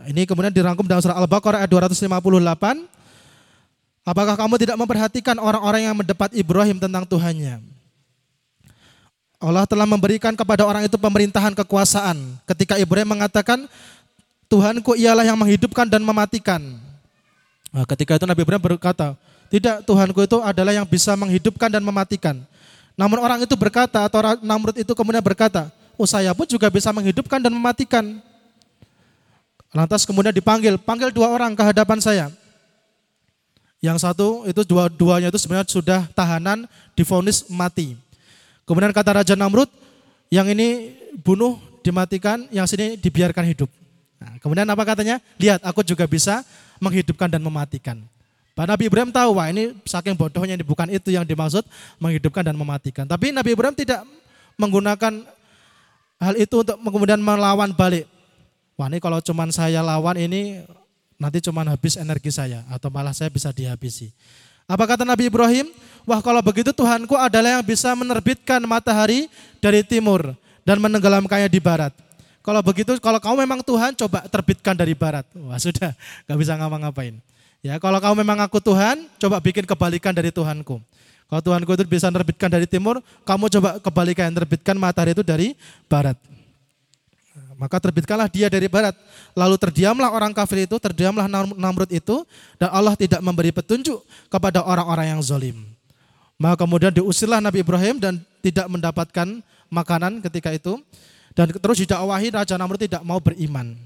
Ini 0.06 0.22
kemudian 0.24 0.54
dirangkum 0.54 0.86
dalam 0.86 1.02
surah 1.02 1.18
Al-Baqarah 1.18 1.66
ayat 1.66 1.70
258. 1.70 2.06
Apakah 4.06 4.38
kamu 4.38 4.54
tidak 4.62 4.76
memperhatikan 4.78 5.34
orang-orang 5.42 5.82
yang 5.90 5.96
mendepat 5.98 6.30
Ibrahim 6.30 6.78
tentang 6.78 7.02
Tuhannya? 7.02 7.58
Allah 9.42 9.66
telah 9.66 9.84
memberikan 9.84 10.32
kepada 10.32 10.62
orang 10.62 10.86
itu 10.86 10.94
pemerintahan 10.96 11.52
kekuasaan. 11.52 12.16
Ketika 12.46 12.78
Ibrahim 12.78 13.18
mengatakan, 13.18 13.66
Tuhanku 14.46 14.94
ialah 14.94 15.26
yang 15.26 15.34
menghidupkan 15.34 15.90
dan 15.90 16.06
mematikan. 16.06 16.62
Nah, 17.74 17.82
ketika 17.84 18.14
itu 18.14 18.24
Nabi 18.24 18.46
Ibrahim 18.46 18.62
berkata, 18.62 19.18
tidak 19.50 19.82
Tuhanku 19.82 20.22
itu 20.22 20.38
adalah 20.38 20.70
yang 20.70 20.86
bisa 20.86 21.18
menghidupkan 21.18 21.66
dan 21.66 21.82
mematikan. 21.82 22.38
Namun 22.94 23.18
orang 23.20 23.42
itu 23.42 23.52
berkata, 23.58 24.06
atau 24.06 24.38
Namrud 24.40 24.78
itu 24.78 24.94
kemudian 24.94 25.20
berkata, 25.20 25.68
oh 25.98 26.08
saya 26.08 26.32
pun 26.32 26.48
juga 26.48 26.70
bisa 26.72 26.88
menghidupkan 26.94 27.42
dan 27.42 27.52
mematikan. 27.52 28.22
Lantas 29.76 30.08
kemudian 30.08 30.32
dipanggil, 30.32 30.80
panggil 30.80 31.12
dua 31.12 31.28
orang 31.28 31.52
ke 31.52 31.60
hadapan 31.60 32.00
saya. 32.00 32.32
Yang 33.84 34.08
satu 34.08 34.48
itu 34.48 34.64
dua-duanya 34.64 35.28
itu 35.28 35.36
sebenarnya 35.36 35.68
sudah 35.68 36.00
tahanan 36.16 36.64
difonis 36.96 37.44
mati. 37.52 37.92
Kemudian 38.64 38.88
kata 38.96 39.20
Raja 39.20 39.36
Namrud, 39.36 39.68
yang 40.32 40.48
ini 40.48 40.96
bunuh 41.20 41.60
dimatikan, 41.84 42.48
yang 42.48 42.64
sini 42.64 42.96
dibiarkan 42.96 43.44
hidup. 43.52 43.68
Nah, 44.16 44.40
kemudian 44.40 44.64
apa 44.64 44.80
katanya? 44.80 45.20
Lihat, 45.36 45.60
aku 45.60 45.84
juga 45.84 46.08
bisa 46.08 46.40
menghidupkan 46.80 47.28
dan 47.28 47.44
mematikan. 47.44 48.00
Pak 48.56 48.64
Nabi 48.64 48.88
Ibrahim 48.88 49.12
tahu, 49.12 49.36
wah 49.36 49.52
ini 49.52 49.76
saking 49.84 50.16
bodohnya 50.16 50.56
ini 50.56 50.64
bukan 50.64 50.88
itu 50.88 51.12
yang 51.12 51.28
dimaksud 51.28 51.68
menghidupkan 52.00 52.40
dan 52.40 52.56
mematikan. 52.56 53.04
Tapi 53.04 53.28
Nabi 53.28 53.52
Ibrahim 53.52 53.76
tidak 53.76 54.08
menggunakan 54.56 55.20
hal 56.16 56.34
itu 56.40 56.64
untuk 56.64 56.80
kemudian 56.80 57.20
melawan 57.20 57.76
balik. 57.76 58.15
Wah 58.76 58.92
ini 58.92 59.00
kalau 59.00 59.24
cuman 59.24 59.48
saya 59.48 59.80
lawan 59.80 60.20
ini 60.20 60.60
nanti 61.16 61.40
cuman 61.40 61.72
habis 61.72 61.96
energi 61.96 62.28
saya 62.28 62.60
atau 62.68 62.92
malah 62.92 63.16
saya 63.16 63.32
bisa 63.32 63.48
dihabisi. 63.50 64.12
Apa 64.68 64.84
kata 64.84 65.08
Nabi 65.08 65.32
Ibrahim? 65.32 65.72
Wah 66.04 66.20
kalau 66.20 66.44
begitu 66.44 66.76
Tuhanku 66.76 67.16
adalah 67.16 67.58
yang 67.58 67.64
bisa 67.64 67.90
menerbitkan 67.96 68.60
matahari 68.68 69.32
dari 69.58 69.80
timur 69.80 70.36
dan 70.66 70.76
menenggelamkannya 70.82 71.48
di 71.48 71.62
barat. 71.62 71.94
Kalau 72.46 72.62
begitu, 72.62 72.94
kalau 73.02 73.18
kamu 73.18 73.42
memang 73.42 73.58
Tuhan, 73.58 73.90
coba 73.98 74.22
terbitkan 74.30 74.78
dari 74.78 74.94
barat. 74.94 75.26
Wah 75.34 75.58
sudah, 75.58 75.90
gak 76.30 76.38
bisa 76.38 76.54
ngapa-ngapain. 76.54 77.18
Ya, 77.58 77.74
kalau 77.82 77.98
kamu 77.98 78.22
memang 78.22 78.38
aku 78.38 78.62
Tuhan, 78.62 79.10
coba 79.18 79.42
bikin 79.42 79.66
kebalikan 79.66 80.14
dari 80.14 80.30
Tuhanku. 80.30 80.78
Kalau 81.26 81.42
Tuhanku 81.42 81.74
itu 81.74 81.82
bisa 81.90 82.06
menerbitkan 82.06 82.46
dari 82.46 82.70
timur, 82.70 83.02
kamu 83.26 83.50
coba 83.50 83.82
kebalikan, 83.82 84.30
terbitkan 84.30 84.78
matahari 84.78 85.10
itu 85.10 85.26
dari 85.26 85.58
barat. 85.90 86.14
Maka 87.56 87.80
terbitkanlah 87.80 88.28
dia 88.28 88.52
dari 88.52 88.68
barat. 88.68 88.92
Lalu 89.32 89.56
terdiamlah 89.56 90.12
orang 90.12 90.36
kafir 90.36 90.68
itu, 90.68 90.76
terdiamlah 90.76 91.24
Namrud 91.56 91.88
itu, 91.88 92.28
dan 92.60 92.68
Allah 92.68 92.92
tidak 92.92 93.24
memberi 93.24 93.48
petunjuk 93.48 94.04
kepada 94.28 94.60
orang-orang 94.60 95.16
yang 95.16 95.20
zalim. 95.24 95.64
Maka 96.36 96.68
kemudian 96.68 96.92
diusirlah 96.92 97.40
Nabi 97.40 97.64
Ibrahim 97.64 97.96
dan 97.96 98.20
tidak 98.44 98.68
mendapatkan 98.68 99.40
makanan 99.72 100.20
ketika 100.20 100.52
itu. 100.52 100.76
Dan 101.32 101.52
terus 101.52 101.80
didakwahi 101.80 102.32
Raja 102.32 102.60
Namrud 102.60 102.80
tidak 102.80 103.00
mau 103.04 103.20
beriman. 103.20 103.76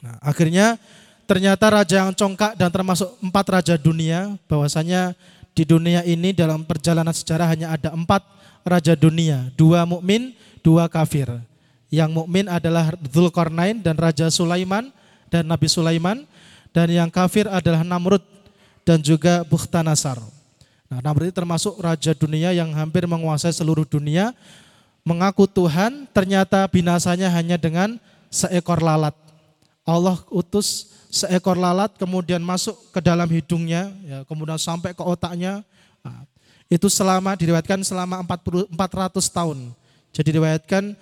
Nah, 0.00 0.16
akhirnya 0.24 0.80
ternyata 1.28 1.68
raja 1.68 2.08
yang 2.08 2.12
congkak 2.16 2.56
dan 2.56 2.72
termasuk 2.72 3.12
empat 3.20 3.46
raja 3.60 3.74
dunia, 3.76 4.40
bahwasanya 4.48 5.12
di 5.52 5.68
dunia 5.68 6.00
ini 6.08 6.32
dalam 6.32 6.64
perjalanan 6.64 7.12
sejarah 7.12 7.44
hanya 7.52 7.76
ada 7.76 7.92
empat 7.92 8.24
raja 8.64 8.96
dunia, 8.96 9.52
dua 9.56 9.84
mukmin, 9.84 10.32
dua 10.64 10.88
kafir. 10.88 11.28
Yang 11.90 12.10
mukmin 12.14 12.46
adalah 12.46 12.94
Zulkarnain 13.10 13.82
dan 13.82 13.98
Raja 13.98 14.30
Sulaiman 14.30 14.94
dan 15.26 15.46
Nabi 15.46 15.66
Sulaiman 15.66 16.22
dan 16.70 16.86
yang 16.86 17.10
kafir 17.10 17.50
adalah 17.50 17.82
Namrud 17.82 18.22
dan 18.86 19.02
juga 19.02 19.42
Bukhtanasar. 19.42 20.22
Nah, 20.86 20.98
Namrud 21.02 21.30
itu 21.30 21.34
termasuk 21.34 21.78
raja 21.78 22.14
dunia 22.14 22.50
yang 22.54 22.70
hampir 22.74 23.06
menguasai 23.06 23.54
seluruh 23.54 23.86
dunia, 23.86 24.34
mengaku 25.06 25.46
Tuhan, 25.46 26.06
ternyata 26.10 26.66
binasanya 26.66 27.30
hanya 27.30 27.54
dengan 27.58 27.98
seekor 28.30 28.82
lalat. 28.82 29.14
Allah 29.86 30.18
utus 30.30 30.90
seekor 31.10 31.58
lalat 31.58 31.94
kemudian 31.98 32.42
masuk 32.42 32.78
ke 32.94 33.02
dalam 33.02 33.26
hidungnya, 33.26 33.90
ya, 34.06 34.18
kemudian 34.26 34.58
sampai 34.58 34.94
ke 34.94 35.02
otaknya. 35.02 35.66
Nah, 36.06 36.22
itu 36.70 36.86
selama 36.86 37.34
diriwayatkan 37.34 37.82
selama 37.82 38.22
40, 38.22 38.70
400 38.70 39.26
tahun. 39.26 39.58
Jadi 40.14 40.26
diriwayatkan 40.34 40.94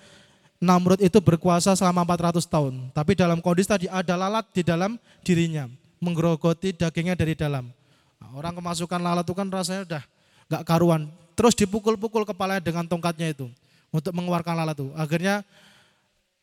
Namrud 0.59 0.99
itu 0.99 1.23
berkuasa 1.23 1.71
selama 1.71 2.03
400 2.03 2.43
tahun. 2.43 2.91
Tapi 2.91 3.15
dalam 3.15 3.39
kondisi 3.39 3.71
tadi 3.71 3.87
ada 3.87 4.19
lalat 4.19 4.43
di 4.51 4.59
dalam 4.59 4.99
dirinya. 5.23 5.71
Menggerogoti 6.03 6.75
dagingnya 6.75 7.15
dari 7.15 7.35
dalam. 7.35 7.71
Nah, 8.19 8.29
orang 8.35 8.55
kemasukan 8.59 8.99
lalat 8.99 9.23
itu 9.23 9.35
kan 9.35 9.47
rasanya 9.47 9.83
udah 9.87 10.03
gak 10.51 10.63
karuan. 10.67 11.07
Terus 11.39 11.55
dipukul-pukul 11.55 12.27
kepalanya 12.27 12.59
dengan 12.59 12.83
tongkatnya 12.83 13.31
itu. 13.31 13.47
Untuk 13.91 14.11
mengeluarkan 14.11 14.55
lalat 14.59 14.75
itu. 14.75 14.91
Akhirnya 14.99 15.47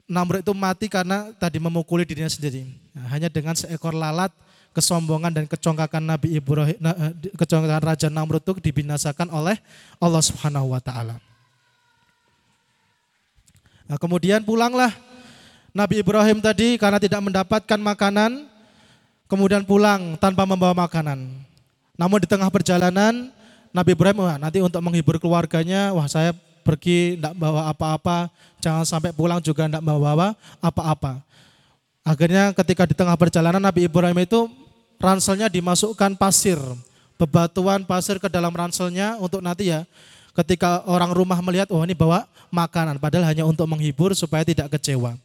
Namrud 0.09 0.41
itu 0.41 0.55
mati 0.57 0.87
karena 0.89 1.35
tadi 1.37 1.61
memukuli 1.61 2.09
dirinya 2.09 2.33
sendiri. 2.33 2.64
Nah, 2.97 3.11
hanya 3.12 3.29
dengan 3.29 3.53
seekor 3.53 3.93
lalat 3.93 4.33
kesombongan 4.71 5.33
dan 5.33 5.45
kecongkakan 5.45 6.05
Nabi 6.05 6.37
Ibrahim, 6.37 6.77
eh, 6.79 7.12
kecongkakan 7.37 7.83
Raja 7.85 8.09
Namrud 8.09 8.45
itu 8.45 8.53
dibinasakan 8.61 9.29
oleh 9.29 9.59
Allah 9.99 10.23
Subhanahu 10.25 10.73
wa 10.73 10.81
taala. 10.81 11.17
Nah, 13.87 13.97
kemudian 13.99 14.43
pulanglah 14.43 14.91
Nabi 15.70 16.03
Ibrahim 16.03 16.43
tadi 16.43 16.74
karena 16.80 16.99
tidak 16.99 17.22
mendapatkan 17.22 17.78
makanan, 17.78 18.51
kemudian 19.30 19.62
pulang 19.62 20.18
tanpa 20.18 20.43
membawa 20.43 20.74
makanan. 20.87 21.30
Namun 21.95 22.18
di 22.22 22.28
tengah 22.28 22.51
perjalanan, 22.51 23.30
Nabi 23.70 23.95
Ibrahim 23.95 24.26
wah, 24.26 24.37
nanti 24.41 24.59
untuk 24.59 24.82
menghibur 24.82 25.20
keluarganya, 25.22 25.95
wah 25.95 26.09
saya 26.11 26.34
pergi 26.66 27.14
tidak 27.14 27.39
bawa 27.39 27.70
apa-apa, 27.70 28.26
jangan 28.59 28.82
sampai 28.82 29.14
pulang 29.14 29.39
juga 29.39 29.70
tidak 29.70 29.84
bawa 29.87 30.34
apa-apa. 30.59 31.22
Akhirnya 32.03 32.51
ketika 32.55 32.87
di 32.87 32.95
tengah 32.95 33.14
perjalanan 33.14 33.62
Nabi 33.62 33.87
Ibrahim 33.87 34.18
itu 34.18 34.51
ranselnya 34.99 35.47
dimasukkan 35.47 36.18
pasir, 36.18 36.59
bebatuan 37.20 37.87
pasir 37.87 38.18
ke 38.18 38.26
dalam 38.26 38.51
ranselnya 38.51 39.20
untuk 39.20 39.45
nanti 39.45 39.70
ya 39.70 39.87
ketika 40.37 40.84
orang 40.84 41.11
rumah 41.16 41.41
melihat, 41.41 41.72
oh 41.72 41.80
ini 41.80 41.97
bawa 41.97 42.28
makanan, 42.53 43.01
padahal 43.01 43.32
hanya 43.32 43.45
untuk 43.49 43.64
menghibur 43.64 44.12
supaya 44.12 44.45
tidak 44.45 44.68
kecewa. 44.76 45.16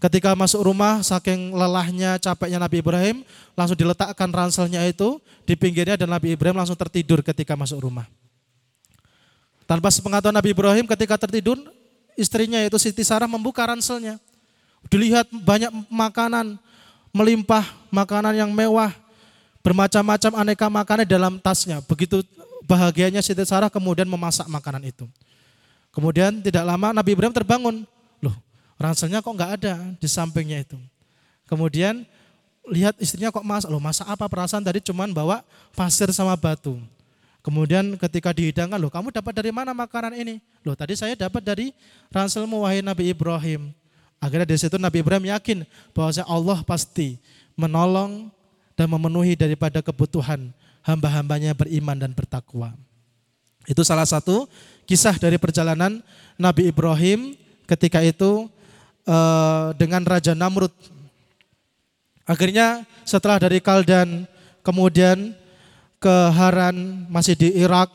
Ketika 0.00 0.32
masuk 0.32 0.64
rumah, 0.64 1.04
saking 1.04 1.52
lelahnya, 1.52 2.16
capeknya 2.16 2.56
Nabi 2.56 2.80
Ibrahim, 2.80 3.16
langsung 3.52 3.76
diletakkan 3.76 4.32
ranselnya 4.32 4.80
itu 4.88 5.20
di 5.44 5.52
pinggirnya 5.52 6.00
dan 6.00 6.08
Nabi 6.08 6.32
Ibrahim 6.32 6.56
langsung 6.56 6.76
tertidur 6.76 7.20
ketika 7.20 7.52
masuk 7.52 7.84
rumah. 7.84 8.08
Tanpa 9.68 9.92
sepengetahuan 9.92 10.32
Nabi 10.32 10.56
Ibrahim 10.56 10.88
ketika 10.88 11.20
tertidur, 11.20 11.60
istrinya 12.16 12.64
yaitu 12.64 12.80
Siti 12.80 13.04
Sarah 13.04 13.28
membuka 13.28 13.60
ranselnya. 13.60 14.16
Dilihat 14.88 15.28
banyak 15.28 15.68
makanan, 15.92 16.56
melimpah 17.12 17.68
makanan 17.92 18.40
yang 18.40 18.50
mewah, 18.56 18.96
bermacam-macam 19.60 20.32
aneka 20.40 20.66
makanan 20.72 21.04
dalam 21.04 21.36
tasnya. 21.36 21.84
Begitu 21.84 22.24
bahagianya 22.70 23.18
Siti 23.18 23.42
Sarah 23.42 23.66
kemudian 23.66 24.06
memasak 24.06 24.46
makanan 24.46 24.86
itu. 24.86 25.10
Kemudian 25.90 26.38
tidak 26.38 26.62
lama 26.62 26.94
Nabi 26.94 27.18
Ibrahim 27.18 27.34
terbangun. 27.34 27.82
Loh, 28.22 28.36
Ranselnya 28.78 29.18
kok 29.18 29.34
nggak 29.34 29.52
ada 29.58 29.74
di 29.98 30.06
sampingnya 30.06 30.62
itu. 30.62 30.78
Kemudian 31.50 32.06
lihat 32.70 32.94
istrinya 33.02 33.34
kok 33.34 33.42
masak, 33.42 33.66
loh 33.74 33.82
masak 33.82 34.06
apa 34.06 34.30
perasaan 34.30 34.62
tadi 34.62 34.78
cuman 34.78 35.10
bawa 35.10 35.42
pasir 35.74 36.06
sama 36.14 36.38
batu. 36.38 36.78
Kemudian 37.42 37.98
ketika 37.98 38.30
dihidangkan, 38.30 38.78
loh 38.78 38.92
kamu 38.92 39.10
dapat 39.10 39.34
dari 39.34 39.50
mana 39.50 39.74
makanan 39.74 40.14
ini? 40.14 40.38
Loh 40.62 40.78
tadi 40.78 40.94
saya 40.94 41.18
dapat 41.18 41.42
dari 41.42 41.74
ranselmu 42.14 42.62
wahai 42.62 42.86
Nabi 42.86 43.10
Ibrahim. 43.10 43.74
Akhirnya 44.22 44.46
dari 44.46 44.60
situ 44.60 44.76
Nabi 44.78 45.02
Ibrahim 45.02 45.26
yakin 45.32 45.64
bahwa 45.90 46.12
Allah 46.28 46.58
pasti 46.62 47.18
menolong 47.58 48.30
dan 48.78 48.86
memenuhi 48.86 49.34
daripada 49.34 49.80
kebutuhan 49.82 50.52
hamba-hambanya 50.86 51.52
beriman 51.56 51.96
dan 51.98 52.12
bertakwa. 52.12 52.72
Itu 53.68 53.84
salah 53.84 54.08
satu 54.08 54.48
kisah 54.88 55.14
dari 55.20 55.36
perjalanan 55.36 56.00
Nabi 56.40 56.72
Ibrahim 56.72 57.36
ketika 57.68 58.02
itu 58.02 58.50
Eh, 59.10 59.68
dengan 59.80 60.06
Raja 60.06 60.38
Namrud. 60.38 60.70
Akhirnya 62.28 62.86
setelah 63.02 63.42
dari 63.42 63.58
Kaldan 63.58 64.22
kemudian 64.62 65.34
ke 65.98 66.14
Haran 66.30 67.08
masih 67.10 67.34
di 67.34 67.48
Irak, 67.58 67.90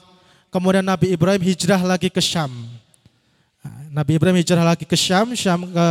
kemudian 0.52 0.84
Nabi 0.84 1.16
Ibrahim 1.16 1.40
hijrah 1.40 1.80
lagi 1.86 2.12
ke 2.12 2.20
Syam. 2.20 2.52
Nah, 3.64 4.04
Nabi 4.04 4.20
Ibrahim 4.20 4.42
hijrah 4.44 4.66
lagi 4.66 4.84
ke 4.84 4.98
Syam, 5.00 5.32
Syam 5.38 5.72
ke 5.72 5.86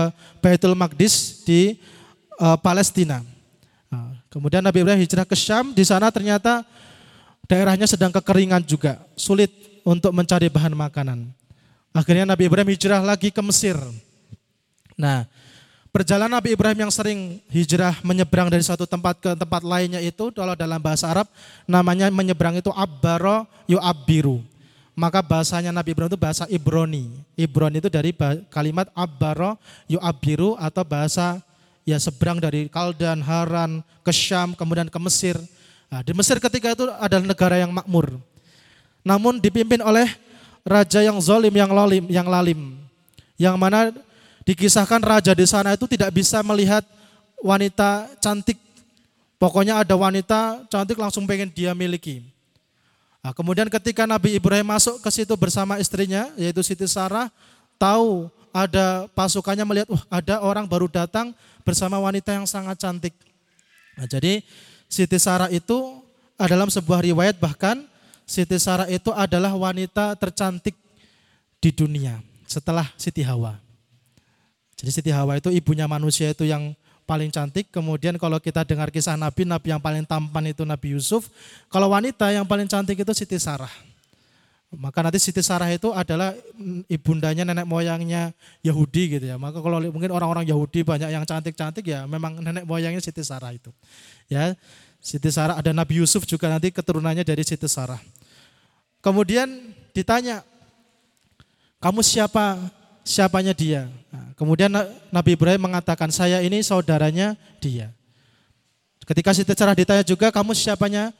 Baitul 0.45 0.76
Maqdis 0.76 1.40
di 1.47 1.80
uh, 2.36 2.59
Palestina. 2.61 3.24
Nah, 3.88 4.18
kemudian 4.28 4.61
Nabi 4.61 4.84
Ibrahim 4.84 5.01
hijrah 5.01 5.24
ke 5.24 5.38
Syam, 5.38 5.72
di 5.72 5.88
sana 5.88 6.12
ternyata 6.12 6.66
daerahnya 7.49 7.88
sedang 7.88 8.11
kekeringan 8.12 8.64
juga, 8.64 9.01
sulit 9.14 9.53
untuk 9.84 10.11
mencari 10.16 10.49
bahan 10.49 10.72
makanan. 10.72 11.28
Akhirnya 11.95 12.26
Nabi 12.26 12.51
Ibrahim 12.51 12.74
hijrah 12.74 13.01
lagi 13.05 13.30
ke 13.30 13.38
Mesir. 13.38 13.78
Nah, 14.99 15.28
perjalanan 15.95 16.42
Nabi 16.42 16.59
Ibrahim 16.59 16.88
yang 16.88 16.92
sering 16.92 17.38
hijrah 17.47 17.95
menyeberang 18.03 18.51
dari 18.51 18.66
satu 18.66 18.82
tempat 18.82 19.22
ke 19.22 19.30
tempat 19.38 19.62
lainnya 19.62 20.03
itu 20.03 20.34
kalau 20.34 20.59
dalam 20.59 20.82
bahasa 20.82 21.07
Arab 21.07 21.30
namanya 21.70 22.11
menyeberang 22.11 22.59
itu 22.59 22.74
abbaro 22.74 23.47
yu'abbiru. 23.70 24.42
Maka 24.95 25.22
bahasanya 25.22 25.74
Nabi 25.74 25.95
Ibrahim 25.95 26.11
itu 26.11 26.18
bahasa 26.18 26.47
Ibrani. 26.47 27.11
Ibrani 27.34 27.82
itu 27.82 27.90
dari 27.90 28.14
kalimat 28.51 28.90
abbaro 28.95 29.59
yu'abbiru 29.90 30.55
atau 30.59 30.82
bahasa 30.86 31.42
ya 31.86 31.99
seberang 31.99 32.38
dari 32.38 32.66
Kaldan, 32.70 33.18
Haran, 33.22 33.82
ke 34.03 34.11
Syam, 34.11 34.55
kemudian 34.55 34.86
ke 34.86 34.99
Mesir. 34.99 35.38
Nah, 35.95 36.03
di 36.03 36.11
Mesir 36.11 36.42
ketika 36.42 36.74
itu 36.74 36.90
adalah 36.99 37.22
negara 37.22 37.55
yang 37.55 37.70
makmur. 37.70 38.18
Namun 39.07 39.38
dipimpin 39.38 39.78
oleh 39.78 40.11
raja 40.66 40.99
yang 41.07 41.22
zolim, 41.22 41.55
yang 41.55 41.70
lalim, 41.70 42.11
yang 42.11 42.26
lalim. 42.26 42.74
Yang 43.38 43.55
mana 43.55 43.95
Dikisahkan 44.45 45.01
raja 45.01 45.32
di 45.32 45.49
sana 45.49 45.72
itu 45.72 45.88
tidak 45.88 46.12
bisa 46.12 46.45
melihat 46.45 46.84
wanita 47.40 48.12
cantik. 48.20 48.61
Pokoknya 49.40 49.80
ada 49.80 49.97
wanita 49.97 50.68
cantik 50.68 51.01
langsung 51.01 51.24
pengen 51.24 51.49
dia 51.49 51.72
miliki. 51.72 52.20
Nah, 53.24 53.32
kemudian 53.32 53.72
ketika 53.72 54.05
Nabi 54.05 54.36
Ibrahim 54.36 54.68
masuk 54.68 55.01
ke 55.01 55.09
situ 55.09 55.32
bersama 55.40 55.80
istrinya, 55.80 56.28
yaitu 56.36 56.61
Siti 56.61 56.84
Sarah, 56.84 57.32
tahu 57.80 58.28
ada 58.53 59.09
pasukannya 59.16 59.64
melihat, 59.64 59.88
uh, 59.88 60.05
ada 60.12 60.45
orang 60.45 60.68
baru 60.68 60.92
datang 60.92 61.32
bersama 61.64 61.97
wanita 61.97 62.36
yang 62.36 62.45
sangat 62.45 62.76
cantik. 62.76 63.16
Nah, 63.97 64.05
jadi 64.05 64.45
Siti 64.95 65.18
Sarah 65.18 65.51
itu 65.51 65.99
dalam 66.38 66.70
sebuah 66.70 67.03
riwayat 67.03 67.42
bahkan 67.42 67.82
Siti 68.22 68.55
Sarah 68.62 68.86
itu 68.86 69.11
adalah 69.11 69.51
wanita 69.51 70.14
tercantik 70.14 70.78
di 71.59 71.74
dunia 71.74 72.22
setelah 72.47 72.86
Siti 72.95 73.26
Hawa. 73.26 73.59
Jadi 74.78 74.90
Siti 74.95 75.11
Hawa 75.11 75.42
itu 75.42 75.51
ibunya 75.51 75.90
manusia 75.90 76.30
itu 76.30 76.47
yang 76.47 76.78
paling 77.11 77.34
cantik. 77.34 77.74
Kemudian 77.74 78.14
kalau 78.22 78.38
kita 78.38 78.62
dengar 78.62 78.95
kisah 78.95 79.18
Nabi, 79.18 79.42
Nabi 79.42 79.74
yang 79.74 79.82
paling 79.82 80.07
tampan 80.07 80.55
itu 80.55 80.62
Nabi 80.62 80.95
Yusuf. 80.95 81.26
Kalau 81.66 81.90
wanita 81.90 82.30
yang 82.30 82.47
paling 82.47 82.70
cantik 82.70 82.95
itu 82.95 83.12
Siti 83.18 83.34
Sarah. 83.42 83.70
Maka 84.74 85.07
nanti 85.07 85.22
Siti 85.22 85.38
Sarah 85.38 85.70
itu 85.70 85.95
adalah 85.95 86.34
ibundanya 86.90 87.47
nenek 87.47 87.66
moyangnya 87.66 88.34
Yahudi 88.62 89.18
gitu 89.18 89.26
ya. 89.30 89.38
Maka 89.38 89.62
kalau 89.62 89.78
mungkin 89.90 90.11
orang-orang 90.11 90.47
Yahudi 90.51 90.82
banyak 90.82 91.11
yang 91.14 91.22
cantik-cantik 91.22 91.86
ya 91.86 92.07
memang 92.11 92.42
nenek 92.42 92.66
moyangnya 92.66 92.99
Siti 92.99 93.22
Sarah 93.22 93.55
itu. 93.55 93.70
Ya, 94.26 94.57
Siti 95.05 95.28
Sarah 95.28 95.61
ada 95.61 95.68
Nabi 95.76 96.00
Yusuf 96.00 96.24
juga 96.24 96.48
nanti 96.48 96.72
keturunannya 96.72 97.28
dari 97.28 97.44
Siti 97.44 97.68
Sarah. 97.68 98.00
Kemudian 99.05 99.76
ditanya, 99.92 100.40
kamu 101.76 102.00
siapa? 102.00 102.57
Siapanya 103.05 103.52
dia? 103.52 103.84
Nah, 104.09 104.32
kemudian 104.32 104.72
Nabi 105.12 105.36
Ibrahim 105.36 105.68
mengatakan, 105.68 106.09
saya 106.09 106.40
ini 106.40 106.64
saudaranya 106.64 107.36
dia. 107.61 107.92
Ketika 109.05 109.36
Siti 109.36 109.52
Sarah 109.52 109.76
ditanya 109.76 110.00
juga, 110.00 110.32
kamu 110.32 110.57
siapanya 110.57 111.12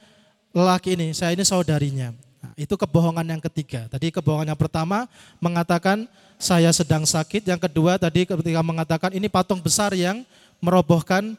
lelaki 0.57 0.97
ini? 0.97 1.12
Saya 1.12 1.37
ini 1.37 1.45
saudarinya. 1.45 2.16
Nah, 2.41 2.57
itu 2.57 2.72
kebohongan 2.80 3.37
yang 3.37 3.43
ketiga. 3.53 3.85
Tadi 3.93 4.09
kebohongan 4.09 4.49
yang 4.49 4.57
pertama 4.57 5.05
mengatakan 5.45 6.09
saya 6.41 6.72
sedang 6.72 7.05
sakit. 7.05 7.45
Yang 7.45 7.68
kedua 7.68 8.01
tadi 8.01 8.24
ketika 8.24 8.64
mengatakan 8.64 9.12
ini 9.12 9.28
patung 9.28 9.61
besar 9.61 9.93
yang 9.93 10.24
merobohkan 10.64 11.37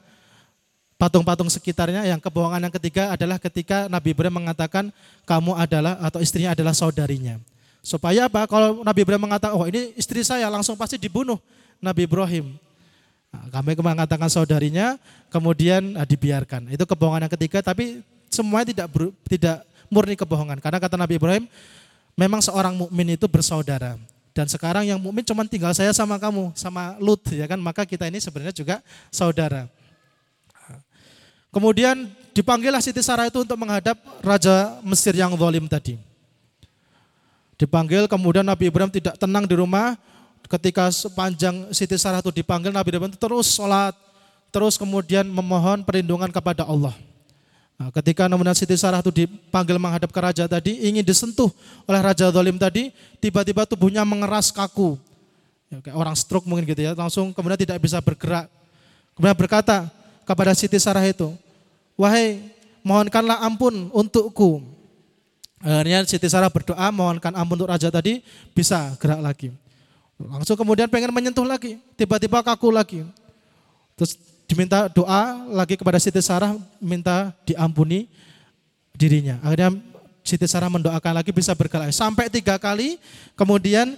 patung-patung 1.06 1.46
sekitarnya. 1.54 2.10
Yang 2.10 2.26
kebohongan 2.26 2.66
yang 2.66 2.74
ketiga 2.74 3.14
adalah 3.14 3.38
ketika 3.38 3.86
Nabi 3.86 4.18
Ibrahim 4.18 4.42
mengatakan 4.42 4.90
kamu 5.30 5.54
adalah 5.54 6.02
atau 6.02 6.18
istrinya 6.18 6.58
adalah 6.58 6.74
saudarinya. 6.74 7.38
Supaya 7.86 8.26
apa? 8.26 8.50
Kalau 8.50 8.82
Nabi 8.82 9.06
Ibrahim 9.06 9.30
mengatakan, 9.30 9.54
oh 9.54 9.70
ini 9.70 9.94
istri 9.94 10.26
saya 10.26 10.50
langsung 10.50 10.74
pasti 10.74 10.98
dibunuh 10.98 11.38
Nabi 11.78 12.10
Ibrahim. 12.10 12.58
Nah, 13.30 13.46
kami 13.54 13.78
mengatakan 13.78 14.26
saudarinya, 14.26 14.98
kemudian 15.30 15.94
nah, 15.94 16.08
dibiarkan. 16.08 16.74
Itu 16.74 16.90
kebohongan 16.90 17.30
yang 17.30 17.34
ketiga, 17.38 17.62
tapi 17.62 18.02
semuanya 18.34 18.74
tidak 18.74 18.88
tidak 19.30 19.58
murni 19.86 20.18
kebohongan. 20.18 20.58
Karena 20.58 20.82
kata 20.82 20.98
Nabi 20.98 21.22
Ibrahim, 21.22 21.46
memang 22.18 22.42
seorang 22.42 22.74
mukmin 22.74 23.14
itu 23.14 23.30
bersaudara. 23.30 24.02
Dan 24.34 24.50
sekarang 24.50 24.84
yang 24.90 24.98
mukmin 24.98 25.22
cuma 25.22 25.46
tinggal 25.46 25.72
saya 25.78 25.94
sama 25.94 26.18
kamu, 26.18 26.58
sama 26.58 26.98
Lut, 26.98 27.22
ya 27.30 27.46
kan? 27.46 27.62
Maka 27.62 27.86
kita 27.86 28.10
ini 28.10 28.18
sebenarnya 28.18 28.56
juga 28.56 28.82
saudara. 29.14 29.70
Kemudian 31.56 32.12
dipanggillah 32.36 32.84
Siti 32.84 33.00
Sarah 33.00 33.32
itu 33.32 33.40
untuk 33.40 33.56
menghadap 33.56 33.96
Raja 34.20 34.76
Mesir 34.84 35.16
yang 35.16 35.32
zalim 35.40 35.72
tadi. 35.72 35.96
Dipanggil 37.56 38.12
kemudian 38.12 38.44
Nabi 38.44 38.68
Ibrahim 38.68 38.92
tidak 38.92 39.16
tenang 39.16 39.48
di 39.48 39.56
rumah. 39.56 39.96
Ketika 40.52 40.92
sepanjang 40.92 41.72
Siti 41.72 41.96
Sarah 41.96 42.20
itu 42.20 42.36
dipanggil 42.36 42.76
Nabi 42.76 42.92
Ibrahim 42.92 43.16
itu 43.16 43.16
terus 43.16 43.56
sholat. 43.56 43.96
Terus 44.52 44.76
kemudian 44.76 45.24
memohon 45.24 45.88
perlindungan 45.88 46.28
kepada 46.28 46.68
Allah. 46.68 46.92
Nah, 47.80 47.92
ketika 47.92 48.28
namun 48.28 48.48
Siti 48.52 48.76
Sarah 48.76 49.00
itu 49.00 49.12
dipanggil 49.12 49.80
menghadap 49.80 50.12
ke 50.12 50.20
raja 50.20 50.48
tadi, 50.48 50.80
ingin 50.84 51.04
disentuh 51.04 51.52
oleh 51.84 52.00
Raja 52.00 52.32
Zalim 52.32 52.56
tadi, 52.56 52.88
tiba-tiba 53.20 53.68
tubuhnya 53.68 54.08
mengeras 54.08 54.48
kaku. 54.48 54.96
Ya, 55.68 55.84
kayak 55.84 55.96
orang 55.96 56.16
stroke 56.16 56.48
mungkin 56.48 56.64
gitu 56.72 56.88
ya, 56.88 56.96
langsung 56.96 57.36
kemudian 57.36 57.60
tidak 57.60 57.84
bisa 57.84 58.00
bergerak. 58.00 58.48
Kemudian 59.12 59.36
berkata 59.36 59.92
kepada 60.24 60.56
Siti 60.56 60.80
Sarah 60.80 61.04
itu, 61.04 61.36
Wahai 61.96 62.52
mohonkanlah 62.84 63.40
ampun 63.44 63.90
untukku. 63.92 64.64
Akhirnya 65.64 66.06
Siti 66.06 66.30
Sarah 66.30 66.52
berdoa 66.52 66.92
mohonkan 66.94 67.34
ampun 67.34 67.58
untuk 67.58 67.72
raja 67.72 67.90
tadi 67.90 68.22
bisa 68.54 68.94
gerak 69.02 69.24
lagi. 69.24 69.50
Langsung 70.16 70.56
kemudian 70.56 70.88
pengen 70.88 71.12
menyentuh 71.12 71.44
lagi, 71.44 71.82
tiba-tiba 72.00 72.40
kaku 72.46 72.72
lagi. 72.72 73.04
Terus 73.98 74.20
diminta 74.46 74.86
doa 74.92 75.42
lagi 75.50 75.76
kepada 75.76 75.98
Siti 75.98 76.22
Sarah 76.22 76.54
minta 76.78 77.34
diampuni 77.48 78.08
dirinya. 78.94 79.42
Akhirnya 79.42 79.76
Siti 80.22 80.46
Sarah 80.46 80.70
mendoakan 80.70 81.20
lagi 81.20 81.32
bisa 81.34 81.52
berkali 81.58 81.92
sampai 81.92 82.30
tiga 82.30 82.56
kali. 82.62 83.02
Kemudian 83.34 83.98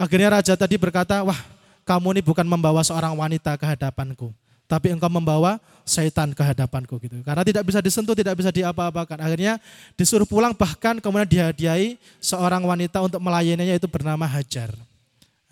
akhirnya 0.00 0.40
raja 0.40 0.54
tadi 0.58 0.74
berkata, 0.74 1.22
wah 1.22 1.38
kamu 1.84 2.18
ini 2.18 2.22
bukan 2.24 2.48
membawa 2.48 2.80
seorang 2.80 3.12
wanita 3.14 3.54
ke 3.60 3.64
hadapanku, 3.64 4.32
tapi 4.64 4.92
engkau 4.92 5.12
membawa 5.12 5.60
setan 5.84 6.32
ke 6.32 6.40
hadapanku 6.40 6.96
gitu. 7.04 7.20
Karena 7.20 7.44
tidak 7.44 7.68
bisa 7.68 7.78
disentuh, 7.84 8.16
tidak 8.16 8.34
bisa 8.40 8.48
diapa-apakan. 8.48 9.20
Akhirnya 9.20 9.60
disuruh 9.94 10.24
pulang 10.24 10.56
bahkan 10.56 10.96
kemudian 10.98 11.28
dihadiahi 11.28 12.00
seorang 12.18 12.64
wanita 12.64 13.04
untuk 13.04 13.20
melayaninya 13.20 13.76
itu 13.76 13.84
bernama 13.84 14.24
Hajar. 14.24 14.72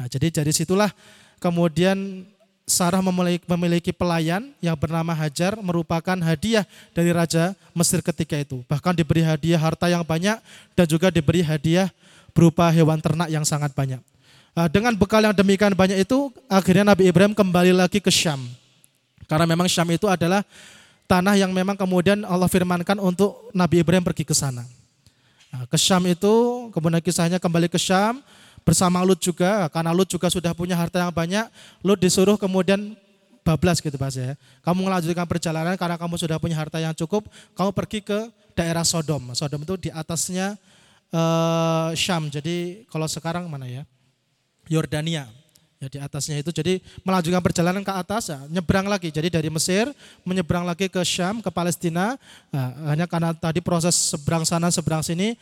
Nah, 0.00 0.08
jadi 0.08 0.42
dari 0.42 0.50
situlah 0.50 0.88
kemudian 1.36 2.24
Sarah 2.62 3.04
memiliki 3.44 3.92
pelayan 3.92 4.54
yang 4.64 4.78
bernama 4.78 5.12
Hajar 5.12 5.58
merupakan 5.60 6.16
hadiah 6.24 6.64
dari 6.96 7.12
Raja 7.12 7.52
Mesir 7.76 8.00
ketika 8.00 8.38
itu. 8.38 8.64
Bahkan 8.64 8.96
diberi 8.96 9.20
hadiah 9.20 9.60
harta 9.60 9.92
yang 9.92 10.00
banyak 10.06 10.40
dan 10.72 10.86
juga 10.88 11.12
diberi 11.12 11.44
hadiah 11.44 11.92
berupa 12.32 12.72
hewan 12.72 12.96
ternak 13.02 13.28
yang 13.28 13.44
sangat 13.44 13.76
banyak. 13.76 14.00
Nah, 14.56 14.68
dengan 14.70 14.96
bekal 14.96 15.20
yang 15.20 15.36
demikian 15.36 15.76
banyak 15.76 16.06
itu, 16.06 16.32
akhirnya 16.48 16.94
Nabi 16.94 17.10
Ibrahim 17.10 17.36
kembali 17.36 17.72
lagi 17.76 18.00
ke 18.00 18.08
Syam. 18.08 18.40
Karena 19.32 19.48
memang 19.48 19.64
Syam 19.64 19.88
itu 19.88 20.04
adalah 20.04 20.44
tanah 21.08 21.40
yang 21.40 21.56
memang 21.56 21.72
kemudian 21.72 22.20
Allah 22.28 22.52
firmankan 22.52 23.00
untuk 23.00 23.48
Nabi 23.56 23.80
Ibrahim 23.80 24.04
pergi 24.04 24.28
ke 24.28 24.36
sana. 24.36 24.60
Nah, 25.48 25.64
ke 25.64 25.80
Syam 25.80 26.04
itu, 26.04 26.68
kemudian 26.68 27.00
kisahnya 27.00 27.40
kembali 27.40 27.72
ke 27.72 27.80
Syam, 27.80 28.20
bersama 28.60 29.00
Lut 29.00 29.16
juga, 29.24 29.72
karena 29.72 29.88
Lut 29.96 30.04
juga 30.04 30.28
sudah 30.28 30.52
punya 30.52 30.76
harta 30.76 31.00
yang 31.00 31.08
banyak, 31.08 31.48
Lut 31.80 31.96
disuruh 31.96 32.36
kemudian 32.36 32.92
bablas 33.40 33.80
gitu 33.80 33.96
Pak 33.96 34.12
ya. 34.12 34.36
Kamu 34.60 34.84
melanjutkan 34.84 35.24
perjalanan 35.24 35.80
karena 35.80 35.96
kamu 35.96 36.14
sudah 36.20 36.36
punya 36.36 36.60
harta 36.60 36.76
yang 36.76 36.92
cukup, 36.92 37.24
kamu 37.56 37.72
pergi 37.72 38.04
ke 38.04 38.28
daerah 38.52 38.84
Sodom. 38.84 39.32
Sodom 39.32 39.64
itu 39.64 39.88
di 39.88 39.88
atasnya 39.88 40.60
uh, 41.08 41.88
Syam. 41.96 42.28
Jadi 42.28 42.84
kalau 42.92 43.08
sekarang 43.08 43.48
mana 43.48 43.64
ya? 43.64 43.88
Yordania. 44.68 45.41
Ya 45.82 45.90
di 45.90 45.98
atasnya 45.98 46.38
itu 46.38 46.54
jadi 46.54 46.78
melanjutkan 47.02 47.42
perjalanan 47.42 47.82
ke 47.82 47.90
atas 47.90 48.30
ya, 48.30 48.38
nyebrang 48.46 48.86
lagi. 48.86 49.10
Jadi 49.10 49.34
dari 49.34 49.50
Mesir 49.50 49.90
menyeberang 50.22 50.62
lagi 50.62 50.86
ke 50.86 51.02
Syam, 51.02 51.42
ke 51.42 51.50
Palestina. 51.50 52.14
Nah, 52.54 52.94
hanya 52.94 53.10
karena 53.10 53.34
tadi 53.34 53.58
proses 53.58 54.14
seberang 54.14 54.46
sana 54.46 54.70
seberang 54.70 55.02
sini 55.02 55.34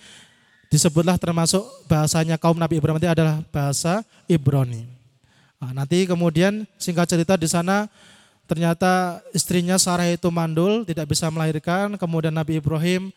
disebutlah 0.73 1.21
termasuk 1.21 1.61
bahasanya 1.85 2.41
kaum 2.41 2.57
Nabi 2.57 2.81
Ibrahim 2.81 2.97
itu 2.97 3.13
adalah 3.13 3.45
bahasa 3.53 4.01
Ibrani. 4.25 4.89
Nah, 5.61 5.85
nanti 5.85 6.09
kemudian 6.09 6.65
singkat 6.81 7.05
cerita 7.05 7.37
di 7.37 7.45
sana 7.45 7.85
ternyata 8.49 9.21
istrinya 9.37 9.77
Sarah 9.77 10.09
itu 10.09 10.33
mandul, 10.33 10.89
tidak 10.89 11.13
bisa 11.13 11.29
melahirkan, 11.29 12.01
kemudian 12.01 12.33
Nabi 12.33 12.65
Ibrahim 12.65 13.13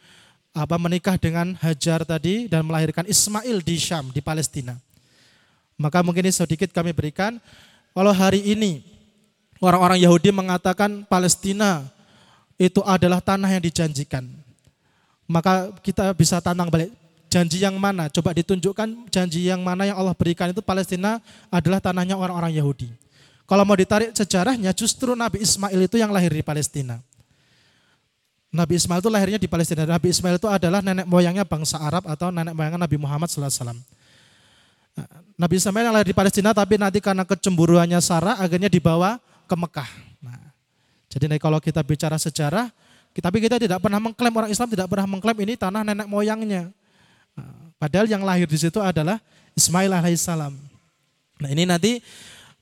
apa 0.52 0.76
menikah 0.76 1.16
dengan 1.16 1.56
Hajar 1.56 2.04
tadi 2.04 2.52
dan 2.52 2.68
melahirkan 2.68 3.08
Ismail 3.08 3.64
di 3.64 3.80
Syam, 3.80 4.12
di 4.12 4.20
Palestina. 4.20 4.76
Maka 5.78 6.06
mungkin 6.06 6.28
ini 6.28 6.34
sedikit 6.34 6.70
kami 6.70 6.94
berikan, 6.94 7.42
kalau 7.94 8.14
hari 8.14 8.42
ini 8.42 8.86
orang-orang 9.62 10.02
Yahudi 10.02 10.30
mengatakan 10.30 11.06
Palestina 11.06 11.86
itu 12.58 12.82
adalah 12.86 13.22
tanah 13.22 13.50
yang 13.50 13.64
dijanjikan. 13.64 14.26
Maka 15.26 15.72
kita 15.82 16.14
bisa 16.14 16.38
tantang 16.44 16.70
balik, 16.70 16.94
janji 17.32 17.64
yang 17.64 17.74
mana? 17.82 18.12
Coba 18.12 18.36
ditunjukkan 18.38 19.10
janji 19.10 19.50
yang 19.50 19.66
mana 19.66 19.90
yang 19.90 19.98
Allah 19.98 20.14
berikan 20.14 20.54
itu 20.54 20.62
Palestina 20.62 21.18
adalah 21.50 21.82
tanahnya 21.82 22.14
orang-orang 22.14 22.54
Yahudi. 22.54 22.92
Kalau 23.44 23.64
mau 23.68 23.76
ditarik 23.76 24.14
sejarahnya 24.16 24.72
justru 24.72 25.18
Nabi 25.18 25.44
Ismail 25.44 25.80
itu 25.90 25.98
yang 25.98 26.14
lahir 26.14 26.32
di 26.32 26.46
Palestina. 26.46 27.02
Nabi 28.54 28.78
Ismail 28.78 29.02
itu 29.02 29.10
lahirnya 29.10 29.40
di 29.42 29.50
Palestina. 29.50 29.82
Nabi 29.90 30.14
Ismail 30.14 30.38
itu 30.38 30.46
adalah 30.46 30.86
nenek 30.86 31.10
moyangnya 31.10 31.42
bangsa 31.42 31.82
Arab 31.82 32.06
atau 32.06 32.30
nenek 32.30 32.54
moyangnya 32.54 32.86
Nabi 32.86 32.98
Muhammad 33.02 33.28
SAW. 33.34 33.82
Nah, 34.94 35.08
Nabi 35.36 35.58
Ismail 35.58 35.86
yang 35.90 35.96
lahir 35.96 36.08
di 36.10 36.18
Palestina 36.18 36.54
tapi 36.54 36.78
nanti 36.78 37.02
karena 37.02 37.26
kecemburuannya 37.26 37.98
Sarah 38.00 38.38
akhirnya 38.38 38.70
dibawa 38.70 39.18
ke 39.50 39.56
Mekah. 39.58 39.90
Nah, 40.22 40.54
jadi 41.10 41.38
kalau 41.42 41.58
kita 41.58 41.82
bicara 41.82 42.18
sejarah, 42.22 42.70
tapi 43.14 43.38
kita 43.42 43.62
tidak 43.62 43.78
pernah 43.82 44.02
mengklaim 44.02 44.34
orang 44.34 44.50
Islam 44.50 44.70
tidak 44.74 44.90
pernah 44.90 45.06
mengklaim 45.06 45.38
ini 45.46 45.54
tanah 45.54 45.86
nenek 45.86 46.10
moyangnya. 46.10 46.74
Padahal 47.84 48.08
yang 48.08 48.24
lahir 48.24 48.48
di 48.48 48.56
situ 48.56 48.80
adalah 48.80 49.20
Ismail 49.60 49.92
alaihissalam. 49.92 50.56
Nah 51.44 51.50
ini 51.52 51.68
nanti 51.68 52.00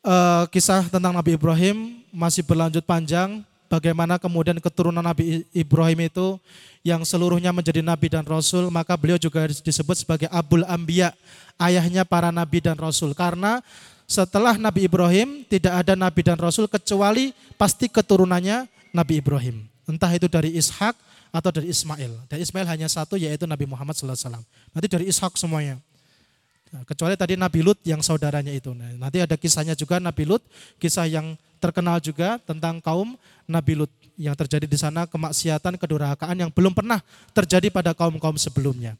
uh, 0.01 0.49
kisah 0.49 0.89
tentang 0.89 1.13
Nabi 1.13 1.38
Ibrahim 1.38 2.01
masih 2.09 2.41
berlanjut 2.41 2.82
panjang. 2.82 3.45
Bagaimana 3.72 4.19
kemudian 4.19 4.59
keturunan 4.59 4.99
Nabi 4.99 5.47
Ibrahim 5.55 6.11
itu 6.11 6.36
yang 6.84 7.07
seluruhnya 7.07 7.55
menjadi 7.55 7.80
nabi 7.80 8.11
dan 8.11 8.28
rasul, 8.28 8.67
maka 8.67 8.99
beliau 8.99 9.15
juga 9.15 9.47
disebut 9.47 10.03
sebagai 10.03 10.28
Abul 10.28 10.67
Ambia, 10.67 11.15
ayahnya 11.55 12.03
para 12.03 12.36
nabi 12.36 12.59
dan 12.59 12.76
rasul. 12.76 13.15
Karena 13.15 13.63
setelah 14.03 14.59
Nabi 14.59 14.91
Ibrahim 14.91 15.47
tidak 15.47 15.72
ada 15.88 15.95
nabi 15.95 16.19
dan 16.19 16.36
rasul 16.36 16.67
kecuali 16.67 17.32
pasti 17.55 17.88
keturunannya 17.88 18.67
Nabi 18.91 19.24
Ibrahim. 19.24 19.63
Entah 19.88 20.11
itu 20.11 20.28
dari 20.28 20.51
Ishak 20.51 20.99
atau 21.32 21.49
dari 21.55 21.72
Ismail. 21.72 22.11
Dari 22.28 22.43
Ismail 22.43 22.67
hanya 22.67 22.91
satu 22.91 23.15
yaitu 23.15 23.47
Nabi 23.47 23.63
Muhammad 23.63 23.95
SAW. 23.95 24.43
Nanti 24.76 24.88
dari 24.91 25.07
Ishak 25.07 25.39
semuanya. 25.39 25.80
Nah, 26.76 26.84
kecuali 26.84 27.15
tadi 27.15 27.39
Nabi 27.39 27.63
Lut 27.63 27.80
yang 27.88 28.03
saudaranya 28.03 28.51
itu. 28.51 28.76
Nah, 28.76 28.91
nanti 28.99 29.24
ada 29.24 29.36
kisahnya 29.39 29.80
juga 29.80 29.99
Nabi 29.99 30.28
Lut, 30.28 30.43
kisah 30.80 31.07
yang 31.07 31.39
terkenal 31.59 31.99
juga 31.99 32.39
tentang 32.43 32.80
kaum 32.80 33.19
Nabi 33.51 33.75
Lut 33.75 33.91
yang 34.15 34.33
terjadi 34.33 34.63
di 34.63 34.77
sana 34.79 35.03
kemaksiatan, 35.03 35.75
kedurhakaan 35.75 36.35
yang 36.39 36.49
belum 36.49 36.71
pernah 36.71 37.03
terjadi 37.35 37.67
pada 37.67 37.91
kaum-kaum 37.91 38.39
sebelumnya. 38.39 38.95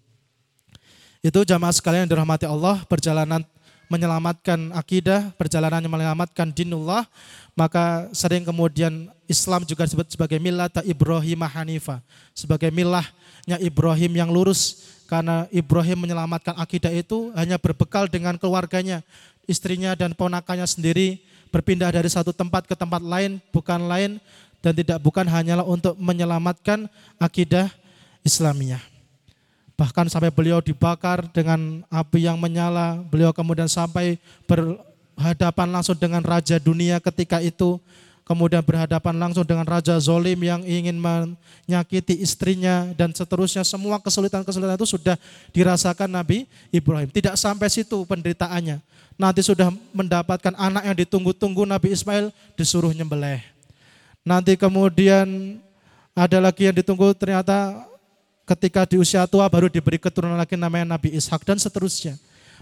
Itu 1.22 1.46
jamaah 1.46 1.72
sekalian 1.72 2.06
yang 2.06 2.12
dirahmati 2.18 2.50
Allah, 2.50 2.82
perjalanan 2.90 3.46
menyelamatkan 3.92 4.72
akidah, 4.72 5.36
perjalanan 5.36 5.84
menyelamatkan 5.84 6.50
dinullah, 6.56 7.04
maka 7.54 8.08
sering 8.16 8.48
kemudian 8.48 9.12
Islam 9.28 9.68
juga 9.68 9.84
disebut 9.84 10.08
sebagai 10.16 10.40
milah 10.40 10.72
Ibrahim 10.88 11.44
Hanifah, 11.44 12.00
sebagai 12.32 12.72
milahnya 12.72 13.60
Ibrahim 13.60 14.12
yang 14.16 14.32
lurus 14.32 14.88
karena 15.12 15.44
Ibrahim 15.52 16.08
menyelamatkan 16.08 16.56
akidah 16.56 16.90
itu 16.96 17.36
hanya 17.36 17.60
berbekal 17.60 18.08
dengan 18.08 18.40
keluarganya, 18.40 19.04
istrinya 19.44 19.92
dan 19.92 20.16
ponakannya 20.16 20.64
sendiri 20.64 21.20
berpindah 21.52 21.92
dari 21.92 22.08
satu 22.08 22.32
tempat 22.32 22.66
ke 22.66 22.74
tempat 22.74 23.04
lain 23.04 23.38
bukan 23.52 23.86
lain 23.86 24.18
dan 24.64 24.72
tidak 24.72 24.98
bukan 25.04 25.28
hanyalah 25.28 25.68
untuk 25.68 25.94
menyelamatkan 26.00 26.88
akidah 27.20 27.68
Islamiyah. 28.24 28.82
Bahkan 29.76 30.14
sampai 30.14 30.30
beliau 30.30 30.62
dibakar 30.62 31.26
dengan 31.34 31.82
api 31.90 32.30
yang 32.30 32.38
menyala, 32.38 33.02
beliau 33.10 33.34
kemudian 33.34 33.66
sampai 33.66 34.22
berhadapan 34.46 35.68
langsung 35.74 35.98
dengan 35.98 36.22
raja 36.22 36.62
dunia 36.62 37.02
ketika 37.02 37.42
itu, 37.42 37.82
kemudian 38.26 38.62
berhadapan 38.64 39.18
langsung 39.18 39.44
dengan 39.44 39.66
raja 39.68 39.98
zolim 39.98 40.38
yang 40.40 40.62
ingin 40.64 40.98
menyakiti 40.98 42.22
istrinya 42.22 42.90
dan 42.96 43.12
seterusnya. 43.12 43.66
Semua 43.66 44.00
kesulitan-kesulitan 44.00 44.78
itu 44.78 44.88
sudah 44.88 45.16
dirasakan 45.52 46.10
Nabi 46.10 46.48
Ibrahim. 46.70 47.10
Tidak 47.10 47.36
sampai 47.36 47.68
situ 47.68 48.02
penderitaannya. 48.06 48.80
Nanti 49.20 49.42
sudah 49.46 49.70
mendapatkan 49.94 50.56
anak 50.58 50.84
yang 50.88 50.98
ditunggu-tunggu 51.06 51.68
Nabi 51.68 51.94
Ismail 51.94 52.34
disuruh 52.58 52.90
nyembelih. 52.96 53.44
Nanti 54.26 54.58
kemudian 54.58 55.58
ada 56.14 56.38
lagi 56.38 56.70
yang 56.70 56.76
ditunggu 56.78 57.14
ternyata 57.18 57.86
ketika 58.46 58.84
di 58.84 59.00
usia 59.00 59.24
tua 59.30 59.48
baru 59.48 59.72
diberi 59.72 60.02
keturunan 60.02 60.36
lagi 60.36 60.58
namanya 60.58 60.98
Nabi 60.98 61.14
Ishak 61.16 61.46
dan 61.46 61.58
seterusnya. 61.58 62.18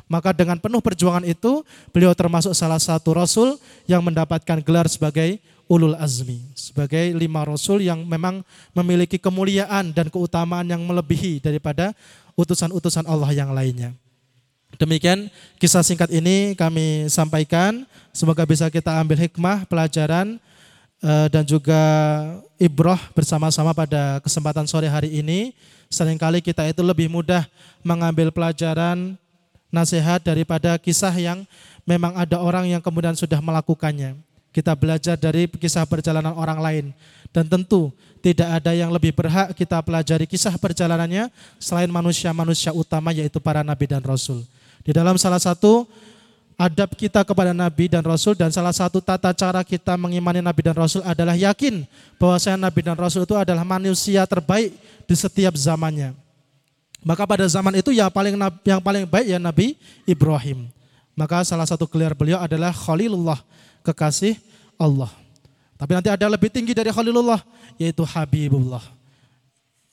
Maka 0.09 0.33
dengan 0.33 0.57
penuh 0.57 0.81
perjuangan 0.81 1.21
itu 1.21 1.61
beliau 1.93 2.17
termasuk 2.17 2.57
salah 2.57 2.81
satu 2.81 3.13
rasul 3.13 3.61
yang 3.85 4.01
mendapatkan 4.01 4.57
gelar 4.65 4.89
sebagai 4.89 5.37
ulul 5.69 5.93
azmi. 6.01 6.41
Sebagai 6.57 7.13
lima 7.13 7.45
rasul 7.45 7.85
yang 7.85 8.01
memang 8.01 8.41
memiliki 8.73 9.21
kemuliaan 9.21 9.93
dan 9.93 10.09
keutamaan 10.09 10.65
yang 10.65 10.81
melebihi 10.81 11.45
daripada 11.45 11.93
utusan-utusan 12.33 13.05
Allah 13.05 13.29
yang 13.37 13.53
lainnya. 13.53 13.93
Demikian 14.81 15.29
kisah 15.61 15.85
singkat 15.85 16.09
ini 16.09 16.57
kami 16.57 17.05
sampaikan. 17.05 17.85
Semoga 18.09 18.49
bisa 18.49 18.65
kita 18.73 18.97
ambil 18.97 19.29
hikmah, 19.29 19.69
pelajaran, 19.69 20.41
eh, 21.05 21.27
dan 21.29 21.45
juga 21.45 21.77
ibroh 22.57 22.97
bersama-sama 23.13 23.77
pada 23.77 24.17
kesempatan 24.25 24.65
sore 24.65 24.89
hari 24.89 25.21
ini. 25.21 25.53
Seringkali 25.89 26.41
kita 26.41 26.65
itu 26.65 26.81
lebih 26.81 27.09
mudah 27.09 27.45
mengambil 27.85 28.33
pelajaran 28.33 29.17
nasihat 29.69 30.21
daripada 30.21 30.75
kisah 30.77 31.13
yang 31.13 31.45
memang 31.85 32.13
ada 32.17 32.37
orang 32.41 32.69
yang 32.69 32.81
kemudian 32.81 33.13
sudah 33.17 33.41
melakukannya. 33.41 34.17
Kita 34.49 34.73
belajar 34.73 35.13
dari 35.15 35.45
kisah 35.45 35.85
perjalanan 35.85 36.33
orang 36.33 36.59
lain. 36.59 36.85
Dan 37.29 37.45
tentu 37.45 37.93
tidak 38.25 38.49
ada 38.49 38.73
yang 38.73 38.89
lebih 38.89 39.13
berhak 39.13 39.53
kita 39.53 39.77
pelajari 39.85 40.25
kisah 40.25 40.57
perjalanannya 40.57 41.29
selain 41.61 41.87
manusia-manusia 41.87 42.73
utama 42.73 43.13
yaitu 43.13 43.37
para 43.37 43.61
nabi 43.61 43.85
dan 43.85 44.01
rasul. 44.01 44.41
Di 44.81 44.89
dalam 44.89 45.21
salah 45.21 45.37
satu 45.37 45.85
adab 46.59 46.91
kita 46.91 47.23
kepada 47.23 47.55
Nabi 47.55 47.87
dan 47.87 48.03
Rasul 48.03 48.35
dan 48.35 48.51
salah 48.51 48.75
satu 48.75 48.99
tata 48.99 49.31
cara 49.31 49.63
kita 49.63 49.95
mengimani 49.95 50.43
Nabi 50.43 50.59
dan 50.59 50.75
Rasul 50.75 50.99
adalah 51.07 51.39
yakin 51.39 51.87
bahwa 52.19 52.35
saya 52.35 52.59
Nabi 52.59 52.83
dan 52.83 52.99
Rasul 52.99 53.23
itu 53.23 53.31
adalah 53.31 53.63
manusia 53.63 54.27
terbaik 54.27 54.75
di 55.07 55.15
setiap 55.15 55.55
zamannya. 55.55 56.11
Maka 56.99 57.23
pada 57.23 57.47
zaman 57.47 57.79
itu 57.79 57.95
ya 57.95 58.11
paling 58.11 58.35
yang 58.67 58.81
paling 58.83 59.07
baik 59.07 59.27
ya 59.31 59.39
Nabi 59.39 59.79
Ibrahim. 60.03 60.67
Maka 61.15 61.43
salah 61.43 61.67
satu 61.67 61.87
gelar 61.87 62.15
beliau 62.15 62.39
adalah 62.39 62.71
Khalilullah, 62.71 63.39
kekasih 63.83 64.39
Allah. 64.79 65.11
Tapi 65.79 65.91
nanti 65.95 66.11
ada 66.11 66.27
lebih 66.27 66.51
tinggi 66.51 66.75
dari 66.75 66.91
Khalilullah, 66.91 67.39
yaitu 67.79 68.03
Habibullah. 68.03 68.83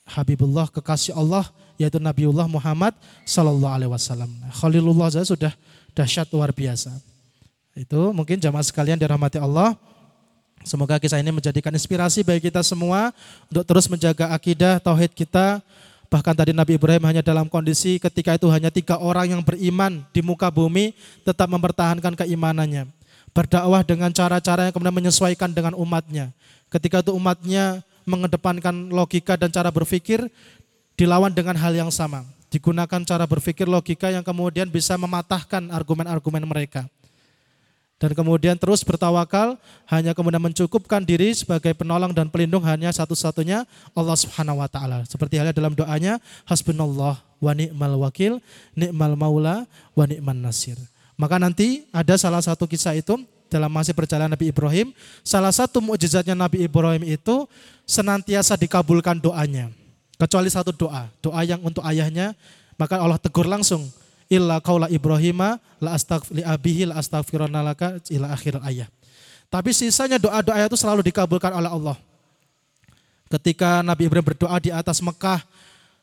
Habibullah, 0.07 0.71
kekasih 0.71 1.15
Allah, 1.15 1.47
yaitu 1.79 1.99
Nabiullah 1.99 2.47
Muhammad 2.47 2.95
Sallallahu 3.23 3.71
Alaihi 3.75 3.91
Wasallam. 3.91 4.31
Khalilullah 4.55 5.11
saja 5.11 5.27
sudah 5.27 5.53
dahsyat 5.95 6.27
luar 6.31 6.51
biasa. 6.51 6.91
Itu 7.77 8.11
mungkin 8.11 8.41
jamaah 8.41 8.65
sekalian 8.65 8.97
dirahmati 8.97 9.37
Allah. 9.37 9.77
Semoga 10.65 10.97
kisah 10.97 11.21
ini 11.21 11.31
menjadikan 11.31 11.71
inspirasi 11.71 12.25
bagi 12.25 12.49
kita 12.49 12.59
semua 12.65 13.13
untuk 13.47 13.63
terus 13.63 13.85
menjaga 13.87 14.33
akidah 14.33 14.81
tauhid 14.81 15.13
kita, 15.13 15.61
Bahkan 16.07 16.33
tadi 16.39 16.55
Nabi 16.55 16.79
Ibrahim 16.79 17.03
hanya 17.03 17.19
dalam 17.19 17.51
kondisi 17.51 17.99
ketika 17.99 18.39
itu 18.39 18.47
hanya 18.47 18.71
tiga 18.71 18.95
orang 18.95 19.27
yang 19.35 19.41
beriman 19.43 20.07
di 20.15 20.23
muka 20.23 20.47
bumi 20.47 20.95
tetap 21.27 21.51
mempertahankan 21.51 22.15
keimanannya. 22.15 22.87
Berdakwah 23.35 23.83
dengan 23.83 24.09
cara-cara 24.15 24.67
yang 24.67 24.73
kemudian 24.73 24.95
menyesuaikan 24.95 25.51
dengan 25.51 25.75
umatnya. 25.75 26.31
Ketika 26.71 27.03
itu 27.03 27.11
umatnya 27.11 27.83
mengedepankan 28.07 28.87
logika 28.87 29.35
dan 29.35 29.51
cara 29.51 29.67
berpikir 29.67 30.23
dilawan 30.95 31.29
dengan 31.35 31.59
hal 31.59 31.75
yang 31.75 31.91
sama. 31.91 32.23
Digunakan 32.47 33.03
cara 33.03 33.27
berpikir 33.27 33.67
logika 33.67 34.07
yang 34.07 34.23
kemudian 34.23 34.71
bisa 34.71 34.95
mematahkan 34.95 35.67
argumen-argumen 35.67 36.47
mereka 36.47 36.87
dan 37.97 38.13
kemudian 38.13 38.53
terus 38.61 38.85
bertawakal 38.85 39.57
hanya 39.89 40.13
kemudian 40.13 40.37
mencukupkan 40.37 41.01
diri 41.01 41.33
sebagai 41.33 41.73
penolong 41.73 42.13
dan 42.13 42.29
pelindung 42.29 42.61
hanya 42.61 42.93
satu-satunya 42.93 43.65
Allah 43.97 44.17
Subhanahu 44.17 44.61
wa 44.61 44.69
taala. 44.69 45.01
Seperti 45.09 45.41
halnya 45.41 45.49
dalam 45.49 45.73
doanya 45.73 46.21
hasbunallah 46.45 47.17
wa 47.41 47.51
ni'mal 47.57 47.97
wakil, 47.97 48.37
ni'mal 48.77 49.17
maula 49.17 49.65
wa 49.97 50.05
ni'man 50.05 50.37
nasir. 50.37 50.77
Maka 51.17 51.41
nanti 51.41 51.89
ada 51.89 52.13
salah 52.21 52.37
satu 52.45 52.69
kisah 52.69 52.93
itu 52.93 53.17
dalam 53.49 53.73
masih 53.73 53.97
perjalanan 53.97 54.37
Nabi 54.37 54.53
Ibrahim, 54.53 54.93
salah 55.25 55.49
satu 55.49 55.81
mukjizatnya 55.81 56.37
Nabi 56.37 56.69
Ibrahim 56.69 57.01
itu 57.01 57.49
senantiasa 57.89 58.53
dikabulkan 58.61 59.17
doanya. 59.17 59.73
Kecuali 60.21 60.53
satu 60.53 60.69
doa, 60.69 61.09
doa 61.17 61.41
yang 61.41 61.61
untuk 61.65 61.81
ayahnya, 61.81 62.37
maka 62.77 63.01
Allah 63.01 63.17
tegur 63.17 63.49
langsung, 63.49 63.89
illa 64.27 64.59
qaula 64.59 64.91
Ibrahim 64.91 65.59
la 65.79 65.89
astaghfir 65.95 66.43
abihi 66.43 66.83
la 66.87 66.99
ila 66.99 68.27
akhir 68.31 68.59
ayat. 68.63 68.91
Tapi 69.47 69.71
sisanya 69.71 70.19
doa-doa 70.19 70.59
itu 70.59 70.75
selalu 70.75 71.07
dikabulkan 71.07 71.55
oleh 71.55 71.71
Allah. 71.71 71.97
Ketika 73.27 73.83
Nabi 73.83 74.07
Ibrahim 74.07 74.27
berdoa 74.35 74.59
di 74.59 74.71
atas 74.71 74.99
Mekah, 75.03 75.43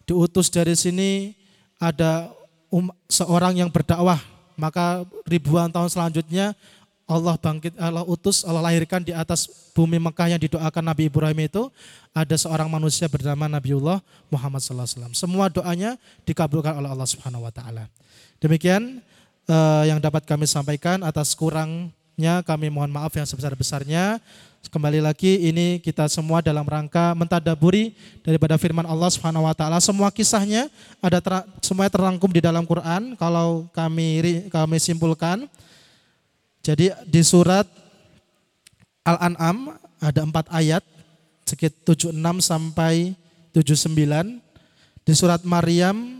diutus 0.08 0.48
dari 0.48 0.76
sini 0.76 1.32
ada 1.80 2.32
um, 2.72 2.88
seorang 3.08 3.60
yang 3.60 3.68
berdakwah, 3.68 4.20
maka 4.56 5.04
ribuan 5.28 5.68
tahun 5.72 5.88
selanjutnya 5.92 6.56
Allah 7.04 7.36
bangkit, 7.36 7.76
Allah 7.76 8.00
utus, 8.08 8.48
Allah 8.48 8.64
lahirkan 8.64 9.04
di 9.04 9.12
atas 9.12 9.44
bumi 9.76 10.00
Mekah 10.00 10.36
yang 10.36 10.40
didoakan 10.40 10.84
Nabi 10.88 11.12
Ibrahim 11.12 11.36
itu 11.44 11.68
ada 12.16 12.32
seorang 12.32 12.64
manusia 12.72 13.04
bernama 13.12 13.44
Nabiullah 13.44 14.00
Muhammad 14.32 14.64
SAW. 14.64 15.12
Semua 15.12 15.52
doanya 15.52 16.00
dikabulkan 16.24 16.72
oleh 16.80 16.88
Allah 16.88 17.04
Subhanahu 17.04 17.44
Wa 17.44 17.52
Taala. 17.52 17.92
Demikian 18.44 19.00
uh, 19.48 19.88
yang 19.88 19.96
dapat 19.96 20.28
kami 20.28 20.44
sampaikan 20.44 21.00
atas 21.00 21.32
kurangnya 21.32 22.44
kami 22.44 22.68
mohon 22.68 22.92
maaf 22.92 23.08
yang 23.16 23.24
sebesar-besarnya. 23.24 24.20
Kembali 24.68 25.00
lagi 25.00 25.48
ini 25.48 25.80
kita 25.80 26.04
semua 26.12 26.44
dalam 26.44 26.60
rangka 26.60 27.16
mentadaburi 27.16 27.96
daripada 28.20 28.60
firman 28.60 28.84
Allah 28.84 29.08
Subhanahu 29.08 29.48
wa 29.48 29.56
taala. 29.56 29.80
Semua 29.80 30.12
kisahnya 30.12 30.68
ada 31.00 31.24
ter, 31.24 31.40
semuanya 31.64 31.96
terangkum 31.96 32.28
di 32.28 32.44
dalam 32.44 32.68
Quran 32.68 33.16
kalau 33.16 33.64
kami 33.72 34.20
kami 34.52 34.76
simpulkan. 34.76 35.48
Jadi 36.60 36.92
di 37.08 37.24
surat 37.24 37.64
Al-An'am 39.08 39.72
ada 40.04 40.20
empat 40.20 40.52
ayat 40.52 40.84
sekitar 41.48 41.96
76 42.12 42.12
sampai 42.44 43.16
79. 43.56 43.88
Di 45.04 45.12
surat 45.16 45.40
Maryam 45.48 46.13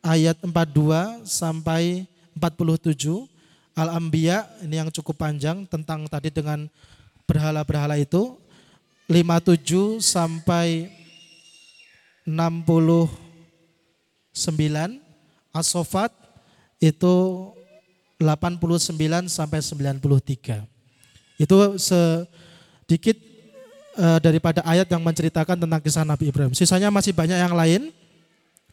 ayat 0.00 0.36
42 0.40 1.24
sampai 1.28 2.08
47 2.36 3.28
Al-Anbiya 3.76 4.44
ini 4.66 4.76
yang 4.80 4.90
cukup 4.92 5.16
panjang 5.20 5.64
tentang 5.68 6.04
tadi 6.10 6.28
dengan 6.28 6.68
berhala-berhala 7.24 7.96
itu 7.96 8.36
57 9.06 10.02
sampai 10.02 10.90
69 12.26 13.10
As-Sofat 15.50 16.12
itu 16.78 17.14
89 18.20 19.00
sampai 19.26 19.58
93. 19.64 21.40
Itu 21.40 21.56
sedikit 21.80 23.16
uh, 23.96 24.20
daripada 24.20 24.60
ayat 24.62 24.86
yang 24.92 25.00
menceritakan 25.00 25.56
tentang 25.56 25.80
kisah 25.80 26.04
Nabi 26.04 26.28
Ibrahim. 26.28 26.52
Sisanya 26.52 26.92
masih 26.92 27.16
banyak 27.16 27.38
yang 27.40 27.56
lain. 27.56 27.88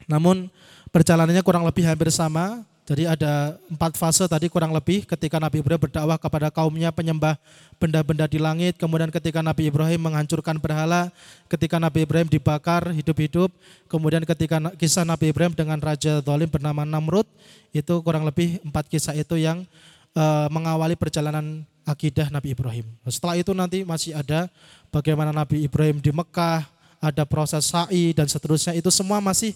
Namun 0.06 0.52
Perjalanannya 0.92 1.44
kurang 1.44 1.68
lebih 1.68 1.84
hampir 1.84 2.08
sama. 2.14 2.64
Jadi 2.88 3.04
ada 3.04 3.60
empat 3.68 4.00
fase 4.00 4.24
tadi 4.32 4.48
kurang 4.48 4.72
lebih 4.72 5.04
ketika 5.04 5.44
Nabi 5.44 5.60
Ibrahim 5.60 5.76
berdakwah 5.76 6.16
kepada 6.16 6.48
kaumnya 6.48 6.88
penyembah 6.88 7.36
benda-benda 7.76 8.24
di 8.32 8.40
langit. 8.40 8.80
Kemudian 8.80 9.12
ketika 9.12 9.44
Nabi 9.44 9.68
Ibrahim 9.68 10.08
menghancurkan 10.08 10.56
berhala. 10.56 11.12
Ketika 11.52 11.84
Nabi 11.84 12.08
Ibrahim 12.08 12.32
dibakar 12.32 12.88
hidup-hidup. 12.96 13.52
Kemudian 13.92 14.24
ketika 14.24 14.72
kisah 14.80 15.04
Nabi 15.04 15.36
Ibrahim 15.36 15.52
dengan 15.52 15.84
Raja 15.84 16.24
Zalim 16.24 16.48
bernama 16.48 16.88
Namrud. 16.88 17.28
Itu 17.76 18.00
kurang 18.08 18.24
lebih 18.24 18.64
empat 18.64 18.88
kisah 18.88 19.12
itu 19.20 19.36
yang 19.36 19.68
uh, 20.16 20.48
mengawali 20.48 20.96
perjalanan 20.96 21.68
akidah 21.84 22.32
Nabi 22.32 22.56
Ibrahim. 22.56 22.88
Setelah 23.04 23.36
itu 23.36 23.52
nanti 23.52 23.84
masih 23.84 24.16
ada 24.16 24.48
bagaimana 24.96 25.36
Nabi 25.36 25.68
Ibrahim 25.68 26.00
di 26.00 26.16
Mekah. 26.16 26.64
Ada 27.04 27.28
proses 27.28 27.68
sa'i 27.68 28.16
dan 28.16 28.26
seterusnya. 28.26 28.74
Itu 28.74 28.90
semua 28.90 29.20
masih 29.22 29.54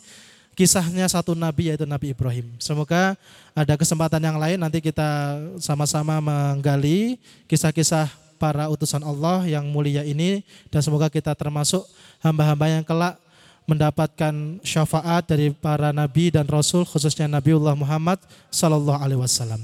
kisahnya 0.56 1.08
satu 1.08 1.32
nabi 1.34 1.72
yaitu 1.72 1.88
Nabi 1.88 2.12
Ibrahim. 2.12 2.48
Semoga 2.60 3.16
ada 3.56 3.74
kesempatan 3.76 4.22
yang 4.22 4.38
lain 4.38 4.60
nanti 4.60 4.84
kita 4.84 5.40
sama-sama 5.60 6.20
menggali 6.20 7.20
kisah-kisah 7.48 8.12
para 8.42 8.66
utusan 8.74 9.06
Allah 9.06 9.46
yang 9.46 9.68
mulia 9.70 10.02
ini 10.02 10.42
dan 10.74 10.82
semoga 10.82 11.08
kita 11.14 11.38
termasuk 11.38 11.86
hamba-hamba 12.26 12.66
yang 12.74 12.84
kelak 12.84 13.22
mendapatkan 13.70 14.34
syafaat 14.66 15.30
dari 15.30 15.54
para 15.54 15.94
nabi 15.94 16.34
dan 16.34 16.50
rasul 16.50 16.82
khususnya 16.82 17.30
Nabiullah 17.30 17.78
Muhammad 17.78 18.18
sallallahu 18.50 18.98
alaihi 18.98 19.22
wasallam. 19.22 19.62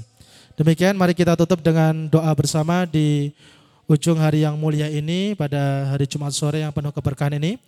Demikian 0.54 0.94
mari 0.94 1.14
kita 1.14 1.34
tutup 1.34 1.62
dengan 1.62 2.06
doa 2.06 2.30
bersama 2.34 2.86
di 2.86 3.30
ujung 3.90 4.20
hari 4.20 4.44
yang 4.46 4.54
mulia 4.54 4.86
ini 4.86 5.34
pada 5.34 5.90
hari 5.94 6.04
Jumat 6.06 6.34
sore 6.34 6.62
yang 6.62 6.70
penuh 6.70 6.92
keberkahan 6.94 7.34
ini. 7.40 7.58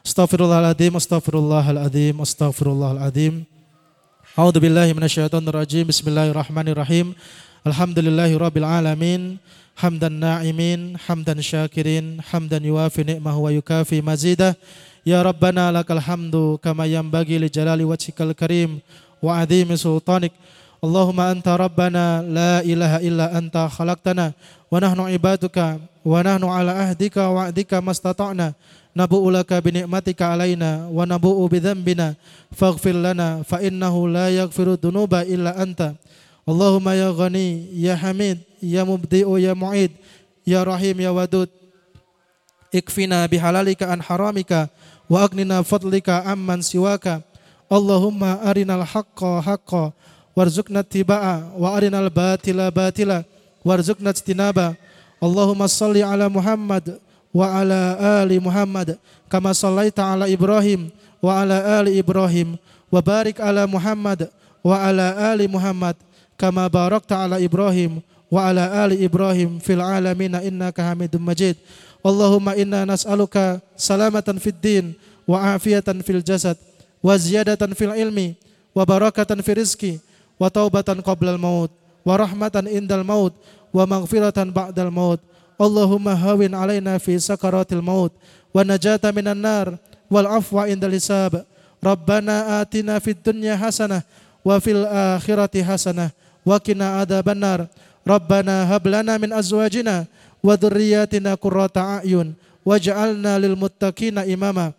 Astaghfirullahaladzim, 0.00 0.96
astaghfirullahaladzim, 0.96 2.16
astaghfirullahaladzim. 2.24 3.44
A'udzu 4.32 4.56
billahi 4.56 4.96
minasyaitonir 4.96 5.52
rajim. 5.52 5.84
Bismillahirrahmanirrahim. 5.84 7.12
Alhamdulillahi 7.68 8.32
rabbil 8.40 8.64
alamin. 8.64 9.36
Hamdan 9.76 10.16
na'imin, 10.16 10.96
hamdan 11.04 11.44
syakirin, 11.44 12.16
hamdan 12.32 12.64
yuwafi 12.64 13.04
ni'mahu 13.04 13.44
wa 13.44 13.52
yukafi 13.52 14.00
mazidah. 14.00 14.56
Ya 15.04 15.20
Rabbana 15.20 15.68
lakal 15.68 16.00
hamdu 16.00 16.56
kama 16.64 16.88
yanbaghi 16.88 17.36
li 17.36 17.52
jalali 17.52 17.84
wajhikal 17.84 18.32
karim 18.32 18.80
wa 19.20 19.36
azimi 19.36 19.76
sultanik. 19.76 20.32
Allahumma 20.80 21.28
anta 21.28 21.52
rabbana 21.60 22.24
la 22.24 22.64
ilaha 22.64 23.04
illa 23.04 23.36
anta 23.36 23.68
khalaqtana 23.68 24.32
wa 24.70 24.78
nahnu 24.78 25.10
ibaduka 25.10 25.82
wa 26.06 26.22
nahnu 26.22 26.46
ala 26.46 26.88
ahdika 26.88 27.26
wa 27.28 27.50
ahdika 27.50 27.82
mastata'na. 27.82 28.54
Nabu'u 28.90 29.30
laka 29.30 29.62
binikmatika 29.62 30.34
alaina 30.34 30.90
wa 30.90 31.06
nabu'u 31.06 31.46
bidzambina 31.46 32.18
faghfir 32.50 32.94
lana 32.94 33.46
fa 33.46 33.62
innahu 33.62 34.10
la 34.10 34.30
yaghfiru 34.30 34.74
dhunuba 34.78 35.26
illa 35.26 35.54
anta. 35.54 35.94
Allahumma 36.46 36.98
ya 36.98 37.14
ghani 37.14 37.70
ya 37.70 37.94
hamid 37.94 38.42
ya 38.58 38.82
mubdi'u 38.82 39.38
ya 39.38 39.54
mu'id 39.54 39.94
ya 40.42 40.66
rahim 40.66 40.98
ya 40.98 41.14
wadud. 41.14 41.46
Ikfina 42.74 43.26
bihalalika 43.30 43.90
an 43.90 44.02
haramika 44.02 44.70
wa 45.10 45.22
agnina 45.22 45.62
fadlika 45.62 46.26
amman 46.26 46.62
siwaka. 46.62 47.22
Allahumma 47.70 48.42
arinal 48.42 48.82
haqqa 48.82 49.38
haqqa 49.38 49.94
warzuqna 50.34 50.82
tiba'a 50.82 51.54
wa 51.54 51.78
arinal 51.78 52.10
batila 52.10 52.66
batila 52.74 53.22
warzuqna 53.64 54.14
istinaba 54.14 54.76
Allahumma 55.20 55.68
salli 55.68 56.00
ala 56.00 56.32
Muhammad 56.32 56.96
wa 57.30 57.44
ala 57.46 57.96
ali 58.20 58.40
Muhammad 58.40 58.96
kama 59.28 59.52
sallaita 59.52 60.02
ala 60.02 60.26
Ibrahim 60.26 60.88
wa 61.20 61.44
ala 61.44 61.78
ali 61.78 62.00
Ibrahim 62.00 62.56
wa 62.88 62.98
barik 63.04 63.36
ala 63.38 63.68
Muhammad 63.68 64.32
wa 64.64 64.76
ala 64.80 65.12
ali 65.30 65.44
Muhammad 65.44 65.94
kama 66.40 66.64
barakta 66.72 67.20
ala 67.20 67.36
Ibrahim 67.36 68.00
wa 68.32 68.48
ala 68.48 68.64
ali 68.86 69.04
Ibrahim 69.04 69.60
fil 69.60 69.82
alamin 69.84 70.40
innaka 70.40 70.80
Hamidum 70.80 71.20
Majid. 71.20 71.58
Allahumma 72.00 72.56
inna 72.56 72.88
nas'aluka 72.88 73.60
salamatan 73.76 74.40
fid 74.40 74.56
din 74.56 74.96
wa 75.28 75.36
afiyatan 75.52 76.00
fil 76.00 76.24
jasad 76.24 76.56
wa 77.04 77.12
ziyadatan 77.12 77.76
fil 77.76 77.92
ilmi 77.92 78.32
wa 78.72 78.88
barakatan 78.88 79.44
fi 79.44 79.52
rizki 79.52 79.92
wa 80.40 80.48
taubatan 80.48 81.04
qabla 81.04 81.36
maut 81.36 81.68
ورحمة 82.06 82.54
عند 82.54 82.92
الموت 82.92 83.32
ومغفرة 83.74 84.38
بعد 84.44 84.78
الموت. 84.78 85.20
اللهم 85.60 86.08
هون 86.08 86.54
علينا 86.54 86.98
في 86.98 87.18
سكرات 87.18 87.72
الموت 87.72 88.12
ونجاة 88.54 89.04
من 89.04 89.28
النار 89.28 89.76
والعفو 90.10 90.58
عند 90.58 90.84
الحساب. 90.84 91.44
ربنا 91.84 92.60
آتنا 92.60 92.98
في 92.98 93.10
الدنيا 93.10 93.56
حسنة 93.56 94.02
وفي 94.44 94.70
الآخرة 94.72 95.54
حسنة 95.62 96.10
وقنا 96.46 96.86
عذاب 97.00 97.28
النار. 97.28 97.66
ربنا 98.08 98.76
هب 98.76 98.88
لنا 98.88 99.18
من 99.18 99.32
أزواجنا 99.32 100.04
وذرياتنا 100.42 101.34
قرة 101.34 101.76
أعين 101.76 102.34
واجعلنا 102.66 103.38
للمتقين 103.38 104.18
إماما. 104.18 104.72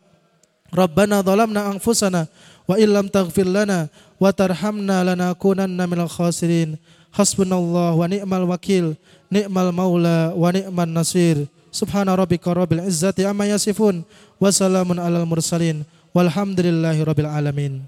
ربنا 0.74 1.22
ظلمنا 1.22 1.72
أنفسنا 1.72 2.26
وإن 2.68 2.90
لم 2.90 3.08
تغفر 3.08 3.48
لنا 3.48 3.88
وترحمنا 4.20 4.98
لنكونن 5.04 5.90
من 5.90 6.00
الخاسرين. 6.00 6.78
Hasbunallah 7.12 7.96
wa 7.96 8.06
ni'mal 8.08 8.48
wakil 8.48 8.96
ni'mal 9.28 9.72
maula 9.72 10.32
wa 10.36 10.50
ni'man 10.52 10.90
nasir 10.90 11.48
subhana 11.72 12.16
rabbika 12.16 12.52
rabbil 12.52 12.84
izzati 12.88 13.28
amma 13.28 13.48
yasifun 13.48 14.04
wa 14.40 14.50
salamun 14.52 15.00
alal 15.00 15.28
mursalin 15.28 15.84
walhamdulillahi 16.16 17.00
rabbil 17.04 17.30
alamin 17.30 17.84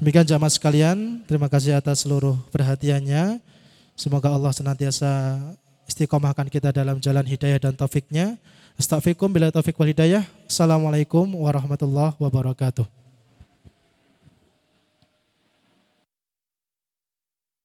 Demikian 0.00 0.24
jamaah 0.24 0.48
sekalian, 0.48 1.20
terima 1.28 1.44
kasih 1.52 1.76
atas 1.76 2.08
seluruh 2.08 2.32
perhatiannya. 2.48 3.36
Semoga 3.92 4.32
Allah 4.32 4.48
senantiasa 4.48 5.36
istiqomahkan 5.84 6.48
kita 6.48 6.72
dalam 6.72 6.96
jalan 7.04 7.20
hidayah 7.20 7.60
dan 7.60 7.76
taufiknya. 7.76 8.40
Astagfirullahaladzim 8.80 9.36
bila 9.36 9.52
taufik 9.52 9.76
wal 9.76 9.92
hidayah. 9.92 10.24
Assalamualaikum 10.48 11.28
warahmatullahi 11.36 12.16
wabarakatuh. 12.16 12.99